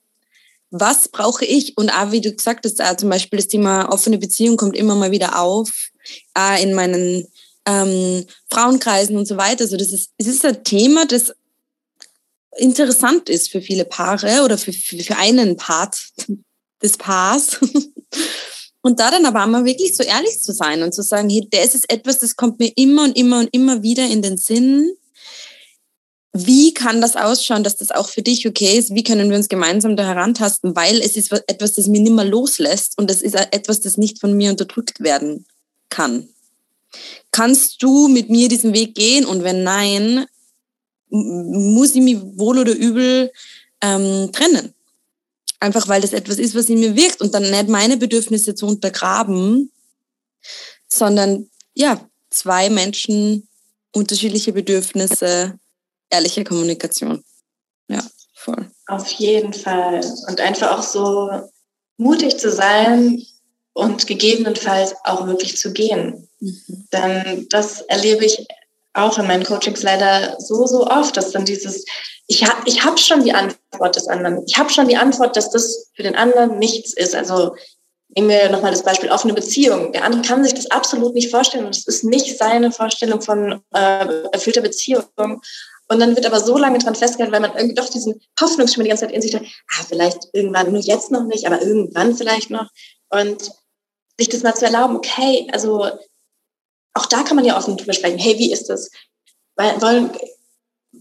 was 0.70 1.10
brauche 1.10 1.44
ich? 1.44 1.78
Und 1.78 1.90
auch, 1.90 2.12
wie 2.12 2.22
du 2.22 2.34
gesagt 2.34 2.66
hast, 2.66 2.82
auch 2.82 2.96
zum 2.96 3.10
Beispiel 3.10 3.38
das 3.38 3.50
Thema 3.50 3.92
offene 3.92 4.18
Beziehung 4.18 4.56
kommt 4.56 4.78
immer 4.78 4.96
mal 4.96 5.12
wieder 5.12 5.40
auf 5.40 5.90
äh, 6.38 6.64
in 6.64 6.74
meinen 6.74 7.28
ähm, 7.66 8.26
Frauenkreisen 8.50 9.18
und 9.18 9.28
so 9.28 9.36
weiter. 9.36 9.66
Also 9.66 9.76
das 9.76 9.92
ist, 9.92 10.12
es 10.18 10.28
ist 10.28 10.46
ein 10.46 10.64
Thema, 10.64 11.06
das 11.06 11.34
interessant 12.58 13.30
ist 13.30 13.50
für 13.50 13.62
viele 13.62 13.84
Paare 13.84 14.44
oder 14.44 14.58
für, 14.58 14.72
für, 14.72 14.98
für 14.98 15.18
einen 15.18 15.58
Part 15.58 15.98
des 16.82 16.98
Paars. 16.98 17.60
Und 18.84 19.00
da 19.00 19.12
dann 19.12 19.28
aber 19.28 19.44
einmal 19.44 19.64
wirklich 19.64 19.96
so 19.96 20.02
ehrlich 20.02 20.42
zu 20.42 20.54
sein 20.54 20.82
und 20.82 20.92
zu 20.92 21.04
sagen, 21.04 21.30
hey, 21.30 21.48
das 21.52 21.76
ist 21.76 21.88
etwas, 21.92 22.18
das 22.18 22.36
kommt 22.36 22.58
mir 22.58 22.72
immer 22.76 23.04
und 23.04 23.16
immer 23.16 23.38
und 23.38 23.50
immer 23.52 23.84
wieder 23.84 24.08
in 24.08 24.24
den 24.24 24.38
Sinn. 24.38 24.92
Wie 26.34 26.74
kann 26.74 27.02
das 27.02 27.18
ausschauen, 27.18 27.64
dass 27.64 27.76
das 27.76 27.92
auch 27.92 28.08
für 28.08 28.22
dich 28.22 28.48
okay 28.48 28.78
ist? 28.78 28.96
Wie 28.96 29.04
können 29.04 29.30
wir 29.30 29.38
uns 29.38 29.50
gemeinsam 29.50 29.98
da 29.98 30.06
herantasten? 30.06 30.76
Weil 30.76 31.00
es 31.02 31.18
ist 31.18 31.32
etwas, 31.32 31.74
das 31.74 31.88
mir 31.88 32.02
nimmer 32.02 32.24
loslässt 32.24 32.98
und 32.98 33.12
es 33.12 33.22
ist 33.22 33.36
etwas, 33.36 33.82
das 33.82 33.98
nicht 33.98 34.20
von 34.20 34.38
mir 34.38 34.52
unterdrückt 34.52 35.02
werden 35.02 35.46
kann. 35.90 36.30
Kannst 37.32 37.84
du 37.84 38.08
mit 38.08 38.30
mir 38.30 38.48
diesen 38.48 38.74
Weg 38.74 38.96
gehen? 38.96 39.26
Und 39.26 39.44
wenn 39.44 39.64
nein, 39.64 40.26
muss 41.10 41.96
ich 41.96 42.02
mich 42.02 42.18
wohl 42.22 42.60
oder 42.60 42.74
übel 42.74 43.32
ähm, 43.82 44.32
trennen. 44.32 44.74
Einfach 45.60 45.88
weil 45.88 46.02
das 46.02 46.14
etwas 46.14 46.40
ist, 46.40 46.56
was 46.56 46.70
in 46.70 46.80
mir 46.80 46.96
wirkt 46.96 47.22
und 47.22 47.34
dann 47.34 47.50
nicht 47.50 47.68
meine 47.68 47.98
Bedürfnisse 47.98 48.56
zu 48.56 48.66
untergraben, 48.66 49.72
sondern 50.88 51.50
ja, 51.74 52.10
zwei 52.30 52.70
Menschen, 52.70 53.48
unterschiedliche 53.94 54.54
Bedürfnisse, 54.54 55.60
ehrliche 56.12 56.44
Kommunikation. 56.44 57.24
Ja, 57.88 58.02
voll. 58.36 58.70
Auf 58.88 59.08
jeden 59.14 59.54
Fall. 59.54 60.02
Und 60.28 60.40
einfach 60.40 60.78
auch 60.78 60.84
so 60.84 61.30
mutig 61.98 62.38
zu 62.38 62.52
sein, 62.52 63.24
und 63.74 64.08
gegebenenfalls 64.08 64.96
auch 65.04 65.26
wirklich 65.28 65.58
zu 65.58 65.72
gehen. 65.72 66.28
Mhm. 66.40 66.88
Denn 66.92 67.48
das 67.50 67.82
erlebe 67.82 68.26
ich 68.26 68.46
auch 68.94 69.18
in 69.18 69.28
meinen 69.28 69.46
Coachings 69.46 69.84
leider 69.84 70.36
so, 70.40 70.66
so 70.66 70.86
oft, 70.88 71.16
dass 71.16 71.32
dann 71.32 71.46
dieses, 71.46 71.86
ich 72.28 72.46
habe 72.46 72.62
ich 72.66 72.84
hab 72.84 73.00
schon 73.00 73.24
die 73.24 73.34
Antwort 73.34 73.96
des 73.96 74.08
anderen. 74.08 74.44
Ich 74.46 74.58
habe 74.58 74.70
schon 74.70 74.90
die 74.90 74.98
Antwort, 74.98 75.38
dass 75.38 75.50
das 75.50 75.90
für 75.96 76.04
den 76.04 76.16
anderen 76.16 76.60
nichts 76.60 76.94
ist. 76.94 77.16
Also 77.16 77.56
nehmen 78.10 78.28
wir 78.28 78.50
nochmal 78.50 78.72
das 78.72 78.84
Beispiel 78.84 79.10
offene 79.10 79.34
Beziehung. 79.34 79.94
Der 79.94 80.04
andere 80.04 80.22
kann 80.24 80.44
sich 80.44 80.54
das 80.54 80.70
absolut 80.70 81.14
nicht 81.14 81.32
vorstellen 81.32 81.66
und 81.66 81.76
es 81.76 81.88
ist 81.88 82.04
nicht 82.04 82.38
seine 82.38 82.74
Vorstellung 82.74 83.22
von 83.22 83.62
äh, 83.74 84.24
erfüllter 84.34 84.62
Beziehung. 84.62 85.06
Und 85.92 86.00
dann 86.00 86.16
wird 86.16 86.26
aber 86.26 86.40
so 86.40 86.58
lange 86.58 86.80
dran 86.80 86.96
festgehalten, 86.96 87.34
weil 87.34 87.42
man 87.42 87.54
irgendwie 87.54 87.76
doch 87.76 87.90
diesen 87.90 88.22
Hoffnungsschimmer 88.40 88.86
die 88.86 88.90
ganze 88.92 89.08
Zeit 89.08 89.14
in 89.14 89.22
sich 89.22 89.36
hat, 89.36 89.42
ah, 89.44 89.84
vielleicht 89.86 90.30
irgendwann, 90.32 90.72
nur 90.72 90.80
jetzt 90.80 91.12
noch 91.12 91.26
nicht, 91.26 91.46
aber 91.46 91.62
irgendwann 91.62 92.16
vielleicht 92.16 92.50
noch. 92.50 92.70
Und 93.10 93.52
sich 94.18 94.30
das 94.30 94.42
mal 94.42 94.56
zu 94.56 94.64
erlauben, 94.64 94.96
okay, 94.96 95.50
also 95.52 95.92
auch 96.94 97.06
da 97.08 97.24
kann 97.24 97.36
man 97.36 97.44
ja 97.44 97.58
offen 97.58 97.76
drüber 97.76 97.92
sprechen, 97.92 98.20
hey, 98.20 98.40
wie 98.40 98.54
ist 98.54 98.70
das? 98.70 98.90
Weil, 99.58 99.82
wollen, 99.82 100.12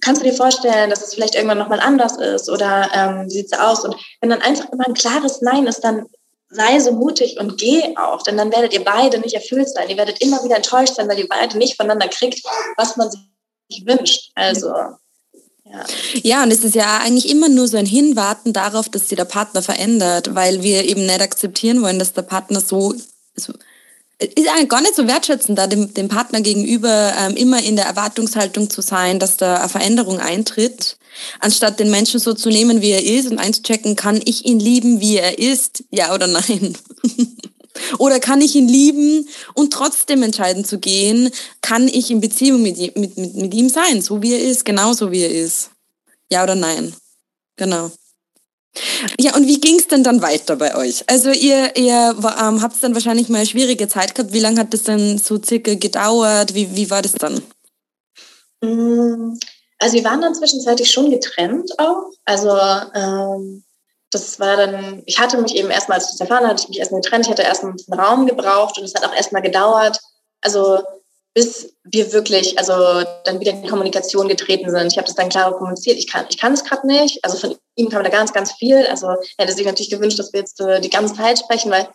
kannst 0.00 0.22
du 0.22 0.26
dir 0.26 0.34
vorstellen, 0.34 0.90
dass 0.90 1.06
es 1.06 1.14
vielleicht 1.14 1.36
irgendwann 1.36 1.58
nochmal 1.58 1.78
anders 1.78 2.16
ist 2.16 2.50
oder 2.50 2.90
ähm, 2.92 3.26
wie 3.26 3.34
sieht 3.34 3.52
es 3.52 3.60
aus? 3.60 3.84
Und 3.84 3.94
wenn 4.20 4.30
dann 4.30 4.42
einfach 4.42 4.72
immer 4.72 4.88
ein 4.88 4.94
klares 4.94 5.40
Nein 5.40 5.68
ist, 5.68 5.82
dann 5.82 6.06
sei 6.48 6.80
so 6.80 6.90
mutig 6.90 7.38
und 7.38 7.58
geh 7.58 7.96
auch, 7.96 8.24
denn 8.24 8.36
dann 8.36 8.50
werdet 8.50 8.72
ihr 8.72 8.82
beide 8.82 9.20
nicht 9.20 9.34
erfüllt 9.34 9.68
sein. 9.68 9.88
Ihr 9.88 9.98
werdet 9.98 10.20
immer 10.20 10.42
wieder 10.42 10.56
enttäuscht 10.56 10.96
sein, 10.96 11.08
weil 11.08 11.20
ihr 11.20 11.28
beide 11.28 11.58
nicht 11.58 11.76
voneinander 11.76 12.08
kriegt, 12.08 12.44
was 12.76 12.96
man 12.96 13.08
wünscht. 13.84 14.30
Also 14.34 14.68
ja. 15.72 15.84
ja, 16.22 16.42
und 16.42 16.50
es 16.50 16.64
ist 16.64 16.74
ja 16.74 16.98
eigentlich 16.98 17.30
immer 17.30 17.48
nur 17.48 17.68
so 17.68 17.76
ein 17.76 17.86
Hinwarten 17.86 18.52
darauf, 18.52 18.88
dass 18.88 19.08
sich 19.08 19.16
der 19.16 19.24
Partner 19.24 19.62
verändert, 19.62 20.34
weil 20.34 20.62
wir 20.62 20.84
eben 20.84 21.06
nicht 21.06 21.20
akzeptieren 21.20 21.82
wollen, 21.82 21.98
dass 21.98 22.12
der 22.12 22.22
Partner 22.22 22.60
so, 22.60 22.94
so 23.36 23.52
ist 24.18 24.48
eigentlich 24.48 24.68
gar 24.68 24.82
nicht 24.82 24.96
so 24.96 25.06
wertschätzend, 25.06 25.58
da 25.58 25.66
dem, 25.66 25.94
dem 25.94 26.08
Partner 26.08 26.40
gegenüber 26.40 27.14
ähm, 27.18 27.36
immer 27.36 27.62
in 27.62 27.76
der 27.76 27.86
Erwartungshaltung 27.86 28.68
zu 28.68 28.82
sein, 28.82 29.18
dass 29.18 29.36
da 29.36 29.56
eine 29.56 29.68
Veränderung 29.68 30.20
eintritt, 30.20 30.98
anstatt 31.38 31.80
den 31.80 31.90
Menschen 31.90 32.20
so 32.20 32.34
zu 32.34 32.50
nehmen, 32.50 32.82
wie 32.82 32.90
er 32.90 33.04
ist 33.04 33.30
und 33.30 33.38
einzuchecken, 33.38 33.96
kann 33.96 34.20
ich 34.24 34.44
ihn 34.44 34.60
lieben, 34.60 35.00
wie 35.00 35.16
er 35.16 35.38
ist, 35.38 35.84
ja 35.90 36.14
oder 36.14 36.26
nein. 36.26 36.76
Oder 37.98 38.20
kann 38.20 38.40
ich 38.40 38.54
ihn 38.56 38.68
lieben 38.68 39.28
und 39.54 39.72
trotzdem 39.72 40.22
entscheiden 40.22 40.64
zu 40.64 40.78
gehen, 40.78 41.30
kann 41.60 41.88
ich 41.88 42.10
in 42.10 42.20
Beziehung 42.20 42.62
mit, 42.62 42.78
mit, 42.96 43.16
mit, 43.16 43.34
mit 43.34 43.54
ihm 43.54 43.68
sein, 43.68 44.02
so 44.02 44.22
wie 44.22 44.32
er 44.32 44.40
ist, 44.40 44.64
genauso 44.64 45.12
wie 45.12 45.22
er 45.22 45.30
ist. 45.30 45.70
Ja 46.30 46.42
oder 46.42 46.54
nein? 46.54 46.94
Genau. 47.56 47.90
Ja, 49.18 49.34
und 49.34 49.46
wie 49.46 49.60
ging 49.60 49.78
es 49.78 49.88
denn 49.88 50.04
dann 50.04 50.22
weiter 50.22 50.56
bei 50.56 50.76
euch? 50.76 51.04
Also 51.08 51.30
ihr, 51.30 51.76
ihr 51.76 52.16
ähm, 52.40 52.62
habt 52.62 52.82
dann 52.82 52.94
wahrscheinlich 52.94 53.28
mal 53.28 53.38
eine 53.38 53.46
schwierige 53.46 53.88
Zeit 53.88 54.14
gehabt. 54.14 54.32
Wie 54.32 54.38
lange 54.38 54.60
hat 54.60 54.72
das 54.72 54.84
dann 54.84 55.18
so 55.18 55.40
circa 55.42 55.74
gedauert? 55.74 56.54
Wie, 56.54 56.74
wie 56.76 56.88
war 56.90 57.02
das 57.02 57.12
dann? 57.12 57.42
Mm, 58.62 59.36
also 59.78 59.94
wir 59.94 60.04
waren 60.04 60.20
dann 60.20 60.34
zwischenzeitlich 60.34 60.90
schon 60.90 61.10
getrennt 61.10 61.70
auch. 61.78 62.10
Also 62.24 62.56
ähm, 62.94 63.64
das 64.10 64.40
war 64.40 64.56
dann, 64.56 65.02
ich 65.06 65.18
hatte 65.18 65.38
mich 65.38 65.54
eben 65.54 65.70
erstmal, 65.70 65.98
als 65.98 66.06
ich 66.06 66.18
das 66.18 66.28
erfahren 66.28 66.46
hatte, 66.46 66.62
ich 66.62 66.68
mich 66.68 66.78
erstmal 66.78 67.00
getrennt, 67.00 67.26
ich 67.26 67.30
hatte 67.30 67.42
erstmal 67.42 67.72
einen 67.72 68.00
Raum 68.00 68.26
gebraucht 68.26 68.76
und 68.78 68.84
es 68.84 68.94
hat 68.94 69.04
auch 69.04 69.14
erstmal 69.14 69.42
gedauert, 69.42 69.98
also 70.40 70.80
bis 71.32 71.74
wir 71.84 72.12
wirklich, 72.12 72.58
also 72.58 72.74
dann 73.24 73.38
wieder 73.38 73.52
in 73.52 73.68
Kommunikation 73.68 74.26
getreten 74.26 74.68
sind. 74.68 74.90
Ich 74.90 74.98
habe 74.98 75.06
das 75.06 75.14
dann 75.14 75.28
klar 75.28 75.56
kommuniziert, 75.56 75.96
ich 75.96 76.10
kann, 76.10 76.26
ich 76.28 76.38
kann 76.38 76.52
es 76.52 76.64
gerade 76.64 76.86
nicht. 76.86 77.24
Also 77.24 77.38
von 77.38 77.56
ihm 77.76 77.88
kam 77.88 78.02
da 78.02 78.10
ganz, 78.10 78.32
ganz 78.32 78.52
viel. 78.52 78.84
Also 78.86 79.06
er 79.06 79.44
hätte 79.44 79.52
sich 79.52 79.64
natürlich 79.64 79.90
gewünscht, 79.90 80.18
dass 80.18 80.32
wir 80.32 80.40
jetzt 80.40 80.60
äh, 80.60 80.80
die 80.80 80.90
ganze 80.90 81.14
Zeit 81.14 81.38
sprechen, 81.38 81.70
weil 81.70 81.88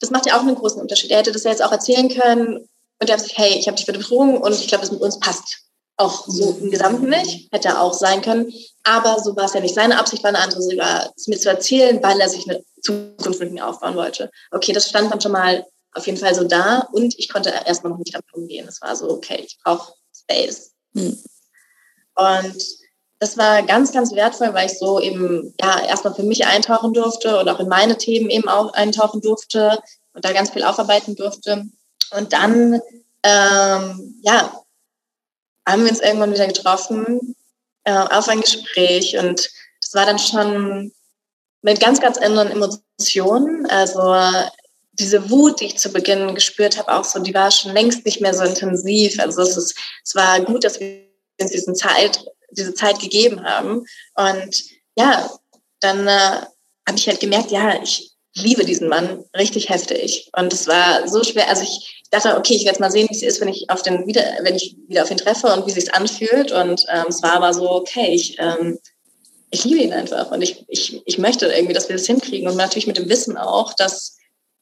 das 0.00 0.10
macht 0.10 0.26
ja 0.26 0.36
auch 0.36 0.42
einen 0.42 0.54
großen 0.54 0.82
Unterschied. 0.82 1.10
Er 1.10 1.18
hätte 1.18 1.32
das 1.32 1.44
ja 1.44 1.50
jetzt 1.50 1.64
auch 1.64 1.72
erzählen 1.72 2.10
können 2.10 2.68
und 3.00 3.08
er 3.08 3.14
hat 3.14 3.22
sich, 3.22 3.38
hey, 3.38 3.58
ich 3.58 3.66
habe 3.66 3.76
dich 3.76 3.86
betrogen 3.86 4.36
und 4.36 4.52
ich 4.52 4.68
glaube, 4.68 4.82
das 4.82 4.92
mit 4.92 5.00
uns 5.00 5.18
passt. 5.18 5.63
Auch 5.96 6.26
so 6.26 6.58
im 6.60 6.70
Gesamten 6.70 7.08
nicht, 7.08 7.52
hätte 7.52 7.78
auch 7.78 7.94
sein 7.94 8.20
können. 8.20 8.52
Aber 8.82 9.22
so 9.22 9.36
war 9.36 9.44
es 9.44 9.54
ja 9.54 9.60
nicht. 9.60 9.74
Seine 9.74 9.98
Absicht 9.98 10.22
war 10.24 10.30
eine 10.30 10.40
andere, 10.40 10.60
sie 10.60 10.76
war 10.76 11.12
es 11.16 11.28
mir 11.28 11.38
zu 11.38 11.48
erzählen, 11.48 12.02
weil 12.02 12.20
er 12.20 12.28
sich 12.28 12.48
eine 12.48 12.64
Zukunft 12.82 13.40
mit 13.40 13.52
mir 13.52 13.66
aufbauen 13.66 13.94
wollte. 13.94 14.30
Okay, 14.50 14.72
das 14.72 14.88
stand 14.88 15.12
dann 15.12 15.20
schon 15.20 15.32
mal 15.32 15.64
auf 15.92 16.06
jeden 16.06 16.18
Fall 16.18 16.34
so 16.34 16.44
da 16.44 16.88
und 16.92 17.14
ich 17.18 17.28
konnte 17.28 17.52
erstmal 17.64 17.92
noch 17.92 17.98
nicht 17.98 18.12
damit 18.12 18.32
umgehen. 18.32 18.66
Es 18.68 18.82
war 18.82 18.96
so, 18.96 19.08
okay, 19.08 19.44
ich 19.46 19.56
brauche 19.62 19.92
Space. 20.12 20.72
Hm. 20.94 21.16
Und 22.16 22.64
das 23.20 23.38
war 23.38 23.62
ganz, 23.62 23.92
ganz 23.92 24.12
wertvoll, 24.12 24.52
weil 24.52 24.66
ich 24.66 24.78
so 24.78 25.00
eben 25.00 25.54
ja 25.60 25.84
erstmal 25.86 26.14
für 26.14 26.24
mich 26.24 26.44
eintauchen 26.44 26.92
durfte 26.92 27.38
und 27.38 27.48
auch 27.48 27.60
in 27.60 27.68
meine 27.68 27.96
Themen 27.96 28.28
eben 28.30 28.48
auch 28.48 28.72
eintauchen 28.74 29.20
durfte 29.20 29.78
und 30.12 30.24
da 30.24 30.32
ganz 30.32 30.50
viel 30.50 30.64
aufarbeiten 30.64 31.14
durfte. 31.14 31.64
Und 32.10 32.32
dann 32.32 32.80
ähm, 33.22 34.20
ja, 34.22 34.63
haben 35.66 35.84
wir 35.84 35.90
uns 35.90 36.00
irgendwann 36.00 36.32
wieder 36.32 36.46
getroffen 36.46 37.34
äh, 37.84 37.92
auf 37.92 38.28
ein 38.28 38.40
Gespräch 38.40 39.16
und 39.18 39.50
das 39.80 39.94
war 39.94 40.06
dann 40.06 40.18
schon 40.18 40.92
mit 41.62 41.80
ganz, 41.80 42.00
ganz 42.00 42.18
anderen 42.18 42.50
Emotionen. 42.50 43.66
Also 43.66 44.14
diese 44.92 45.30
Wut, 45.30 45.60
die 45.60 45.66
ich 45.66 45.78
zu 45.78 45.90
Beginn 45.90 46.34
gespürt 46.34 46.78
habe, 46.78 46.94
auch 46.94 47.04
so, 47.04 47.18
die 47.18 47.34
war 47.34 47.50
schon 47.50 47.72
längst 47.72 48.04
nicht 48.04 48.20
mehr 48.20 48.34
so 48.34 48.44
intensiv. 48.44 49.18
Also 49.18 49.42
es, 49.42 49.56
ist, 49.56 49.76
es 50.04 50.14
war 50.14 50.40
gut, 50.40 50.64
dass 50.64 50.78
wir 50.78 51.08
uns 51.40 51.50
diesen 51.50 51.74
Zeit, 51.74 52.24
diese 52.50 52.74
Zeit 52.74 53.00
gegeben 53.00 53.42
haben. 53.44 53.86
Und 54.14 54.64
ja, 54.96 55.30
dann 55.80 56.06
äh, 56.06 56.46
habe 56.86 56.96
ich 56.96 57.08
halt 57.08 57.20
gemerkt, 57.20 57.50
ja, 57.50 57.82
ich 57.82 58.13
liebe 58.34 58.64
diesen 58.64 58.88
Mann 58.88 59.24
richtig 59.36 59.68
heftig. 59.68 60.30
Und 60.36 60.52
es 60.52 60.66
war 60.66 61.08
so 61.08 61.22
schwer. 61.22 61.48
Also 61.48 61.62
ich 61.62 62.02
dachte, 62.10 62.36
okay, 62.36 62.54
ich 62.54 62.64
werde 62.64 62.74
jetzt 62.74 62.80
mal 62.80 62.90
sehen, 62.90 63.08
wie 63.10 63.14
es 63.14 63.22
ist, 63.22 63.40
wenn 63.40 63.48
ich 63.48 63.70
auf 63.70 63.82
den 63.82 64.06
wieder, 64.06 64.22
wenn 64.42 64.56
ich 64.56 64.76
wieder 64.88 65.02
auf 65.02 65.10
ihn 65.10 65.16
treffe 65.16 65.48
und 65.48 65.66
wie 65.66 65.70
es 65.70 65.76
sich 65.76 65.94
anfühlt. 65.94 66.52
Und 66.52 66.84
ähm, 66.92 67.06
es 67.08 67.22
war 67.22 67.34
aber 67.34 67.54
so, 67.54 67.70
okay, 67.70 68.12
ich, 68.12 68.36
ähm, 68.38 68.78
ich 69.50 69.64
liebe 69.64 69.80
ihn 69.80 69.92
einfach 69.92 70.30
und 70.32 70.42
ich, 70.42 70.64
ich, 70.68 71.02
ich 71.04 71.18
möchte 71.18 71.46
irgendwie, 71.46 71.74
dass 71.74 71.88
wir 71.88 71.96
das 71.96 72.06
hinkriegen. 72.06 72.48
Und 72.48 72.56
natürlich 72.56 72.86
mit 72.86 72.98
dem 72.98 73.08
Wissen 73.08 73.36
auch, 73.36 73.72
dass 73.74 74.16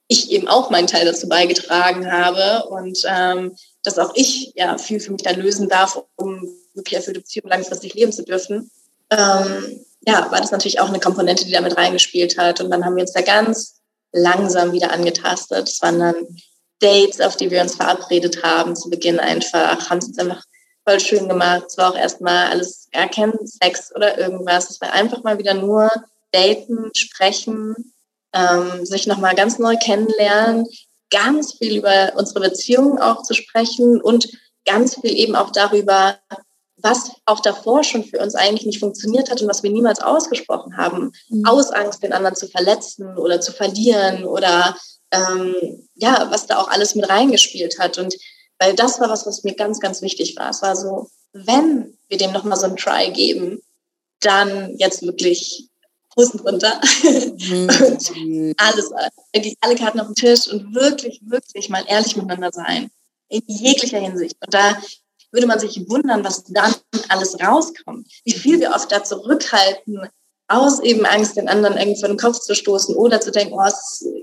ich 0.08 0.30
eben 0.30 0.48
auch 0.48 0.68
meinen 0.68 0.86
Teil 0.86 1.06
dazu 1.06 1.28
beigetragen 1.28 2.10
habe 2.10 2.68
und 2.68 2.98
ähm, 3.06 3.56
dass 3.82 3.98
auch 3.98 4.12
ich 4.14 4.52
ja 4.54 4.76
viel 4.76 5.00
für 5.00 5.12
mich 5.12 5.22
da 5.22 5.30
lösen 5.30 5.68
darf, 5.68 5.98
um 6.16 6.46
wirklich 6.74 6.96
erfüllte 6.96 7.20
Beziehungen 7.20 7.50
langfristig 7.50 7.94
leben 7.94 8.12
zu 8.12 8.22
dürfen. 8.22 8.70
Ähm, 9.10 9.84
ja, 10.06 10.30
war 10.30 10.40
das 10.40 10.50
natürlich 10.50 10.80
auch 10.80 10.88
eine 10.88 11.00
Komponente, 11.00 11.44
die 11.44 11.52
damit 11.52 11.76
reingespielt 11.76 12.38
hat. 12.38 12.60
Und 12.60 12.70
dann 12.70 12.84
haben 12.84 12.96
wir 12.96 13.02
uns 13.02 13.12
da 13.12 13.22
ganz 13.22 13.80
langsam 14.12 14.72
wieder 14.72 14.92
angetastet. 14.92 15.68
Es 15.68 15.80
waren 15.80 15.98
dann 15.98 16.14
Dates, 16.80 17.20
auf 17.20 17.36
die 17.36 17.50
wir 17.50 17.62
uns 17.62 17.76
verabredet 17.76 18.42
haben, 18.42 18.74
zu 18.74 18.90
Beginn 18.90 19.20
einfach, 19.20 19.88
haben 19.88 19.98
es 19.98 20.08
uns 20.08 20.18
einfach 20.18 20.42
voll 20.86 20.98
schön 20.98 21.28
gemacht. 21.28 21.64
Es 21.68 21.78
war 21.78 21.92
auch 21.92 21.96
erstmal 21.96 22.48
alles 22.48 22.88
gar 22.92 23.08
kein 23.08 23.32
Sex 23.44 23.94
oder 23.94 24.18
irgendwas. 24.18 24.70
Es 24.70 24.80
war 24.80 24.92
einfach 24.92 25.22
mal 25.22 25.38
wieder 25.38 25.54
nur 25.54 25.90
daten, 26.32 26.90
sprechen, 26.94 27.92
ähm, 28.34 28.84
sich 28.84 29.06
nochmal 29.06 29.34
ganz 29.34 29.58
neu 29.58 29.76
kennenlernen, 29.76 30.66
ganz 31.10 31.54
viel 31.54 31.76
über 31.76 32.12
unsere 32.16 32.40
Beziehungen 32.40 32.98
auch 32.98 33.22
zu 33.22 33.34
sprechen 33.34 34.00
und 34.00 34.28
ganz 34.64 34.96
viel 35.00 35.16
eben 35.16 35.36
auch 35.36 35.50
darüber, 35.50 36.18
was 36.82 37.12
auch 37.26 37.40
davor 37.40 37.84
schon 37.84 38.04
für 38.04 38.18
uns 38.18 38.34
eigentlich 38.34 38.66
nicht 38.66 38.80
funktioniert 38.80 39.30
hat 39.30 39.40
und 39.40 39.48
was 39.48 39.62
wir 39.62 39.70
niemals 39.70 40.00
ausgesprochen 40.00 40.76
haben, 40.76 41.12
mhm. 41.28 41.44
aus 41.46 41.70
Angst, 41.70 42.02
den 42.02 42.12
anderen 42.12 42.36
zu 42.36 42.48
verletzen 42.48 43.16
oder 43.16 43.40
zu 43.40 43.52
verlieren 43.52 44.24
oder 44.24 44.76
ähm, 45.12 45.88
ja, 45.94 46.28
was 46.30 46.46
da 46.46 46.58
auch 46.58 46.68
alles 46.68 46.94
mit 46.94 47.08
reingespielt 47.08 47.78
hat. 47.78 47.98
Und 47.98 48.14
weil 48.58 48.74
das 48.74 49.00
war 49.00 49.08
was, 49.08 49.26
was 49.26 49.44
mir 49.44 49.54
ganz, 49.54 49.80
ganz 49.80 50.02
wichtig 50.02 50.36
war. 50.36 50.50
Es 50.50 50.62
war 50.62 50.76
so, 50.76 51.08
wenn 51.32 51.96
wir 52.08 52.18
dem 52.18 52.32
nochmal 52.32 52.58
so 52.58 52.66
ein 52.66 52.76
Try 52.76 53.10
geben, 53.12 53.62
dann 54.20 54.76
jetzt 54.78 55.02
wirklich 55.02 55.68
Hosen 56.16 56.40
runter 56.40 56.80
mhm. 57.02 57.68
und 57.86 58.54
alles, 58.58 58.90
alle 59.60 59.74
Karten 59.76 60.00
auf 60.00 60.08
den 60.08 60.14
Tisch 60.14 60.46
und 60.48 60.74
wirklich, 60.74 61.20
wirklich 61.24 61.68
mal 61.68 61.84
ehrlich 61.86 62.16
miteinander 62.16 62.50
sein. 62.52 62.90
In 63.28 63.42
jeglicher 63.46 63.98
Hinsicht. 63.98 64.36
Und 64.44 64.52
da 64.52 64.76
würde 65.32 65.46
man 65.46 65.58
sich 65.58 65.88
wundern, 65.88 66.24
was 66.24 66.44
dann 66.44 66.74
alles 67.08 67.40
rauskommt. 67.40 68.06
Wie 68.24 68.32
viel 68.32 68.60
wir 68.60 68.70
oft 68.70 68.92
da 68.92 69.02
zurückhalten, 69.02 70.08
aus 70.48 70.80
eben 70.80 71.06
Angst, 71.06 71.36
den 71.36 71.48
anderen 71.48 71.78
irgendwie 71.78 72.00
vor 72.00 72.08
den 72.08 72.18
Kopf 72.18 72.38
zu 72.40 72.54
stoßen 72.54 72.94
oder 72.94 73.20
zu 73.20 73.30
denken, 73.30 73.54
oh, 73.54 73.70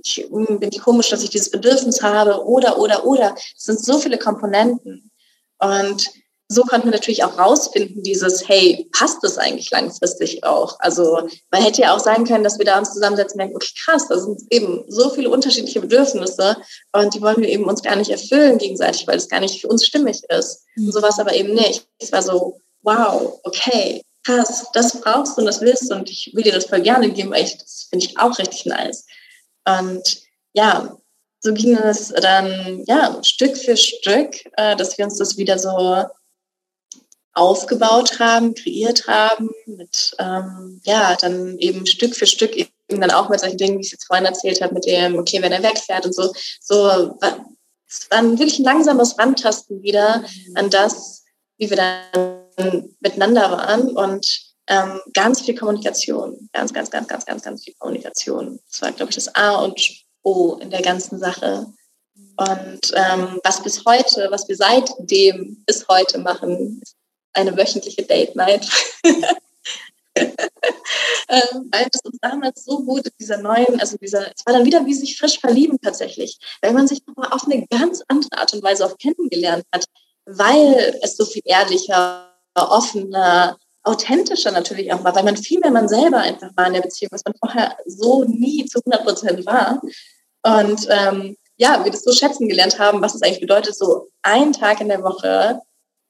ich, 0.03 0.28
bin 0.30 0.70
ich 0.72 0.80
komisch, 0.80 1.10
dass 1.10 1.24
ich 1.24 1.32
dieses 1.32 1.49
Bedürfnis 1.49 2.03
habe 2.03 2.45
oder, 2.45 2.78
oder, 2.78 3.05
oder. 3.05 3.36
Es 3.36 3.64
sind 3.64 3.84
so 3.84 3.97
viele 3.97 4.18
Komponenten. 4.18 5.12
Und 5.57 6.05
so 6.52 6.64
konnten 6.64 6.88
wir 6.88 6.91
natürlich 6.91 7.24
auch 7.24 7.38
rausfinden, 7.38 8.02
dieses, 8.02 8.50
hey, 8.50 8.89
passt 8.91 9.20
das 9.22 9.38
eigentlich 9.38 9.70
langfristig 9.70 10.43
auch? 10.43 10.80
Also 10.80 11.28
man 11.52 11.62
hätte 11.62 11.84
ja 11.84 11.95
auch 11.95 12.00
sagen 12.00 12.26
können, 12.26 12.43
dass 12.43 12.58
wir 12.58 12.66
da 12.66 12.80
uns 12.80 12.91
zusammensetzen 12.91 13.34
und 13.34 13.39
denken, 13.41 13.56
okay, 13.56 13.70
krass, 13.86 14.08
da 14.10 14.18
sind 14.18 14.41
eben 14.50 14.84
so 14.88 15.12
viele 15.12 15.30
unterschiedliche 15.30 15.80
Bedürfnisse 15.80 16.58
und 16.91 17.14
die 17.14 17.22
wollen 17.22 17.38
wir 17.38 17.50
eben 17.50 17.66
uns 17.66 17.84
gar 17.84 17.95
nicht 17.95 18.10
erfüllen 18.10 18.58
gegenseitig, 18.58 19.06
weil 19.06 19.18
es 19.18 19.30
gar 19.30 19.39
nicht 19.39 19.62
für 19.62 19.68
uns 19.68 19.86
stimmig 19.86 20.24
ist. 20.28 20.64
Und 20.76 20.91
so 20.91 21.04
war 21.04 21.10
es 21.10 21.20
aber 21.20 21.36
eben 21.36 21.54
nicht. 21.54 21.86
Es 22.00 22.12
war 22.12 22.24
so, 22.24 22.60
wow, 22.82 23.39
okay, 23.43 24.02
krass, 24.26 24.66
das 24.74 25.00
brauchst 25.02 25.38
du 25.38 25.41
und 25.41 25.45
das 25.45 25.62
willst 25.62 25.91
du 25.91 25.95
und 25.95 26.10
ich 26.10 26.32
will 26.34 26.43
dir 26.43 26.54
das 26.54 26.66
voll 26.66 26.82
gerne 26.82 27.12
geben, 27.12 27.30
weil 27.30 27.43
ich, 27.43 27.60
das 27.60 27.88
finde 27.91 28.06
ich 28.08 28.18
auch 28.18 28.39
richtig 28.39 28.66
nice. 28.66 29.06
Und 29.66 30.24
ja, 30.54 30.97
so 31.41 31.54
ging 31.54 31.78
es 31.78 32.10
dann 32.10 32.84
ja 32.88 33.20
Stück 33.24 33.56
für 33.56 33.78
Stück, 33.78 34.36
äh, 34.58 34.76
dass 34.76 34.97
wir 34.97 35.06
uns 35.06 35.20
das 35.20 35.38
wieder 35.38 35.60
so 35.60 36.06
aufgebaut 37.40 38.20
haben, 38.20 38.54
kreiert 38.54 39.08
haben, 39.08 39.50
mit 39.66 40.16
ähm, 40.20 40.82
ja 40.84 41.16
dann 41.16 41.58
eben 41.58 41.86
Stück 41.86 42.16
für 42.16 42.28
Stück 42.28 42.56
eben 42.56 42.70
dann 43.02 43.12
auch 43.12 43.30
mit 43.30 43.40
solchen 43.40 43.58
Dingen, 43.58 43.78
wie 43.78 43.82
ich 43.82 43.88
es 43.88 43.94
jetzt 43.94 44.08
vorhin 44.08 44.26
erzählt 44.26 44.62
habe, 44.62 44.74
mit 44.74 44.86
dem 44.86 45.18
okay, 45.18 45.42
wenn 45.42 45.52
er 45.52 45.64
wegfährt 45.64 46.06
und 46.06 46.16
so, 46.16 46.32
so 46.62 47.18
es 47.88 48.08
war 48.12 48.24
wirklich 48.24 48.60
ein 48.60 48.66
langsames 48.66 49.18
Rantasten 49.18 49.82
wieder 49.82 50.24
an 50.56 50.70
das, 50.70 51.24
wie 51.58 51.70
wir 51.70 51.78
dann 51.78 52.90
miteinander 53.00 53.52
waren 53.52 53.90
und 53.96 54.50
ähm, 54.68 55.02
ganz 55.14 55.42
viel 55.42 55.56
Kommunikation, 55.56 56.50
ganz, 56.54 56.74
ganz, 56.74 56.92
ganz, 56.92 57.08
ganz, 57.08 57.26
ganz, 57.26 57.44
ganz 57.44 57.64
viel 57.64 57.74
Kommunikation. 57.80 58.60
Das 58.70 58.82
war, 58.82 58.92
glaube 58.92 59.10
ich, 59.10 59.16
das 59.16 59.34
A 59.36 59.56
und 59.64 59.82
O 60.22 60.56
in 60.62 60.70
der 60.70 60.84
ganzen 60.84 61.18
Sache. 61.20 61.66
Und 62.38 62.94
ähm, 62.94 63.40
was 63.44 63.64
bis 63.64 63.84
heute, 63.86 64.28
was 64.30 64.48
wir 64.48 64.56
seitdem 64.56 65.64
bis 65.66 65.88
heute 65.88 66.20
machen, 66.20 66.80
ist 66.84 66.96
eine 67.34 67.56
wöchentliche 67.56 68.04
Date 68.04 68.36
Night. 68.36 68.68
ähm, 71.30 71.70
weil 71.72 71.88
es 71.92 72.02
uns 72.02 72.18
damals 72.22 72.66
so 72.66 72.80
gut 72.80 73.06
in 73.06 73.12
dieser 73.20 73.38
neuen, 73.38 73.80
also 73.80 73.98
dieser, 73.98 74.32
es 74.36 74.46
war 74.46 74.54
dann 74.54 74.66
wieder 74.66 74.86
wie 74.86 74.94
sich 74.94 75.18
frisch 75.18 75.40
verlieben 75.40 75.80
tatsächlich, 75.82 76.40
weil 76.62 76.74
man 76.74 76.88
sich 76.88 77.06
nochmal 77.06 77.32
auf 77.32 77.46
eine 77.46 77.66
ganz 77.68 78.04
andere 78.08 78.38
Art 78.38 78.54
und 78.54 78.64
Weise 78.64 78.86
auch 78.86 78.98
kennengelernt 78.98 79.64
hat, 79.74 79.86
weil 80.26 81.00
es 81.02 81.16
so 81.18 81.26
viel 81.26 81.44
ehrlicher 81.46 82.30
offener, 82.56 83.58
authentischer 83.84 84.52
natürlich 84.52 84.92
auch 84.92 85.04
war, 85.04 85.16
weil 85.16 85.24
man 85.24 85.38
viel 85.38 85.60
mehr 85.60 85.72
man 85.72 85.88
selber 85.88 86.18
einfach 86.18 86.50
war 86.56 86.68
in 86.68 86.74
der 86.74 86.82
Beziehung, 86.82 87.12
was 87.12 87.24
man 87.24 87.36
vorher 87.40 87.78
so 87.86 88.26
nie 88.26 88.66
zu 88.66 88.80
100 88.80 89.04
Prozent 89.04 89.46
war. 89.46 89.82
Und 90.44 90.88
ähm, 90.90 91.38
ja, 91.58 91.84
wir 91.84 91.92
das 91.92 92.04
so 92.04 92.12
schätzen 92.12 92.48
gelernt 92.48 92.80
haben, 92.80 93.02
was 93.02 93.16
es 93.16 93.22
eigentlich 93.22 93.42
bedeutet, 93.42 93.76
so 93.76 94.10
einen 94.22 94.54
Tag 94.54 94.82
in 94.82 94.90
der 94.90 95.04
Woche 95.04 95.62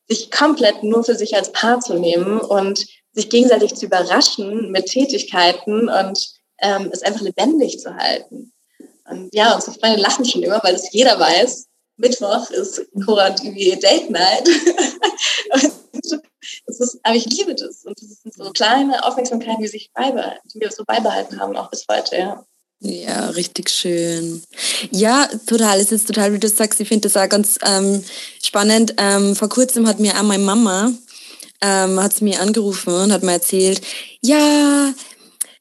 sich 0.10 0.32
komplett 0.32 0.84
nur 0.84 1.04
für 1.04 1.16
sich 1.16 1.36
als 1.36 1.52
Paar 1.52 1.80
zu 1.80 1.94
nehmen 1.94 2.40
und 2.40 2.86
sich 3.14 3.30
gegenseitig 3.30 3.76
zu 3.76 3.86
überraschen 3.86 4.72
mit 4.72 4.88
Tätigkeiten 4.88 5.90
und 5.90 6.30
ähm, 6.62 6.90
es 6.92 7.04
einfach 7.04 7.22
lebendig 7.22 7.80
zu 7.80 7.96
halten. 7.96 8.52
Und 9.06 9.34
ja, 9.34 9.56
unsere 9.56 9.78
Freunde 9.78 10.02
lachen 10.02 10.26
schon 10.26 10.44
immer, 10.44 10.62
weil 10.64 10.76
es 10.76 10.92
jeder 10.92 11.20
weiß. 11.20 11.68
Mittwoch 11.98 12.50
ist 12.52 12.82
Cora 13.06 13.32
TV 13.32 13.80
Date 13.80 14.10
Night. 14.10 14.48
das 15.52 16.80
ist, 16.80 17.00
aber 17.04 17.16
ich 17.16 17.26
liebe 17.26 17.56
das. 17.56 17.84
Und 17.84 18.02
das 18.02 18.22
sind 18.22 18.34
so 18.34 18.52
kleine 18.52 19.04
Aufmerksamkeiten, 19.04 19.62
die 19.62 19.68
sich 19.68 19.92
beibehalten, 19.94 20.48
die 20.54 20.60
wir 20.60 20.72
so 20.72 20.84
beibehalten 20.86 21.40
haben, 21.40 21.56
auch 21.58 21.70
bis 21.70 21.86
heute, 21.92 22.18
ja. 22.18 22.46
Ja, 22.82 23.30
richtig 23.32 23.70
schön. 23.70 24.42
Ja, 24.92 25.28
total. 25.46 25.80
Es 25.80 25.92
ist 25.92 26.08
total, 26.08 26.34
wie 26.34 26.40
du 26.40 26.48
sagst, 26.48 26.80
ich 26.80 26.88
finde 26.88 27.10
das 27.10 27.18
auch 27.22 27.28
ganz 27.28 27.60
ähm, 27.66 28.04
spannend. 28.42 28.94
Ähm, 28.98 29.36
vor 29.36 29.50
kurzem 29.50 29.86
hat 29.88 30.00
mir 30.00 30.18
auch 30.18 30.24
meine 30.24 30.44
Mama 30.44 30.94
ähm, 31.62 32.00
hat 32.00 32.22
mir 32.22 32.40
angerufen 32.42 32.94
und 32.94 33.12
hat 33.12 33.24
mir 33.24 33.34
erzählt, 33.34 33.82
ja, 34.22 34.94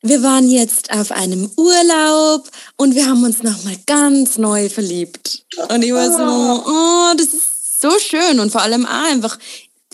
wir 0.02 0.22
waren 0.22 0.48
jetzt 0.48 0.92
auf 0.92 1.10
einem 1.10 1.50
Urlaub 1.56 2.48
und 2.76 2.94
wir 2.94 3.06
haben 3.06 3.24
uns 3.24 3.42
nochmal 3.42 3.76
ganz 3.86 4.38
neu 4.38 4.68
verliebt. 4.68 5.44
Und 5.68 5.82
ich 5.82 5.92
war 5.92 6.12
so, 6.12 6.64
oh, 6.66 7.14
das 7.16 7.34
ist 7.34 7.80
so 7.80 7.90
schön 7.98 8.38
und 8.38 8.52
vor 8.52 8.62
allem 8.62 8.86
auch 8.86 9.10
einfach, 9.10 9.38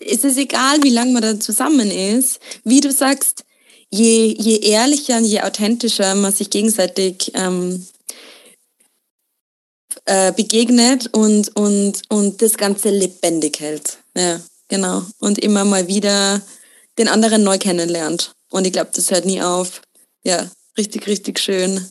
ist 0.01 0.25
es 0.25 0.37
egal, 0.37 0.83
wie 0.83 0.91
lange 0.91 1.12
man 1.12 1.22
da 1.22 1.41
zusammen 1.41 1.91
ist, 1.91 2.39
wie 2.64 2.81
du 2.81 2.93
sagst, 2.93 3.45
je, 3.91 4.35
je 4.39 4.59
ehrlicher 4.59 5.18
und 5.18 5.24
je 5.24 5.43
authentischer 5.43 6.14
man 6.14 6.32
sich 6.32 6.51
gegenseitig 6.51 7.32
ähm, 7.35 7.87
äh, 10.07 10.32
begegnet 10.32 11.09
und, 11.12 11.55
und, 11.57 12.03
und 12.09 12.43
das 12.43 12.57
Ganze 12.57 12.91
lebendig 12.91 13.61
hält. 13.61 13.99
Ja, 14.16 14.41
genau. 14.68 15.03
Und 15.18 15.39
immer 15.39 15.64
mal 15.64 15.89
wieder 15.89 16.43
den 16.99 17.09
anderen 17.09 17.43
neu 17.43 17.59
kennenlernt. 17.59 18.32
Und 18.51 18.66
ich 18.66 18.72
glaube, 18.72 18.91
das 18.95 19.11
hört 19.11 19.24
nie 19.24 19.43
auf. 19.43 19.82
Ja, 20.22 20.51
richtig, 20.76 21.07
richtig 21.07 21.39
schön. 21.39 21.89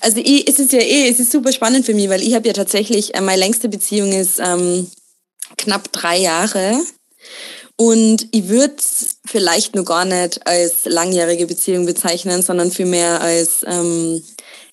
Also 0.00 0.18
ich, 0.18 0.48
es 0.48 0.58
ist 0.58 0.72
ja 0.72 0.80
eh, 0.80 1.08
es 1.08 1.20
ist 1.20 1.32
super 1.32 1.52
spannend 1.52 1.86
für 1.86 1.94
mich, 1.94 2.08
weil 2.08 2.22
ich 2.22 2.34
habe 2.34 2.46
ja 2.46 2.52
tatsächlich, 2.52 3.14
äh, 3.14 3.20
meine 3.20 3.40
längste 3.40 3.68
Beziehung 3.68 4.12
ist 4.12 4.38
ähm, 4.38 4.90
knapp 5.56 5.92
drei 5.92 6.18
Jahre. 6.18 6.80
Und 7.76 8.28
ich 8.32 8.48
würde 8.48 8.74
es 8.78 9.16
vielleicht 9.24 9.74
nur 9.74 9.84
gar 9.84 10.04
nicht 10.04 10.46
als 10.46 10.84
langjährige 10.84 11.46
Beziehung 11.46 11.86
bezeichnen, 11.86 12.42
sondern 12.42 12.70
vielmehr 12.70 13.20
als 13.20 13.64
ähm, 13.66 14.22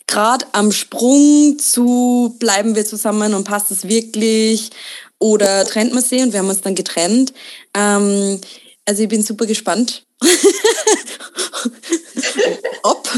gerade 0.05 0.45
am 0.51 0.71
Sprung 0.71 1.57
zu 1.59 2.35
bleiben 2.39 2.75
wir 2.75 2.85
zusammen 2.85 3.33
und 3.33 3.45
passt 3.45 3.71
es 3.71 3.87
wirklich 3.87 4.71
oder 5.19 5.65
trennt 5.65 5.93
man 5.93 6.03
sie 6.03 6.21
und 6.21 6.33
wir 6.33 6.39
haben 6.39 6.49
uns 6.49 6.61
dann 6.61 6.75
getrennt. 6.75 7.33
Ähm, 7.75 8.39
also 8.85 9.03
ich 9.03 9.09
bin 9.09 9.23
super 9.23 9.45
gespannt. 9.45 10.05
ob, 12.83 13.09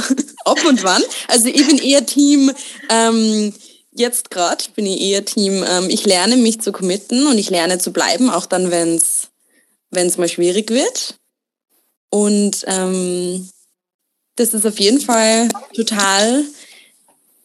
ob 0.46 0.66
und 0.66 0.84
wann. 0.84 1.02
Also 1.28 1.48
ich 1.48 1.66
bin 1.66 1.78
eher 1.78 2.06
Team, 2.06 2.52
ähm, 2.90 3.54
jetzt 3.92 4.30
gerade 4.30 4.64
bin 4.76 4.86
ich 4.86 5.02
eher 5.02 5.26
Team, 5.26 5.66
ähm, 5.68 5.90
ich 5.90 6.06
lerne 6.06 6.38
mich 6.38 6.62
zu 6.62 6.72
committen 6.72 7.26
und 7.28 7.38
ich 7.38 7.50
lerne 7.50 7.80
zu 7.80 7.92
bleiben, 7.92 8.30
auch 8.30 8.46
dann, 8.46 8.70
wenn 8.70 8.96
es 8.96 9.31
wenn 9.92 10.08
es 10.08 10.18
mal 10.18 10.30
schwierig 10.30 10.70
wird. 10.72 11.18
Und 12.10 12.64
ähm, 12.68 13.50
das 14.36 14.54
ist 14.54 14.66
auf 14.66 14.80
jeden 14.80 15.00
Fall 15.00 15.50
total 15.76 16.46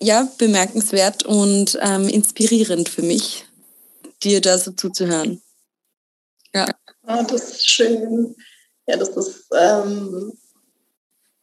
ja, 0.01 0.29
bemerkenswert 0.39 1.25
und 1.25 1.79
ähm, 1.81 2.09
inspirierend 2.09 2.89
für 2.89 3.03
mich, 3.03 3.45
dir 4.23 4.41
da 4.41 4.59
so 4.59 4.73
zuzuhören. 4.73 5.43
Ja. 6.55 6.67
Oh, 7.07 7.23
das 7.29 7.51
ist 7.51 7.69
schön. 7.69 8.35
Ja, 8.87 8.97
das 8.97 9.11
ist 9.11 9.47
ähm, 9.55 10.33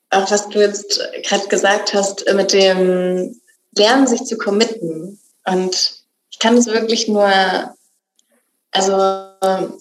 auch, 0.10 0.30
was 0.30 0.50
du 0.50 0.60
jetzt 0.60 1.00
gerade 1.24 1.48
gesagt 1.48 1.94
hast, 1.94 2.26
äh, 2.28 2.34
mit 2.34 2.54
dem 2.54 3.40
Lernen, 3.76 4.08
sich 4.08 4.24
zu 4.24 4.38
committen. 4.38 5.20
Und 5.46 6.06
ich 6.30 6.40
kann 6.40 6.58
es 6.58 6.68
wirklich 6.68 7.08
nur 7.08 7.76
also 8.74 9.33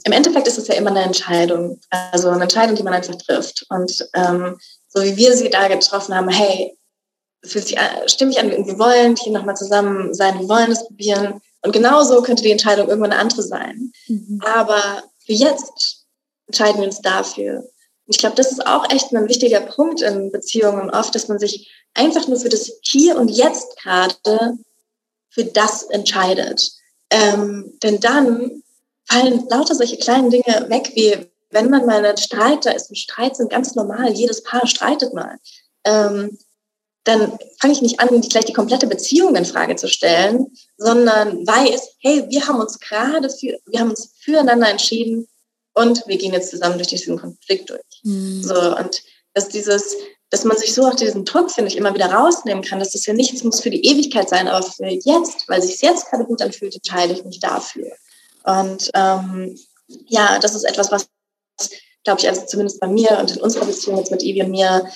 im 0.04 0.12
Endeffekt 0.12 0.48
ist 0.48 0.58
es 0.58 0.68
ja 0.68 0.74
immer 0.74 0.90
eine 0.90 1.02
Entscheidung, 1.02 1.80
also 1.90 2.28
eine 2.28 2.44
Entscheidung, 2.44 2.76
die 2.76 2.82
man 2.82 2.94
einfach 2.94 3.16
trifft. 3.16 3.66
Und 3.68 4.08
ähm, 4.14 4.58
so 4.88 5.02
wie 5.02 5.16
wir 5.16 5.36
sie 5.36 5.50
da 5.50 5.68
getroffen 5.68 6.14
haben, 6.14 6.28
hey, 6.28 6.76
es 7.42 7.52
fühlt 7.52 7.66
sich 7.66 7.78
stimmig 8.06 8.38
an, 8.38 8.50
wir 8.50 8.78
wollen 8.78 9.16
hier 9.16 9.32
nochmal 9.32 9.56
zusammen 9.56 10.14
sein, 10.14 10.38
wir 10.38 10.48
wollen 10.48 10.70
es 10.70 10.86
probieren. 10.86 11.40
Und 11.62 11.72
genauso 11.72 12.22
könnte 12.22 12.42
die 12.42 12.50
Entscheidung 12.50 12.88
irgendwann 12.88 13.12
eine 13.12 13.20
andere 13.20 13.42
sein. 13.42 13.92
Mhm. 14.08 14.40
Aber 14.44 15.02
für 15.24 15.32
jetzt 15.32 16.06
entscheiden 16.46 16.80
wir 16.80 16.86
uns 16.86 17.00
dafür. 17.00 17.58
Und 17.58 18.14
ich 18.14 18.18
glaube, 18.18 18.36
das 18.36 18.50
ist 18.50 18.66
auch 18.66 18.90
echt 18.90 19.12
ein 19.12 19.28
wichtiger 19.28 19.60
Punkt 19.60 20.02
in 20.02 20.32
Beziehungen 20.32 20.90
oft, 20.90 21.14
dass 21.14 21.28
man 21.28 21.38
sich 21.38 21.70
einfach 21.94 22.26
nur 22.26 22.38
für 22.38 22.48
das 22.48 22.70
Hier 22.82 23.16
und 23.16 23.28
Jetzt 23.28 23.76
gerade 23.80 24.58
für 25.30 25.44
das 25.44 25.84
entscheidet. 25.84 26.72
Ähm, 27.10 27.78
denn 27.82 28.00
dann 28.00 28.61
fallen 29.08 29.46
lauter 29.48 29.74
solche 29.74 29.96
kleinen 29.96 30.30
Dinge 30.30 30.66
weg, 30.68 30.92
wie 30.94 31.30
wenn 31.50 31.70
man 31.70 31.86
mal 31.86 32.04
einen 32.04 32.16
Streit, 32.16 32.64
da 32.64 32.70
ist 32.70 32.90
ein 32.90 32.96
Streit, 32.96 33.36
sind 33.36 33.50
ganz 33.50 33.74
normal, 33.74 34.12
jedes 34.12 34.42
Paar 34.42 34.66
streitet 34.66 35.12
mal. 35.12 35.36
Ähm, 35.84 36.38
dann 37.04 37.36
fange 37.60 37.72
ich 37.72 37.82
nicht 37.82 38.00
an, 38.00 38.20
gleich 38.20 38.44
die 38.44 38.52
komplette 38.52 38.86
Beziehung 38.86 39.34
in 39.34 39.44
Frage 39.44 39.76
zu 39.76 39.88
stellen, 39.88 40.46
sondern 40.76 41.46
weiß, 41.46 41.96
hey, 42.00 42.24
wir 42.28 42.46
haben 42.46 42.60
uns 42.60 42.78
gerade 42.78 43.28
für, 43.28 43.58
wir 43.66 43.80
haben 43.80 43.90
uns 43.90 44.14
füreinander 44.20 44.68
entschieden 44.68 45.26
und 45.74 46.06
wir 46.06 46.16
gehen 46.16 46.32
jetzt 46.32 46.50
zusammen 46.50 46.76
durch 46.76 46.88
diesen 46.88 47.18
Konflikt 47.18 47.70
durch. 47.70 47.80
Mhm. 48.04 48.42
So, 48.42 48.76
und 48.76 49.02
dass 49.34 49.48
dieses, 49.48 49.96
dass 50.30 50.44
man 50.44 50.56
sich 50.56 50.74
so 50.74 50.86
auch 50.86 50.94
diesen 50.94 51.24
Druck, 51.24 51.50
finde 51.50 51.70
ich, 51.70 51.76
immer 51.76 51.94
wieder 51.94 52.12
rausnehmen 52.12 52.62
kann, 52.62 52.78
dass 52.78 52.92
das 52.92 53.06
ja 53.06 53.14
nichts 53.14 53.42
muss 53.42 53.60
für 53.60 53.70
die 53.70 53.84
Ewigkeit 53.84 54.28
sein, 54.28 54.46
aber 54.46 54.64
für 54.64 54.86
jetzt, 54.86 55.48
weil 55.48 55.60
sich 55.60 55.80
jetzt 55.82 56.08
gerade 56.08 56.24
gut 56.24 56.40
anfühlt, 56.40 56.74
entscheide 56.74 57.14
ich 57.14 57.24
mich 57.24 57.40
dafür. 57.40 57.90
Und 58.44 58.90
ähm, 58.94 59.58
ja, 60.08 60.38
das 60.38 60.54
ist 60.54 60.64
etwas, 60.64 60.90
was, 60.90 61.08
glaube 62.04 62.20
ich, 62.20 62.28
also 62.28 62.42
zumindest 62.46 62.80
bei 62.80 62.88
mir 62.88 63.18
und 63.18 63.30
in 63.30 63.40
unserer 63.40 63.66
Beziehung 63.66 63.98
jetzt 63.98 64.10
mit 64.10 64.22
Evi 64.22 64.42
und 64.42 64.50
mir 64.50 64.86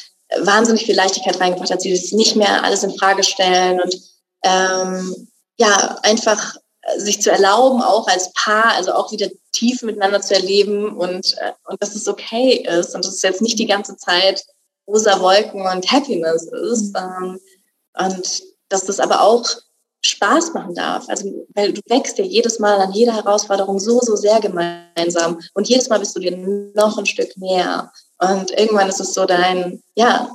wahnsinnig 0.40 0.84
viel 0.84 0.96
Leichtigkeit 0.96 1.40
reingebracht 1.40 1.70
hat. 1.70 1.80
Sie 1.80 1.92
das 1.92 2.12
nicht 2.12 2.36
mehr 2.36 2.64
alles 2.64 2.82
in 2.82 2.96
Frage 2.96 3.22
stellen 3.22 3.80
und 3.80 3.96
ähm, 4.42 5.28
ja, 5.58 5.98
einfach 6.02 6.56
sich 6.96 7.20
zu 7.20 7.30
erlauben, 7.30 7.82
auch 7.82 8.06
als 8.06 8.32
Paar, 8.32 8.74
also 8.74 8.92
auch 8.92 9.10
wieder 9.10 9.28
tief 9.52 9.82
miteinander 9.82 10.20
zu 10.20 10.34
erleben 10.34 10.96
und, 10.96 11.36
äh, 11.38 11.52
und 11.64 11.82
dass 11.82 11.94
es 11.94 12.06
okay 12.06 12.64
ist 12.64 12.94
und 12.94 13.04
dass 13.04 13.14
es 13.14 13.22
jetzt 13.22 13.42
nicht 13.42 13.58
die 13.58 13.66
ganze 13.66 13.96
Zeit 13.96 14.44
rosa 14.86 15.20
Wolken 15.20 15.62
und 15.62 15.90
Happiness 15.90 16.44
ist. 16.44 16.94
Mhm. 16.94 16.96
Ähm, 16.96 17.40
und 17.98 18.42
dass 18.68 18.84
das 18.84 19.00
aber 19.00 19.22
auch 19.22 19.44
Spaß 20.06 20.54
machen 20.54 20.74
darf. 20.74 21.08
Also, 21.08 21.46
weil 21.54 21.72
du 21.72 21.80
wächst 21.88 22.18
ja 22.18 22.24
jedes 22.24 22.58
Mal 22.58 22.80
an 22.80 22.92
jeder 22.92 23.14
Herausforderung 23.14 23.78
so, 23.78 24.00
so 24.00 24.16
sehr 24.16 24.40
gemeinsam. 24.40 25.40
Und 25.54 25.68
jedes 25.68 25.88
Mal 25.88 25.98
bist 25.98 26.16
du 26.16 26.20
dir 26.20 26.36
noch 26.74 26.98
ein 26.98 27.06
Stück 27.06 27.36
näher. 27.36 27.90
Und 28.18 28.50
irgendwann 28.52 28.88
ist 28.88 29.00
es 29.00 29.14
so 29.14 29.26
dein, 29.26 29.82
ja, 29.94 30.30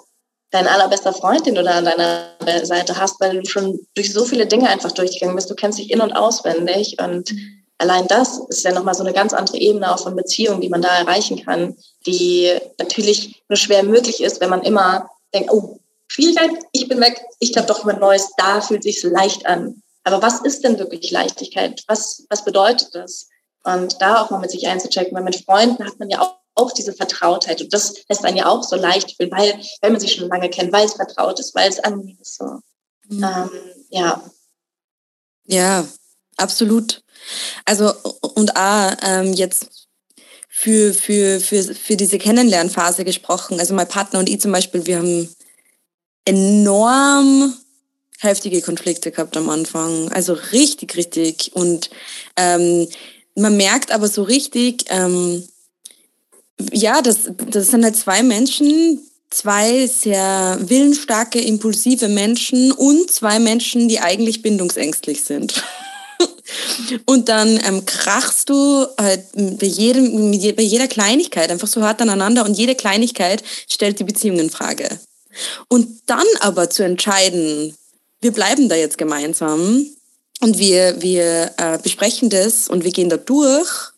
dein 0.51 0.67
allerbester 0.67 1.13
Freund, 1.13 1.45
den 1.45 1.55
du 1.55 1.63
da 1.63 1.77
an 1.77 1.85
deiner 1.85 2.65
Seite 2.65 2.97
hast, 2.97 3.19
weil 3.21 3.41
du 3.41 3.49
schon 3.49 3.79
durch 3.95 4.11
so 4.11 4.25
viele 4.25 4.45
Dinge 4.45 4.69
einfach 4.69 4.91
durchgegangen 4.91 5.35
bist. 5.35 5.49
Du 5.49 5.55
kennst 5.55 5.79
dich 5.79 5.91
in- 5.91 6.01
und 6.01 6.11
auswendig. 6.11 6.97
Und 6.99 7.33
allein 7.77 8.07
das 8.07 8.39
ist 8.49 8.63
ja 8.63 8.73
nochmal 8.73 8.95
so 8.95 9.03
eine 9.03 9.13
ganz 9.13 9.33
andere 9.33 9.57
Ebene 9.57 9.93
auch 9.93 10.03
von 10.03 10.15
Beziehungen, 10.15 10.61
die 10.61 10.69
man 10.69 10.81
da 10.81 10.89
erreichen 10.89 11.43
kann, 11.43 11.77
die 12.05 12.51
natürlich 12.77 13.41
nur 13.47 13.57
schwer 13.57 13.83
möglich 13.83 14.21
ist, 14.21 14.41
wenn 14.41 14.49
man 14.49 14.63
immer 14.63 15.09
denkt, 15.33 15.51
oh, 15.51 15.79
Schwierigkeit, 16.11 16.51
ich 16.73 16.89
bin 16.89 16.99
weg, 16.99 17.23
ich 17.39 17.53
glaube 17.53 17.69
doch 17.69 17.79
jemand 17.79 18.01
Neues, 18.01 18.31
da 18.35 18.59
fühlt 18.59 18.83
sich 18.83 19.01
leicht 19.01 19.45
an. 19.45 19.81
Aber 20.03 20.21
was 20.21 20.41
ist 20.41 20.61
denn 20.61 20.77
wirklich 20.77 21.09
Leichtigkeit? 21.09 21.85
Was, 21.87 22.25
was 22.29 22.43
bedeutet 22.43 22.93
das? 22.93 23.29
Und 23.63 24.01
da 24.01 24.21
auch 24.21 24.29
mal 24.29 24.41
mit 24.41 24.51
sich 24.51 24.67
einzuchecken, 24.67 25.15
weil 25.15 25.23
mit 25.23 25.45
Freunden 25.45 25.85
hat 25.85 25.99
man 25.99 26.09
ja 26.09 26.19
auch, 26.19 26.35
auch 26.55 26.73
diese 26.73 26.91
Vertrautheit 26.91 27.61
und 27.61 27.73
das 27.73 27.93
lässt 28.09 28.25
einen 28.25 28.35
ja 28.35 28.47
auch 28.47 28.61
so 28.61 28.75
leicht 28.75 29.15
fühlen, 29.15 29.31
weil, 29.31 29.57
weil 29.79 29.91
man 29.91 30.01
sich 30.01 30.15
schon 30.15 30.27
lange 30.27 30.49
kennt, 30.49 30.73
weil 30.73 30.85
es 30.85 30.95
vertraut 30.95 31.39
ist, 31.39 31.55
weil 31.55 31.69
es 31.69 31.79
angenehm 31.79 32.17
ist. 32.19 32.35
So. 32.35 32.59
Mhm. 33.07 33.23
Ähm, 33.23 33.49
ja. 33.89 34.21
Ja, 35.45 35.87
absolut. 36.35 37.03
Also 37.63 37.93
und 38.35 38.57
auch 38.57 38.91
ähm, 39.01 39.31
jetzt 39.31 39.87
für, 40.49 40.93
für, 40.93 41.39
für, 41.39 41.63
für 41.73 41.95
diese 41.95 42.17
Kennenlernphase 42.17 43.05
gesprochen. 43.05 43.61
Also 43.61 43.73
mein 43.73 43.87
Partner 43.87 44.19
und 44.19 44.27
ich 44.27 44.41
zum 44.41 44.51
Beispiel, 44.51 44.85
wir 44.85 44.97
haben 44.97 45.33
enorm 46.25 47.53
heftige 48.19 48.61
Konflikte 48.61 49.11
gehabt 49.11 49.35
am 49.35 49.49
Anfang. 49.49 50.11
Also 50.11 50.33
richtig, 50.51 50.95
richtig. 50.95 51.51
Und 51.53 51.89
ähm, 52.37 52.87
man 53.35 53.57
merkt 53.57 53.91
aber 53.91 54.07
so 54.07 54.23
richtig, 54.23 54.85
ähm, 54.89 55.43
ja, 56.71 57.01
das, 57.01 57.31
das 57.49 57.69
sind 57.69 57.83
halt 57.83 57.95
zwei 57.95 58.21
Menschen, 58.21 58.99
zwei 59.31 59.87
sehr 59.87 60.59
willensstarke, 60.61 61.39
impulsive 61.39 62.07
Menschen 62.07 62.71
und 62.71 63.09
zwei 63.09 63.39
Menschen, 63.39 63.89
die 63.89 63.99
eigentlich 63.99 64.43
bindungsängstlich 64.43 65.23
sind. 65.23 65.63
und 67.05 67.29
dann 67.29 67.59
ähm, 67.65 67.85
krachst 67.85 68.49
du 68.49 68.85
halt 68.99 69.23
bei, 69.33 69.65
jedem, 69.65 70.31
bei 70.55 70.61
jeder 70.61 70.87
Kleinigkeit 70.87 71.49
einfach 71.49 71.67
so 71.67 71.81
hart 71.81 72.01
aneinander 72.01 72.45
und 72.45 72.53
jede 72.55 72.75
Kleinigkeit 72.75 73.43
stellt 73.67 73.99
die 73.99 74.03
Beziehung 74.03 74.37
in 74.37 74.49
Frage. 74.51 74.99
Und 75.67 76.01
dann 76.07 76.25
aber 76.39 76.69
zu 76.69 76.83
entscheiden, 76.83 77.75
wir 78.21 78.31
bleiben 78.31 78.69
da 78.69 78.75
jetzt 78.75 78.97
gemeinsam 78.97 79.85
und 80.41 80.57
wir, 80.57 81.01
wir 81.01 81.51
äh, 81.57 81.77
besprechen 81.81 82.29
das 82.29 82.67
und 82.67 82.83
wir 82.83 82.91
gehen 82.91 83.09
da 83.09 83.17
durch, 83.17 83.91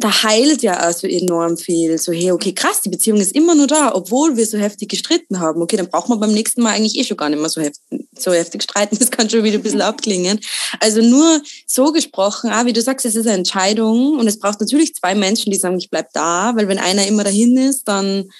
da 0.00 0.22
heilt 0.22 0.62
ja 0.62 0.88
auch 0.88 0.92
so 0.92 1.08
enorm 1.08 1.56
viel. 1.56 1.98
So, 1.98 2.12
hey, 2.12 2.30
okay, 2.30 2.52
krass, 2.52 2.80
die 2.82 2.88
Beziehung 2.88 3.20
ist 3.20 3.34
immer 3.34 3.56
nur 3.56 3.66
da, 3.66 3.92
obwohl 3.92 4.36
wir 4.36 4.46
so 4.46 4.56
heftig 4.56 4.90
gestritten 4.90 5.40
haben. 5.40 5.60
Okay, 5.60 5.76
dann 5.76 5.88
braucht 5.88 6.08
man 6.08 6.20
beim 6.20 6.32
nächsten 6.32 6.62
Mal 6.62 6.74
eigentlich 6.74 6.96
eh 6.96 7.02
schon 7.02 7.16
gar 7.16 7.28
nicht 7.28 7.40
mehr 7.40 7.48
so 7.48 7.60
heftig, 7.60 8.06
so 8.16 8.32
heftig 8.32 8.62
streiten. 8.62 8.96
Das 8.98 9.10
kann 9.10 9.28
schon 9.28 9.42
wieder 9.42 9.58
ein 9.58 9.62
bisschen 9.62 9.82
abklingen. 9.82 10.38
Also 10.78 11.02
nur 11.02 11.42
so 11.66 11.90
gesprochen, 11.90 12.50
ah, 12.50 12.64
wie 12.64 12.72
du 12.72 12.80
sagst, 12.80 13.06
es 13.06 13.16
ist 13.16 13.26
eine 13.26 13.38
Entscheidung 13.38 14.18
und 14.18 14.28
es 14.28 14.38
braucht 14.38 14.60
natürlich 14.60 14.94
zwei 14.94 15.16
Menschen, 15.16 15.50
die 15.50 15.58
sagen, 15.58 15.78
ich 15.78 15.90
bleib 15.90 16.12
da, 16.12 16.54
weil 16.54 16.68
wenn 16.68 16.78
einer 16.78 17.06
immer 17.06 17.24
dahin 17.24 17.56
ist, 17.56 17.88
dann 17.88 18.30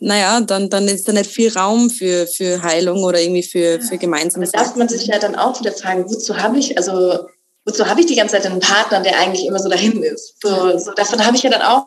naja, 0.00 0.40
dann, 0.40 0.68
dann 0.70 0.88
ist 0.88 1.08
da 1.08 1.12
nicht 1.12 1.30
viel 1.30 1.52
Raum 1.52 1.90
für, 1.90 2.26
für 2.26 2.62
Heilung 2.62 3.02
oder 3.04 3.20
irgendwie 3.20 3.42
für, 3.42 3.80
für 3.80 3.98
gemeinsames. 3.98 4.52
Da 4.52 4.64
darf 4.64 4.76
man 4.76 4.88
sich 4.88 5.06
ja 5.06 5.18
dann 5.18 5.36
auch 5.36 5.58
wieder 5.60 5.72
fragen, 5.72 6.04
wozu 6.08 6.36
habe 6.36 6.58
ich, 6.58 6.76
also 6.76 7.26
wozu 7.64 7.86
habe 7.86 8.00
ich 8.00 8.06
die 8.06 8.16
ganze 8.16 8.34
Zeit 8.34 8.46
einen 8.46 8.60
Partner, 8.60 9.00
der 9.00 9.18
eigentlich 9.18 9.46
immer 9.46 9.58
so 9.58 9.68
dahin 9.68 10.02
ist? 10.02 10.36
So, 10.42 10.78
so 10.78 10.92
davon 10.92 11.24
habe 11.24 11.36
ich 11.36 11.42
ja 11.42 11.50
dann 11.50 11.62
auch 11.62 11.86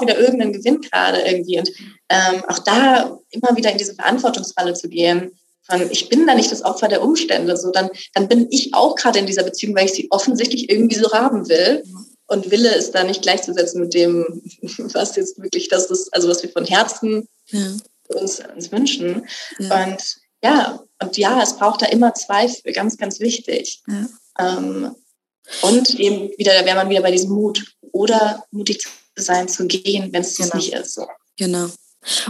wieder 0.00 0.18
irgendeinen 0.18 0.52
Gewinn 0.52 0.80
gerade 0.80 1.20
irgendwie. 1.20 1.58
Und 1.58 1.70
ähm, 2.08 2.44
auch 2.48 2.58
da 2.58 3.18
immer 3.30 3.56
wieder 3.56 3.70
in 3.70 3.78
diese 3.78 3.94
Verantwortungsfalle 3.94 4.74
zu 4.74 4.88
gehen, 4.88 5.30
von, 5.62 5.90
ich 5.90 6.08
bin 6.08 6.26
da 6.26 6.34
nicht 6.34 6.52
das 6.52 6.64
Opfer 6.64 6.88
der 6.88 7.02
Umstände, 7.02 7.56
so 7.56 7.70
dann, 7.70 7.88
dann 8.12 8.28
bin 8.28 8.48
ich 8.50 8.74
auch 8.74 8.96
gerade 8.96 9.18
in 9.18 9.26
dieser 9.26 9.44
Beziehung, 9.44 9.74
weil 9.74 9.86
ich 9.86 9.92
sie 9.92 10.08
offensichtlich 10.10 10.68
irgendwie 10.68 10.96
so 10.96 11.12
haben 11.12 11.48
will. 11.48 11.82
Und 12.26 12.50
Wille 12.50 12.74
ist 12.74 12.92
da 12.92 13.04
nicht 13.04 13.22
gleichzusetzen 13.22 13.80
mit 13.80 13.94
dem, 13.94 14.42
was 14.92 15.16
jetzt 15.16 15.40
wirklich 15.40 15.68
das 15.68 15.90
ist, 15.90 16.12
also 16.12 16.28
was 16.28 16.42
wir 16.42 16.50
von 16.50 16.64
Herzen 16.64 17.28
ja. 17.48 17.76
uns, 18.08 18.40
uns 18.54 18.72
wünschen. 18.72 19.26
Ja. 19.58 19.84
Und 19.84 20.16
ja, 20.44 20.84
und 21.00 21.16
ja, 21.16 21.42
es 21.42 21.56
braucht 21.56 21.80
da 21.80 21.86
immer 21.86 22.12
Zweifel, 22.12 22.72
ganz, 22.74 22.98
ganz 22.98 23.18
wichtig. 23.18 23.82
Ja. 23.88 24.08
Ähm, 24.38 24.94
und 25.62 25.98
eben 25.98 26.30
wieder, 26.36 26.52
da 26.52 26.66
wäre 26.66 26.76
man 26.76 26.90
wieder 26.90 27.00
bei 27.00 27.10
diesem 27.10 27.30
Mut 27.30 27.64
oder 27.92 28.44
mutig 28.50 28.80
zu 28.80 28.90
sein, 29.16 29.48
zu 29.48 29.66
gehen, 29.66 30.12
wenn 30.12 30.20
es 30.20 30.36
genau. 30.36 30.56
nicht 30.56 30.74
ist. 30.74 31.00
Genau. 31.38 31.68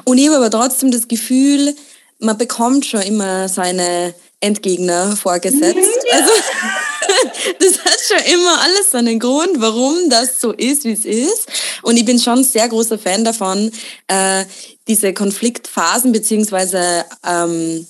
Und 0.05 0.19
ich 0.19 0.27
habe 0.29 0.37
aber 0.37 0.51
trotzdem 0.51 0.93
das 0.93 1.09
Gefühl, 1.09 1.75
man 2.21 2.39
bekommt 2.39 2.87
schon 2.87 3.03
immer 3.03 3.49
seine 3.49 4.15
Endgegner 4.41 5.17
vorgesetzt. 5.17 5.77
Ja. 6.11 6.19
Also 6.19 6.33
das 7.59 7.85
hat 7.85 8.01
schon 8.07 8.33
immer 8.33 8.61
alles 8.63 8.91
seinen 8.91 9.19
Grund, 9.19 9.61
warum 9.61 10.09
das 10.09 10.41
so 10.41 10.53
ist, 10.53 10.85
wie 10.85 10.93
es 10.93 11.05
ist. 11.05 11.49
Und 11.83 11.97
ich 11.97 12.05
bin 12.05 12.21
schon 12.21 12.39
ein 12.39 12.45
sehr 12.45 12.69
großer 12.69 12.99
Fan 12.99 13.25
davon, 13.25 13.73
äh, 14.07 14.45
diese 14.89 15.15
Konfliktphasen 15.15 16.13
beziehungsweise 16.13 17.05
ähm, 17.27 17.87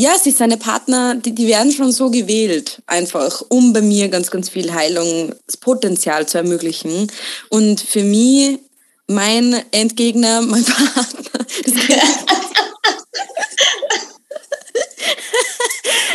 ja, 0.00 0.16
sich 0.18 0.34
seine 0.34 0.56
Partner, 0.56 1.14
die, 1.16 1.34
die 1.34 1.46
werden 1.46 1.72
schon 1.72 1.92
so 1.92 2.10
gewählt, 2.10 2.80
einfach, 2.86 3.42
um 3.50 3.74
bei 3.74 3.82
mir 3.82 4.08
ganz, 4.08 4.30
ganz 4.30 4.48
viel 4.48 4.72
Heilungspotenzial 4.72 6.26
zu 6.26 6.38
ermöglichen. 6.38 7.12
Und 7.50 7.82
für 7.82 8.02
mich, 8.02 8.60
mein 9.06 9.62
Endgegner, 9.72 10.40
mein 10.46 10.64
Partner, 10.64 11.46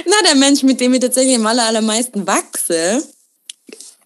Na, 0.07 0.15
der 0.23 0.35
Mensch, 0.35 0.63
mit 0.63 0.79
dem 0.81 0.95
ich 0.95 1.01
tatsächlich 1.01 1.35
am 1.35 1.45
aller, 1.45 1.65
allermeisten 1.65 2.25
wachse, 2.25 3.03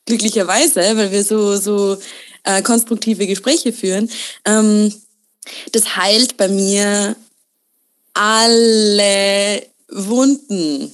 glücklicherweise, 0.05 0.81
weil 0.97 1.11
wir 1.11 1.23
so, 1.23 1.55
so 1.55 1.97
äh, 2.43 2.61
konstruktive 2.61 3.27
Gespräche 3.27 3.71
führen, 3.71 4.09
ähm, 4.45 4.93
das 5.71 5.95
heilt 5.95 6.37
bei 6.37 6.47
mir 6.47 7.15
alle 8.13 9.63
Wunden, 9.89 10.93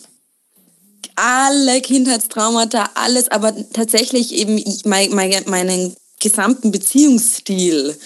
alle 1.15 1.81
Kindheitstraumata, 1.81 2.91
alles, 2.95 3.29
aber 3.29 3.53
tatsächlich 3.73 4.33
eben 4.33 4.57
ich, 4.57 4.85
mein, 4.85 5.13
mein, 5.13 5.43
meinen 5.47 5.95
gesamten 6.19 6.71
Beziehungsstil. 6.71 7.97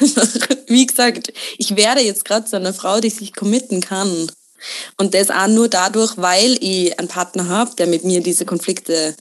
Wie 0.66 0.86
gesagt, 0.86 1.32
ich 1.58 1.76
werde 1.76 2.00
jetzt 2.00 2.24
gerade 2.24 2.46
zu 2.46 2.56
einer 2.56 2.74
Frau, 2.74 3.00
die 3.00 3.10
sich 3.10 3.34
committen 3.34 3.80
kann. 3.80 4.30
Und 4.96 5.14
das 5.14 5.30
auch 5.30 5.46
nur 5.48 5.68
dadurch, 5.68 6.16
weil 6.16 6.56
ich 6.62 6.98
einen 6.98 7.08
Partner 7.08 7.48
habe, 7.48 7.74
der 7.76 7.86
mit 7.86 8.04
mir 8.04 8.20
diese 8.22 8.46
Konflikte 8.46 9.14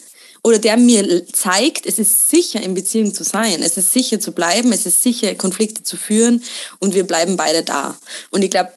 oder 0.46 0.60
der 0.60 0.78
mir 0.78 1.26
zeigt, 1.26 1.88
es 1.88 1.98
ist 1.98 2.30
sicher 2.30 2.62
in 2.62 2.76
Beziehung 2.76 3.16
zu 3.16 3.24
sein, 3.24 3.64
es 3.64 3.78
ist 3.78 3.92
sicher 3.92 4.20
zu 4.20 4.32
bleiben, 4.32 4.72
es 4.72 4.86
ist 4.86 5.02
sicher 5.02 5.34
Konflikte 5.34 5.82
zu 5.82 5.98
führen 5.98 6.44
und 6.80 6.94
wir 6.94 7.08
bleiben 7.08 7.36
beide 7.36 7.64
da. 7.64 7.98
Und 8.30 8.44
ich 8.44 8.52
glaube, 8.52 8.72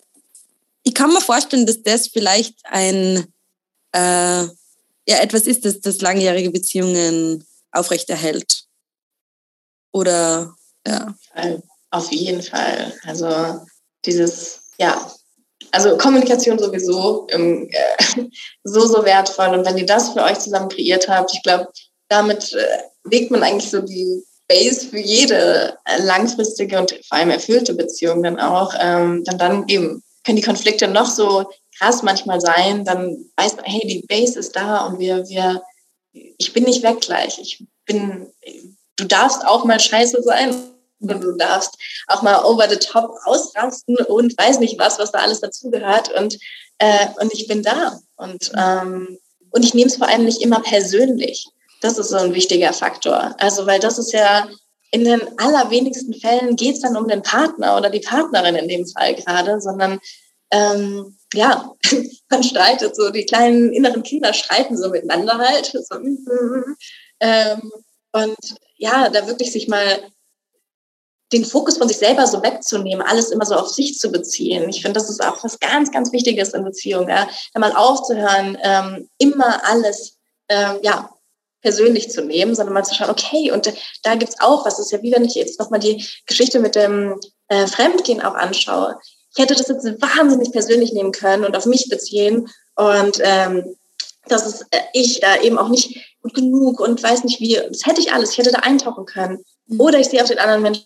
ich 0.83 0.95
kann 0.95 1.13
mir 1.13 1.21
vorstellen, 1.21 1.67
dass 1.67 1.83
das 1.83 2.09
vielleicht 2.09 2.55
ein 2.65 3.27
äh, 3.93 4.45
ja 5.09 5.19
etwas 5.21 5.43
ist, 5.43 5.67
das, 5.67 5.81
das 5.81 6.01
langjährige 6.01 6.51
Beziehungen 6.51 7.47
aufrechterhält. 7.73 8.65
Oder 9.93 10.57
ja. 10.87 11.15
Auf 11.91 12.11
jeden 12.11 12.43
Fall. 12.43 12.95
Also 13.03 13.61
dieses, 14.07 14.71
ja, 14.79 15.15
also 15.73 15.97
Kommunikation 15.97 16.59
sowieso 16.59 17.27
ähm, 17.31 17.69
äh, 17.71 18.25
so, 18.65 18.81
so 18.87 19.05
wertvoll. 19.05 19.49
Und 19.49 19.67
wenn 19.67 19.79
ihr 19.79 19.87
das 19.87 20.11
für 20.11 20.23
euch 20.23 20.39
zusammen 20.39 20.69
kreiert 20.69 21.09
habt, 21.09 21.33
ich 21.35 21.43
glaube, 21.43 21.69
damit 22.09 22.53
äh, 22.53 22.83
legt 23.05 23.31
man 23.31 23.43
eigentlich 23.43 23.71
so 23.71 23.81
die 23.81 24.25
Base 24.49 24.87
für 24.89 24.99
jede 24.99 25.77
äh, 25.85 26.03
langfristige 26.03 26.79
und 26.79 26.93
vor 27.07 27.19
allem 27.19 27.31
erfüllte 27.31 27.75
Beziehung 27.75 28.23
dann 28.23 28.41
auch. 28.41 28.73
Ähm, 28.81 29.23
dann, 29.25 29.39
dann 29.39 29.69
eben 29.69 30.03
können 30.25 30.37
die 30.37 30.43
Konflikte 30.43 30.89
noch 30.89 31.09
so 31.09 31.47
krass 31.79 32.03
manchmal 32.03 32.41
sein, 32.41 32.85
dann 32.85 33.31
weiß 33.37 33.57
man, 33.57 33.65
hey, 33.65 33.87
die 33.87 34.05
Base 34.09 34.39
ist 34.39 34.57
da 34.57 34.87
und 34.87 34.99
wir, 34.99 35.29
wir, 35.29 35.63
ich 36.13 36.53
bin 36.53 36.65
nicht 36.65 36.83
weg 36.83 37.01
gleich. 37.01 37.39
Ich 37.39 37.65
bin, 37.87 38.27
du 38.97 39.05
darfst 39.05 39.47
auch 39.47 39.65
mal 39.65 39.79
scheiße 39.79 40.23
sein 40.23 40.55
und 41.01 41.23
du 41.23 41.33
darfst 41.37 41.77
auch 42.07 42.23
mal 42.23 42.45
over 42.45 42.69
the 42.69 42.77
top 42.77 43.15
ausrasten 43.25 43.97
und 43.97 44.37
weiß 44.39 44.59
nicht 44.61 44.79
was, 44.79 44.99
was 44.99 45.13
da 45.13 45.19
alles 45.19 45.41
dazugehört. 45.41 46.13
Und, 46.19 46.39
äh, 46.79 47.07
und 47.21 47.33
ich 47.33 47.47
bin 47.47 47.63
da. 47.63 47.99
Und, 48.17 48.53
ähm, 48.57 49.19
und 49.51 49.65
ich 49.65 49.75
nehme 49.75 49.89
es 49.89 49.97
vor 49.97 50.09
allem 50.09 50.25
nicht 50.25 50.43
immer 50.43 50.61
persönlich. 50.61 51.47
Das 51.81 51.99
ist 51.99 52.09
so 52.09 52.17
ein 52.17 52.35
wichtiger 52.35 52.73
Faktor. 52.73 53.35
Also, 53.39 53.67
weil 53.67 53.81
das 53.81 53.99
ist 53.99 54.13
ja 54.13 54.49
in 54.91 55.05
den 55.05 55.21
allerwenigsten 55.39 56.15
Fällen 56.15 56.57
geht 56.57 56.77
es 56.77 56.81
dann 56.81 56.97
um 56.97 57.09
den 57.09 57.23
Partner 57.23 57.77
oder 57.77 57.91
die 57.91 58.01
Partnerin 58.01 58.57
in 58.57 58.69
dem 58.69 58.87
Fall 58.87 59.15
gerade, 59.15 59.61
sondern 59.61 60.01
ähm, 60.51 61.19
ja, 61.35 61.75
man 62.31 62.43
streitet 62.43 62.97
so, 62.97 63.11
die 63.11 63.27
kleinen 63.27 63.73
inneren 63.73 64.03
Kinder 64.03 64.33
streiten 64.33 64.77
so 64.77 64.91
miteinander 64.91 65.39
halt. 65.39 65.73
So, 65.89 65.97
ähm, 67.21 67.73
und 68.13 68.37
ja, 68.77 69.09
da 69.11 69.27
wirklich 69.27 69.53
sich 69.53 69.69
mal 69.69 70.01
den 71.33 71.45
Fokus 71.45 71.77
von 71.77 71.89
sich 71.89 71.99
selber 71.99 72.27
so 72.27 72.43
wegzunehmen, 72.43 73.07
alles 73.07 73.31
immer 73.31 73.45
so 73.45 73.55
auf 73.55 73.69
sich 73.69 73.99
zu 73.99 74.11
beziehen. 74.11 74.69
Ich 74.69 74.83
finde, 74.83 74.99
das 74.99 75.11
ist 75.11 75.23
auch 75.23 75.43
was 75.45 75.59
ganz, 75.61 75.91
ganz 75.91 76.13
Wichtiges 76.13 76.55
in 76.55 76.65
Beziehungen, 76.65 77.09
ja? 77.09 77.29
da 77.53 77.61
mal 77.61 77.73
aufzuhören, 77.73 78.57
ähm, 78.63 79.09
immer 79.19 79.63
alles 79.67 80.17
ähm, 80.49 80.79
ja, 80.83 81.11
persönlich 81.61 82.11
zu 82.11 82.23
nehmen, 82.23 82.55
sondern 82.55 82.75
mal 82.75 82.85
zu 82.85 82.95
schauen, 82.95 83.11
okay, 83.11 83.51
und 83.51 83.73
da 84.03 84.15
gibt's 84.15 84.41
auch 84.41 84.65
was. 84.65 84.77
Das 84.77 84.87
ist 84.87 84.93
ja 84.93 85.03
wie 85.03 85.13
wenn 85.13 85.25
ich 85.25 85.35
jetzt 85.35 85.61
nochmal 85.61 85.81
die 85.81 86.05
Geschichte 86.27 86.61
mit 86.61 86.75
dem 86.75 87.21
äh, 87.49 87.67
Fremdgehen 87.67 88.23
auch 88.23 88.35
anschaue. 88.35 88.99
Ich 89.37 89.43
hätte 89.43 89.55
das 89.55 89.69
jetzt 89.69 89.85
wahnsinnig 90.01 90.51
persönlich 90.53 90.93
nehmen 90.93 91.13
können 91.13 91.45
und 91.45 91.57
auf 91.57 91.67
mich 91.67 91.89
beziehen 91.89 92.49
und 92.77 93.21
ähm, 93.23 93.77
dass 94.29 94.47
es, 94.47 94.63
äh, 94.71 94.81
ich 94.93 95.21
da 95.21 95.41
eben 95.41 95.59
auch 95.59 95.69
nicht 95.69 95.99
gut 96.23 96.35
genug 96.35 96.81
und 96.81 97.03
weiß 97.03 97.25
nicht 97.25 97.41
wie. 97.41 97.55
Das 97.55 97.87
hätte 97.87 98.01
ich 98.01 98.13
alles. 98.13 98.33
Ich 98.33 98.39
hätte 98.39 98.53
da 98.53 98.61
eintauchen 98.61 99.07
können. 99.07 99.43
Mhm. 99.67 99.81
Oder 99.81 99.99
ich 99.99 100.09
sehe 100.09 100.23
auf 100.23 100.29
den 100.29 100.39
anderen 100.39 100.63
Menschen 100.63 100.85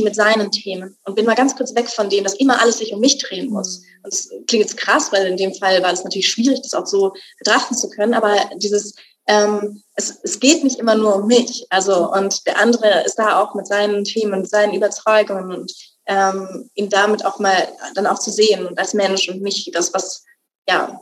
mit 0.00 0.14
seinen 0.14 0.50
Themen 0.50 0.96
und 1.04 1.14
bin 1.14 1.26
mal 1.26 1.34
ganz 1.34 1.56
kurz 1.56 1.74
weg 1.74 1.88
von 1.88 2.08
dem, 2.08 2.24
dass 2.24 2.34
immer 2.34 2.60
alles 2.60 2.78
sich 2.78 2.92
um 2.92 3.00
mich 3.00 3.18
drehen 3.18 3.50
muss. 3.50 3.82
Und 4.02 4.12
das 4.12 4.28
klingt 4.46 4.64
jetzt 4.64 4.76
krass, 4.76 5.12
weil 5.12 5.26
in 5.26 5.36
dem 5.36 5.54
Fall 5.54 5.82
war 5.82 5.92
es 5.92 6.04
natürlich 6.04 6.28
schwierig, 6.28 6.60
das 6.62 6.74
auch 6.74 6.86
so 6.86 7.12
betrachten 7.38 7.74
zu 7.74 7.88
können, 7.88 8.14
aber 8.14 8.36
dieses, 8.56 8.94
ähm, 9.26 9.82
es, 9.94 10.18
es 10.22 10.40
geht 10.40 10.64
nicht 10.64 10.78
immer 10.78 10.94
nur 10.94 11.16
um 11.16 11.26
mich. 11.26 11.66
Also, 11.70 12.10
und 12.12 12.46
der 12.46 12.58
andere 12.58 13.04
ist 13.04 13.16
da 13.16 13.40
auch 13.40 13.54
mit 13.54 13.66
seinen 13.66 14.04
Themen 14.04 14.44
seinen 14.44 14.74
Überzeugungen 14.74 15.52
und 15.52 15.72
ähm, 16.06 16.68
ihn 16.74 16.88
damit 16.88 17.24
auch 17.24 17.38
mal 17.38 17.68
dann 17.94 18.06
auch 18.06 18.18
zu 18.18 18.30
sehen 18.30 18.66
und 18.66 18.78
als 18.78 18.94
Mensch 18.94 19.28
und 19.28 19.42
nicht 19.42 19.74
das, 19.74 19.94
was, 19.94 20.24
ja, 20.68 21.00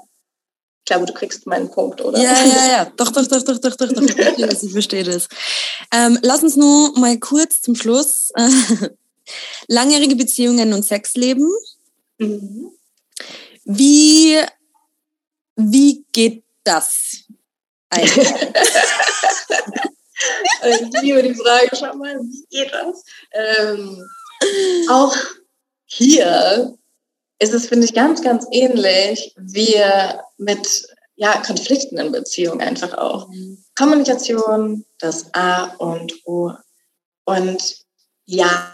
ich 0.89 0.91
glaube, 0.91 1.05
du 1.05 1.13
kriegst 1.13 1.47
meinen 1.47 1.71
Punkt, 1.71 2.01
oder? 2.01 2.19
Ja, 2.19 2.33
ja, 2.33 2.67
ja. 2.67 2.93
Doch, 2.97 3.13
doch, 3.13 3.27
doch, 3.27 3.43
doch, 3.43 3.59
doch, 3.59 3.77
doch, 3.77 3.93
doch. 3.93 4.03
Ich 4.03 4.15
verstehe 4.15 4.47
das. 4.47 4.63
Ich 4.63 4.73
verstehe 4.73 5.05
das. 5.05 5.29
Ähm, 5.93 6.19
lass 6.23 6.43
uns 6.43 6.57
nur 6.57 6.99
mal 6.99 7.19
kurz 7.19 7.61
zum 7.61 7.75
Schluss 7.75 8.31
äh, 8.35 8.49
langjährige 9.69 10.17
Beziehungen 10.17 10.73
und 10.73 10.85
Sexleben. 10.85 11.47
Mhm. 12.17 12.71
Wie, 13.67 14.39
wie 15.57 16.07
geht 16.11 16.45
das 16.65 17.19
eigentlich? 17.91 18.27
ich 20.65 21.03
liebe 21.03 21.23
die 21.23 21.35
Frage 21.35 21.77
schon 21.77 21.99
mal, 21.99 22.19
wie 22.19 22.47
geht 22.49 22.73
das? 22.73 23.05
Ähm, 23.33 24.03
auch 24.89 25.15
hier 25.85 26.78
ist 27.39 27.55
es, 27.55 27.67
finde 27.67 27.87
ich, 27.87 27.95
ganz, 27.95 28.23
ganz 28.23 28.47
ähnlich 28.51 29.35
wie 29.37 29.77
mit 30.39 30.87
ja, 31.17 31.43
Konflikten 31.43 31.99
in 31.99 32.13
Beziehungen 32.13 32.61
einfach 32.61 32.97
auch. 32.97 33.29
Mhm. 33.29 33.65
Kommunikation, 33.77 34.85
das 34.99 35.33
A 35.35 35.75
und 35.79 36.15
O. 36.27 36.53
Und 37.25 37.77
ja, 38.25 38.73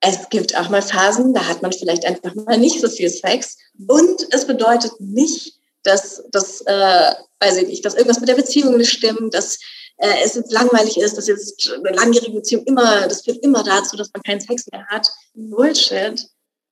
es 0.00 0.28
gibt 0.28 0.56
auch 0.56 0.68
mal 0.68 0.82
Phasen, 0.82 1.34
da 1.34 1.46
hat 1.46 1.62
man 1.62 1.72
vielleicht 1.72 2.06
einfach 2.06 2.34
mal 2.34 2.58
nicht 2.58 2.80
so 2.80 2.88
viel 2.88 3.10
Sex. 3.10 3.56
Und 3.88 4.26
es 4.30 4.46
bedeutet 4.46 4.92
nicht, 5.00 5.54
dass, 5.82 6.22
dass, 6.30 6.60
äh, 6.62 7.12
weiß 7.40 7.56
ich 7.58 7.66
nicht, 7.66 7.84
dass 7.84 7.94
irgendwas 7.94 8.20
mit 8.20 8.28
der 8.28 8.34
Beziehung 8.34 8.76
nicht 8.76 8.92
stimmt, 8.92 9.34
dass 9.34 9.58
äh, 9.96 10.22
es 10.24 10.34
jetzt 10.34 10.52
langweilig 10.52 10.96
ist, 10.98 11.16
dass 11.16 11.26
jetzt 11.26 11.72
eine 11.72 11.96
langjährige 11.96 12.36
Beziehung 12.36 12.64
immer, 12.66 13.08
das 13.08 13.22
führt 13.22 13.42
immer 13.42 13.64
dazu, 13.64 13.96
dass 13.96 14.10
man 14.14 14.22
keinen 14.22 14.40
Sex 14.40 14.66
mehr 14.70 14.86
hat. 14.86 15.10
Bullshit. 15.34 16.24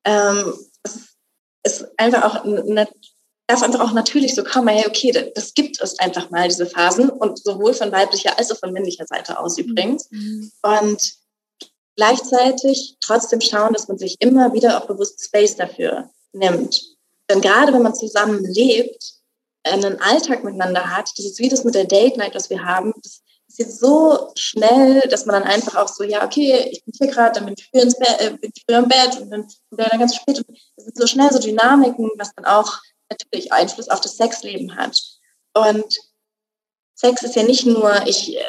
Ähm, 0.04 0.54
es 1.66 1.80
ist 1.80 1.88
einfach 1.98 2.24
auch 2.24 2.44
eine, 2.44 2.88
darf 3.46 3.62
einfach 3.62 3.80
auch 3.80 3.92
natürlich 3.92 4.34
so 4.34 4.44
kommen, 4.44 4.68
hey, 4.68 4.86
okay, 4.86 5.10
das, 5.10 5.24
das 5.34 5.54
gibt 5.54 5.80
es 5.80 5.98
einfach 5.98 6.30
mal, 6.30 6.48
diese 6.48 6.66
Phasen, 6.66 7.10
und 7.10 7.42
sowohl 7.42 7.74
von 7.74 7.92
weiblicher 7.92 8.38
als 8.38 8.50
auch 8.50 8.58
von 8.58 8.72
männlicher 8.72 9.06
Seite 9.06 9.38
aus 9.38 9.58
übrigens. 9.58 10.08
Mhm. 10.10 10.52
Und 10.62 11.14
gleichzeitig 11.96 12.96
trotzdem 13.00 13.40
schauen, 13.40 13.72
dass 13.72 13.88
man 13.88 13.98
sich 13.98 14.16
immer 14.20 14.52
wieder 14.52 14.80
auch 14.80 14.86
bewusst 14.86 15.24
Space 15.24 15.56
dafür 15.56 16.10
nimmt. 16.32 16.82
Denn 17.28 17.40
gerade 17.40 17.72
wenn 17.72 17.82
man 17.82 17.94
zusammen 17.94 18.44
lebt, 18.44 19.14
einen 19.64 20.00
Alltag 20.00 20.44
miteinander 20.44 20.96
hat, 20.96 21.10
das 21.16 21.26
ist 21.26 21.38
wie 21.40 21.48
das 21.48 21.64
mit 21.64 21.74
der 21.74 21.86
Date 21.86 22.16
Night, 22.16 22.36
was 22.36 22.50
wir 22.50 22.64
haben, 22.64 22.92
das 23.02 23.22
passiert 23.56 23.72
so 23.72 24.32
schnell, 24.36 25.00
dass 25.08 25.26
man 25.26 25.40
dann 25.40 25.50
einfach 25.50 25.76
auch 25.76 25.88
so, 25.88 26.04
ja, 26.04 26.24
okay, 26.24 26.68
ich 26.70 26.84
bin 26.84 26.94
hier 26.98 27.08
gerade, 27.08 27.34
dann 27.34 27.46
bin 27.46 27.54
ich 27.56 27.68
früher, 27.70 27.82
ins 27.82 27.94
äh, 27.94 28.30
bin 28.30 28.52
ich 28.54 28.62
früher 28.68 28.78
im 28.78 28.88
Bett 28.88 29.20
und 29.20 29.30
dann 29.30 29.46
er 29.76 29.88
dann 29.88 30.00
ganz 30.00 30.14
spät. 30.14 30.38
Und 30.38 30.58
es 30.76 30.84
sind 30.84 30.96
so 30.96 31.06
schnell 31.06 31.30
so 31.32 31.38
Dynamiken, 31.38 32.10
was 32.16 32.34
dann 32.34 32.44
auch 32.44 32.80
natürlich 33.08 33.52
Einfluss 33.52 33.88
auf 33.88 34.00
das 34.00 34.16
Sexleben 34.16 34.76
hat. 34.76 35.00
Und 35.54 35.96
Sex 36.94 37.22
ist 37.22 37.36
ja 37.36 37.42
nicht 37.42 37.66
nur, 37.66 38.06
ich, 38.06 38.36
äh, 38.36 38.42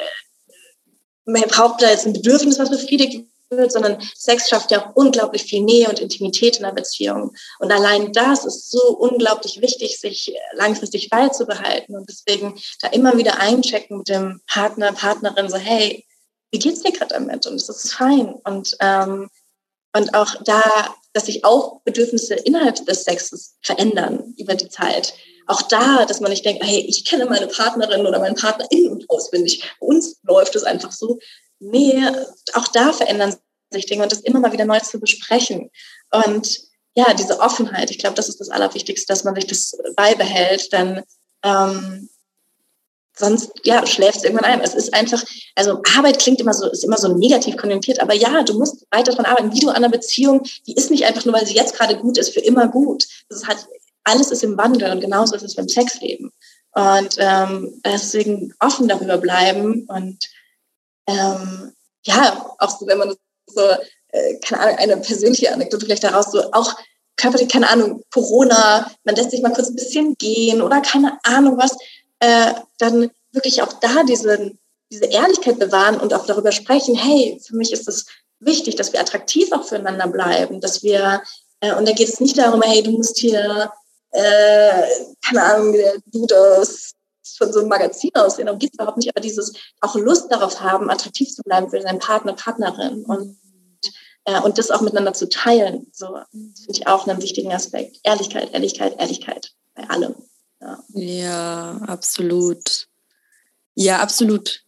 man 1.25 1.43
braucht 1.43 1.81
da 1.81 1.89
jetzt 1.89 2.05
ein 2.05 2.13
Bedürfnis, 2.13 2.59
was 2.59 2.69
befriedigt 2.69 3.26
wird, 3.49 3.71
sondern 3.71 3.97
Sex 4.15 4.49
schafft 4.49 4.71
ja 4.71 4.85
auch 4.85 4.95
unglaublich 4.95 5.43
viel 5.43 5.61
Nähe 5.61 5.87
und 5.87 5.99
Intimität 5.99 6.57
in 6.57 6.63
der 6.63 6.71
Beziehung. 6.71 7.33
Und 7.59 7.71
allein 7.71 8.11
das 8.13 8.45
ist 8.45 8.71
so 8.71 8.95
unglaublich 8.97 9.61
wichtig, 9.61 9.99
sich 9.99 10.33
langfristig 10.53 11.09
beizubehalten. 11.09 11.95
Und 11.95 12.09
deswegen 12.09 12.59
da 12.81 12.89
immer 12.89 13.17
wieder 13.17 13.39
einchecken 13.39 13.99
mit 13.99 14.09
dem 14.09 14.41
Partner, 14.47 14.91
Partnerin, 14.93 15.49
so, 15.49 15.57
hey, 15.57 16.05
wie 16.51 16.59
geht's 16.59 16.81
dir 16.81 16.91
gerade 16.91 17.13
damit? 17.13 17.45
Und 17.47 17.55
es 17.55 17.69
ist 17.69 17.93
fein. 17.93 18.35
Und, 18.43 18.75
ähm, 18.79 19.29
und 19.93 20.13
auch 20.13 20.35
da, 20.43 20.95
dass 21.13 21.25
sich 21.25 21.43
auch 21.43 21.81
Bedürfnisse 21.83 22.35
innerhalb 22.35 22.85
des 22.85 23.03
Sexes 23.03 23.55
verändern 23.61 24.33
über 24.37 24.55
die 24.55 24.69
Zeit. 24.69 25.13
Auch 25.47 25.61
da, 25.61 26.05
dass 26.05 26.19
man 26.19 26.31
nicht 26.31 26.45
denkt, 26.45 26.61
hey, 26.63 26.85
ich 26.87 27.05
kenne 27.05 27.25
meine 27.25 27.47
Partnerin 27.47 28.05
oder 28.05 28.19
meinen 28.19 28.35
Partner 28.35 28.67
in- 28.69 28.89
und 28.89 29.09
auswendig. 29.09 29.63
Bei 29.79 29.87
uns 29.87 30.17
läuft 30.23 30.55
es 30.57 30.63
einfach 30.63 30.91
so, 30.91 31.19
nee, 31.59 32.01
auch 32.53 32.67
da 32.69 32.93
verändern 32.93 33.35
sich 33.71 33.85
Dinge 33.85 34.03
und 34.03 34.11
das 34.11 34.21
immer 34.21 34.39
mal 34.39 34.51
wieder 34.51 34.65
neu 34.65 34.79
zu 34.79 34.99
besprechen. 34.99 35.69
Und 36.11 36.59
ja, 36.95 37.13
diese 37.13 37.39
Offenheit, 37.39 37.91
ich 37.91 37.99
glaube, 37.99 38.15
das 38.15 38.29
ist 38.29 38.39
das 38.39 38.49
Allerwichtigste, 38.49 39.05
dass 39.07 39.23
man 39.23 39.35
sich 39.35 39.45
das 39.45 39.77
beibehält, 39.95 40.71
denn 40.73 41.03
ähm, 41.43 42.09
sonst 43.15 43.51
ja, 43.63 43.85
schläft 43.85 44.17
es 44.17 44.23
irgendwann 44.23 44.51
ein. 44.51 44.61
Es 44.61 44.73
ist 44.73 44.93
einfach, 44.93 45.23
also 45.55 45.81
Arbeit 45.95 46.19
klingt 46.19 46.39
immer 46.41 46.53
so, 46.53 46.69
ist 46.69 46.83
immer 46.83 46.97
so 46.97 47.09
negativ 47.09 47.57
konjunktiert, 47.57 47.99
aber 47.99 48.13
ja, 48.13 48.43
du 48.43 48.57
musst 48.57 48.85
weiter 48.91 49.11
daran 49.11 49.25
arbeiten, 49.25 49.53
wie 49.53 49.59
du 49.59 49.69
an 49.69 49.75
einer 49.75 49.89
Beziehung, 49.89 50.43
die 50.65 50.73
ist 50.73 50.91
nicht 50.91 51.05
einfach 51.05 51.25
nur, 51.25 51.33
weil 51.33 51.45
sie 51.45 51.55
jetzt 51.55 51.75
gerade 51.75 51.97
gut 51.97 52.17
ist, 52.17 52.33
für 52.33 52.39
immer 52.39 52.67
gut. 52.67 53.05
Das 53.29 53.45
hat, 53.45 53.67
alles 54.03 54.31
ist 54.31 54.43
im 54.43 54.57
Wandel 54.57 54.91
und 54.91 55.01
genauso 55.01 55.35
ist 55.35 55.43
es 55.43 55.55
beim 55.55 55.67
Sexleben. 55.67 56.31
Und 56.71 57.15
ähm, 57.17 57.81
deswegen 57.83 58.53
offen 58.59 58.87
darüber 58.87 59.17
bleiben 59.17 59.85
und 59.87 60.17
ähm, 61.07 61.73
ja, 62.03 62.55
auch 62.59 62.79
so, 62.79 62.85
wenn 62.87 62.97
man 62.97 63.15
so, 63.47 63.61
äh, 64.09 64.39
keine 64.45 64.61
Ahnung, 64.61 64.77
eine 64.77 64.97
persönliche 64.97 65.51
Anekdote 65.51 65.85
vielleicht 65.85 66.03
daraus, 66.03 66.31
so 66.31 66.51
auch 66.51 66.75
körperlich, 67.17 67.49
keine 67.49 67.69
Ahnung, 67.69 68.03
Corona, 68.13 68.89
man 69.03 69.15
lässt 69.15 69.31
sich 69.31 69.41
mal 69.41 69.53
kurz 69.53 69.69
ein 69.69 69.75
bisschen 69.75 70.15
gehen 70.15 70.61
oder 70.61 70.81
keine 70.81 71.17
Ahnung 71.23 71.57
was, 71.57 71.75
äh, 72.19 72.53
dann 72.77 73.09
wirklich 73.31 73.61
auch 73.61 73.73
da 73.73 74.03
diese, 74.03 74.51
diese 74.91 75.05
Ehrlichkeit 75.05 75.59
bewahren 75.59 75.99
und 75.99 76.13
auch 76.13 76.25
darüber 76.25 76.51
sprechen, 76.51 76.95
hey, 76.95 77.41
für 77.45 77.55
mich 77.55 77.73
ist 77.73 77.87
es 77.87 78.05
wichtig, 78.39 78.75
dass 78.75 78.93
wir 78.93 78.99
attraktiv 78.99 79.51
auch 79.51 79.65
füreinander 79.65 80.07
bleiben, 80.07 80.61
dass 80.61 80.83
wir, 80.83 81.21
äh, 81.61 81.73
und 81.73 81.87
da 81.87 81.93
geht 81.93 82.09
es 82.09 82.19
nicht 82.19 82.37
darum, 82.37 82.61
hey, 82.61 82.83
du 82.83 82.91
musst 82.91 83.17
hier, 83.17 83.71
äh, 84.11 84.83
keine 85.27 85.43
Ahnung, 85.43 85.73
der 85.73 85.95
Dude 86.05 86.59
aus 86.59 86.93
von 87.35 87.51
so 87.51 87.59
einem 87.59 87.69
Magazin 87.69 88.11
aussehen, 88.13 88.45
darum 88.45 88.59
geht 88.59 88.71
es 88.71 88.75
überhaupt 88.75 88.97
nicht, 88.97 89.09
aber 89.09 89.21
dieses 89.21 89.53
auch 89.81 89.95
Lust 89.95 90.31
darauf 90.31 90.61
haben, 90.61 90.89
attraktiv 90.89 91.29
zu 91.29 91.41
bleiben 91.43 91.69
für 91.69 91.81
seinen 91.81 91.99
Partner, 91.99 92.33
Partnerin 92.33 93.03
und, 93.05 93.37
äh, 94.25 94.39
und 94.41 94.57
das 94.57 94.71
auch 94.71 94.81
miteinander 94.81 95.13
zu 95.13 95.29
teilen. 95.29 95.87
So 95.91 96.17
finde 96.31 96.53
ich 96.71 96.87
auch 96.87 97.07
einen 97.07 97.21
wichtigen 97.21 97.53
Aspekt. 97.53 97.99
Ehrlichkeit, 98.03 98.53
Ehrlichkeit, 98.53 98.99
Ehrlichkeit 98.99 99.51
bei 99.75 99.89
allem. 99.89 100.15
Ja, 100.61 100.83
ja 100.93 101.81
absolut. 101.87 102.87
Ja, 103.75 103.99
absolut. 103.99 104.63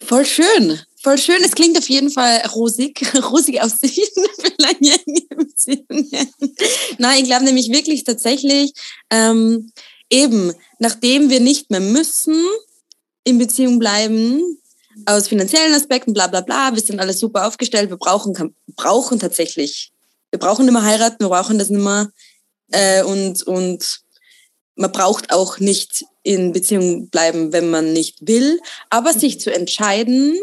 Voll 0.00 0.24
schön. 0.24 0.78
Voll 1.02 1.18
schön. 1.18 1.42
Es 1.44 1.52
klingt 1.52 1.78
auf 1.78 1.88
jeden 1.88 2.10
Fall 2.10 2.42
rosig. 2.54 3.00
Rosig 3.30 3.60
aussehen. 3.60 4.08
Nein, 6.98 7.20
ich 7.20 7.24
glaube 7.24 7.44
nämlich 7.44 7.70
wirklich 7.70 8.04
tatsächlich, 8.04 8.72
ähm, 9.10 9.72
eben, 10.10 10.52
nachdem 10.78 11.30
wir 11.30 11.40
nicht 11.40 11.70
mehr 11.70 11.80
müssen 11.80 12.44
in 13.24 13.38
Beziehung 13.38 13.78
bleiben, 13.78 14.58
aus 15.06 15.28
finanziellen 15.28 15.74
Aspekten, 15.74 16.12
bla 16.12 16.26
bla 16.26 16.40
bla, 16.40 16.74
wir 16.74 16.82
sind 16.82 17.00
alles 17.00 17.20
super 17.20 17.46
aufgestellt, 17.46 17.90
wir 17.90 17.96
brauchen, 17.96 18.54
brauchen 18.74 19.18
tatsächlich, 19.18 19.92
wir 20.30 20.38
brauchen 20.38 20.64
nicht 20.64 20.74
mehr 20.74 20.82
heiraten, 20.82 21.24
wir 21.24 21.28
brauchen 21.28 21.58
das 21.58 21.70
nicht 21.70 21.82
mehr 21.82 22.10
äh, 22.72 23.02
und, 23.02 23.42
und 23.44 24.00
man 24.74 24.92
braucht 24.92 25.32
auch 25.32 25.58
nicht 25.58 26.04
in 26.22 26.52
Beziehung 26.52 27.08
bleiben, 27.08 27.52
wenn 27.52 27.70
man 27.70 27.92
nicht 27.92 28.26
will, 28.26 28.60
aber 28.90 29.12
sich 29.12 29.40
zu 29.40 29.52
entscheiden 29.52 30.38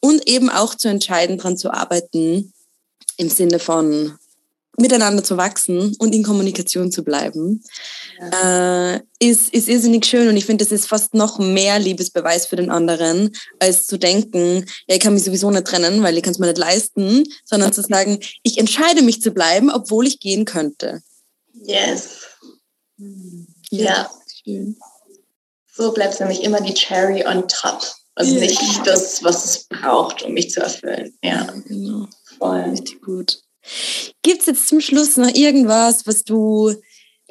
und 0.00 0.28
eben 0.28 0.50
auch 0.50 0.74
zu 0.74 0.88
entscheiden, 0.88 1.38
daran 1.38 1.56
zu 1.56 1.70
arbeiten, 1.70 2.52
im 3.16 3.28
Sinne 3.28 3.58
von 3.58 4.18
miteinander 4.78 5.24
zu 5.24 5.36
wachsen 5.36 5.94
und 5.98 6.14
in 6.14 6.22
Kommunikation 6.22 6.90
zu 6.90 7.02
bleiben, 7.02 7.62
ja. 8.20 8.94
äh, 8.94 9.00
ist, 9.18 9.52
ist 9.52 9.68
irrsinnig 9.68 10.04
schön. 10.04 10.28
Und 10.28 10.36
ich 10.36 10.46
finde, 10.46 10.64
das 10.64 10.72
ist 10.72 10.86
fast 10.86 11.14
noch 11.14 11.38
mehr 11.38 11.78
Liebesbeweis 11.78 12.46
für 12.46 12.56
den 12.56 12.70
anderen, 12.70 13.34
als 13.58 13.86
zu 13.86 13.98
denken, 13.98 14.64
ja, 14.86 14.96
ich 14.96 15.00
kann 15.00 15.14
mich 15.14 15.24
sowieso 15.24 15.50
nicht 15.50 15.66
trennen, 15.66 16.02
weil 16.02 16.16
ich 16.16 16.22
kann 16.22 16.32
es 16.32 16.38
mir 16.38 16.46
nicht 16.46 16.58
leisten, 16.58 17.24
sondern 17.44 17.72
zu 17.72 17.82
sagen, 17.82 18.18
ich 18.42 18.58
entscheide 18.58 19.02
mich 19.02 19.22
zu 19.22 19.30
bleiben, 19.30 19.70
obwohl 19.70 20.06
ich 20.06 20.20
gehen 20.20 20.44
könnte. 20.44 21.02
Yes. 21.52 22.20
Ja. 23.70 23.84
ja. 23.84 24.10
Schön. 24.44 24.76
So 25.72 25.92
bleibt 25.92 26.18
nämlich 26.20 26.42
immer 26.42 26.60
die 26.60 26.74
Cherry 26.74 27.26
on 27.26 27.46
top 27.48 27.82
und 28.18 28.26
ja. 28.26 28.40
nicht 28.40 28.86
das, 28.86 29.22
was 29.22 29.44
es 29.44 29.64
braucht, 29.64 30.22
um 30.22 30.32
mich 30.32 30.50
zu 30.50 30.60
erfüllen. 30.60 31.16
Ja, 31.22 31.44
ja 31.44 31.54
genau. 31.66 32.08
Voll. 32.38 32.60
Richtig 32.60 33.02
gut. 33.02 33.42
Gibt 34.22 34.40
es 34.40 34.46
jetzt 34.46 34.68
zum 34.68 34.80
Schluss 34.80 35.16
noch 35.16 35.34
irgendwas, 35.34 36.06
was 36.06 36.24
du 36.24 36.74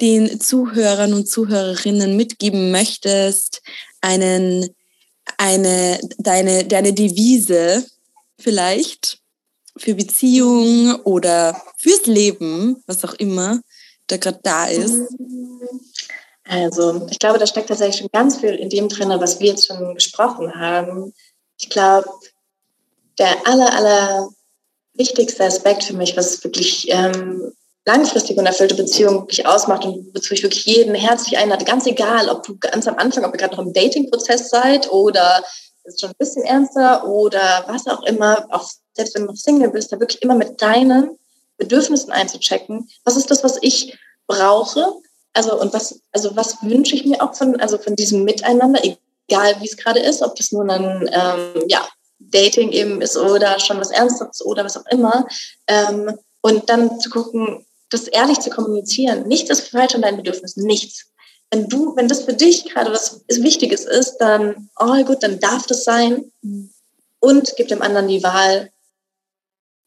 den 0.00 0.40
Zuhörern 0.40 1.14
und 1.14 1.28
Zuhörerinnen 1.28 2.16
mitgeben 2.16 2.70
möchtest? 2.70 3.62
Einen, 4.00 4.68
eine, 5.38 6.00
deine, 6.18 6.64
deine 6.64 6.92
Devise 6.92 7.86
vielleicht 8.38 9.18
für 9.76 9.94
Beziehungen 9.94 10.94
oder 11.02 11.60
fürs 11.78 12.06
Leben, 12.06 12.82
was 12.86 13.04
auch 13.04 13.14
immer 13.14 13.60
da 14.06 14.16
gerade 14.16 14.40
da 14.42 14.66
ist? 14.66 15.00
Also, 16.44 17.06
ich 17.10 17.18
glaube, 17.18 17.38
da 17.38 17.46
steckt 17.46 17.68
tatsächlich 17.68 17.98
schon 17.98 18.08
ganz 18.12 18.38
viel 18.38 18.54
in 18.54 18.70
dem 18.70 18.88
drin, 18.88 19.08
was 19.08 19.40
wir 19.40 19.48
jetzt 19.48 19.66
schon 19.66 19.94
gesprochen 19.94 20.54
haben. 20.54 21.12
Ich 21.58 21.68
glaube, 21.68 22.08
der 23.18 23.46
aller, 23.46 23.72
aller 23.72 24.28
wichtigste 24.96 25.44
Aspekt 25.44 25.84
für 25.84 25.94
mich, 25.94 26.16
was 26.16 26.42
wirklich 26.42 26.90
ähm, 26.90 27.52
langfristige 27.86 28.40
und 28.40 28.46
erfüllte 28.46 28.74
Beziehung 28.74 29.20
wirklich 29.20 29.46
ausmacht 29.46 29.84
und 29.84 30.14
wozu 30.14 30.34
ich 30.34 30.42
wirklich 30.42 30.66
jeden 30.66 30.94
herzlich 30.94 31.38
einlade, 31.38 31.64
ganz 31.64 31.86
egal, 31.86 32.28
ob 32.28 32.42
du 32.42 32.56
ganz 32.58 32.86
am 32.88 32.96
Anfang, 32.96 33.24
ob 33.24 33.32
ihr 33.32 33.38
gerade 33.38 33.56
noch 33.56 33.64
im 33.64 33.72
Dating-Prozess 33.72 34.50
seid 34.50 34.90
oder 34.90 35.42
ist 35.84 36.00
schon 36.00 36.10
ein 36.10 36.16
bisschen 36.18 36.42
ernster 36.42 37.06
oder 37.06 37.64
was 37.68 37.86
auch 37.86 38.02
immer, 38.04 38.44
auch 38.50 38.68
selbst 38.94 39.14
wenn 39.14 39.22
du 39.22 39.28
noch 39.28 39.36
Single 39.36 39.70
bist, 39.70 39.92
da 39.92 40.00
wirklich 40.00 40.22
immer 40.22 40.34
mit 40.34 40.60
deinen 40.60 41.16
Bedürfnissen 41.58 42.10
einzuchecken. 42.10 42.88
Was 43.04 43.16
ist 43.16 43.30
das, 43.30 43.44
was 43.44 43.58
ich 43.62 43.96
brauche? 44.26 44.92
Also 45.32 45.58
und 45.60 45.72
was, 45.72 46.00
also 46.12 46.34
was 46.34 46.56
wünsche 46.62 46.96
ich 46.96 47.04
mir 47.04 47.22
auch 47.22 47.34
von, 47.34 47.60
also 47.60 47.78
von 47.78 47.94
diesem 47.94 48.24
Miteinander, 48.24 48.80
egal 48.82 49.54
wie 49.60 49.66
es 49.66 49.76
gerade 49.76 50.00
ist, 50.00 50.22
ob 50.22 50.34
das 50.34 50.50
nur 50.50 50.68
ein 50.68 51.08
ähm, 51.12 51.64
ja, 51.68 51.86
Dating 52.18 52.72
eben 52.72 53.00
ist 53.02 53.16
oder 53.16 53.58
schon 53.58 53.78
was 53.78 53.90
Ernstes 53.90 54.44
oder 54.44 54.64
was 54.64 54.76
auch 54.76 54.86
immer. 54.90 55.26
Ähm, 55.66 56.18
und 56.40 56.68
dann 56.70 57.00
zu 57.00 57.10
gucken, 57.10 57.66
das 57.90 58.08
ehrlich 58.08 58.40
zu 58.40 58.50
kommunizieren. 58.50 59.26
Nichts 59.26 59.50
ist 59.50 59.68
falsch 59.68 59.94
an 59.94 60.02
deinen 60.02 60.18
Bedürfnissen, 60.18 60.64
nichts. 60.64 61.06
Wenn 61.50 61.68
du, 61.68 61.94
wenn 61.96 62.08
das 62.08 62.22
für 62.22 62.34
dich 62.34 62.64
gerade 62.64 62.90
was 62.90 63.24
Wichtiges 63.28 63.84
ist, 63.84 64.18
dann, 64.18 64.68
oh 64.78 65.02
gut, 65.04 65.22
dann 65.22 65.38
darf 65.38 65.66
das 65.66 65.84
sein. 65.84 66.32
Und 67.20 67.54
gib 67.56 67.68
dem 67.68 67.82
anderen 67.82 68.08
die 68.08 68.22
Wahl, 68.22 68.70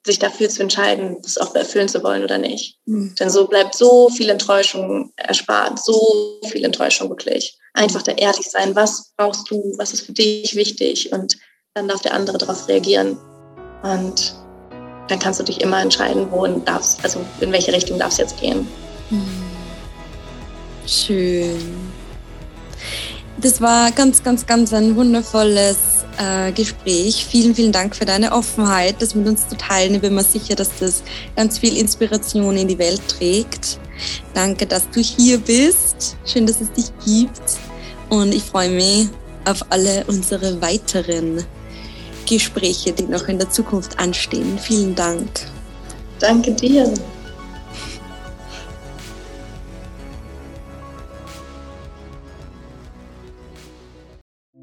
sich 0.05 0.19
dafür 0.19 0.49
zu 0.49 0.61
entscheiden, 0.61 1.17
das 1.21 1.37
auch 1.37 1.53
erfüllen 1.55 1.89
zu 1.89 2.01
wollen 2.03 2.23
oder 2.23 2.37
nicht. 2.37 2.77
Mhm. 2.85 3.15
Denn 3.19 3.29
so 3.29 3.47
bleibt 3.47 3.75
so 3.75 4.09
viel 4.09 4.29
Enttäuschung 4.29 5.11
erspart, 5.17 5.83
so 5.83 6.39
viel 6.47 6.63
Enttäuschung 6.63 7.09
wirklich. 7.09 7.57
Einfach 7.73 8.01
da 8.01 8.13
ehrlich 8.13 8.49
sein, 8.49 8.75
was 8.75 9.11
brauchst 9.17 9.51
du, 9.51 9.73
was 9.77 9.93
ist 9.93 10.05
für 10.05 10.13
dich 10.13 10.55
wichtig 10.55 11.11
und 11.11 11.37
dann 11.75 11.87
darf 11.87 12.01
der 12.01 12.13
andere 12.13 12.37
darauf 12.37 12.67
reagieren. 12.67 13.17
Und 13.83 14.35
dann 15.07 15.19
kannst 15.19 15.39
du 15.39 15.43
dich 15.43 15.61
immer 15.61 15.81
entscheiden, 15.81 16.29
wohin 16.31 16.63
darfst, 16.65 17.03
also 17.03 17.21
in 17.39 17.51
welche 17.51 17.71
Richtung 17.71 17.97
darf 17.99 18.11
es 18.11 18.17
jetzt 18.17 18.39
gehen. 18.39 18.67
Schön. 20.85 21.59
Das 23.37 23.61
war 23.61 23.91
ganz, 23.91 24.21
ganz, 24.21 24.45
ganz 24.45 24.73
ein 24.73 24.95
wundervolles 24.95 25.77
äh, 26.17 26.51
Gespräch. 26.51 27.25
Vielen, 27.29 27.55
vielen 27.55 27.71
Dank 27.71 27.95
für 27.95 28.05
deine 28.05 28.33
Offenheit, 28.33 29.01
das 29.01 29.15
mit 29.15 29.27
uns 29.27 29.47
zu 29.47 29.55
teilen. 29.55 29.95
Ich 29.95 30.01
bin 30.01 30.13
mir 30.13 30.23
sicher, 30.23 30.55
dass 30.55 30.71
das 30.79 31.03
ganz 31.35 31.59
viel 31.59 31.77
Inspiration 31.77 32.57
in 32.57 32.67
die 32.67 32.77
Welt 32.77 33.01
trägt. 33.07 33.79
Danke, 34.33 34.65
dass 34.65 34.89
du 34.89 34.99
hier 34.99 35.37
bist. 35.37 36.17
Schön, 36.25 36.45
dass 36.45 36.59
es 36.59 36.71
dich 36.73 36.91
gibt. 37.05 37.41
Und 38.09 38.33
ich 38.33 38.43
freue 38.43 38.69
mich 38.69 39.07
auf 39.45 39.65
alle 39.69 40.03
unsere 40.07 40.61
weiteren 40.61 41.45
Gespräche, 42.29 42.93
die 42.93 43.03
noch 43.03 43.27
in 43.27 43.39
der 43.39 43.49
Zukunft 43.49 43.99
anstehen. 43.99 44.59
Vielen 44.59 44.93
Dank. 44.95 45.29
Danke 46.19 46.51
dir. 46.51 46.93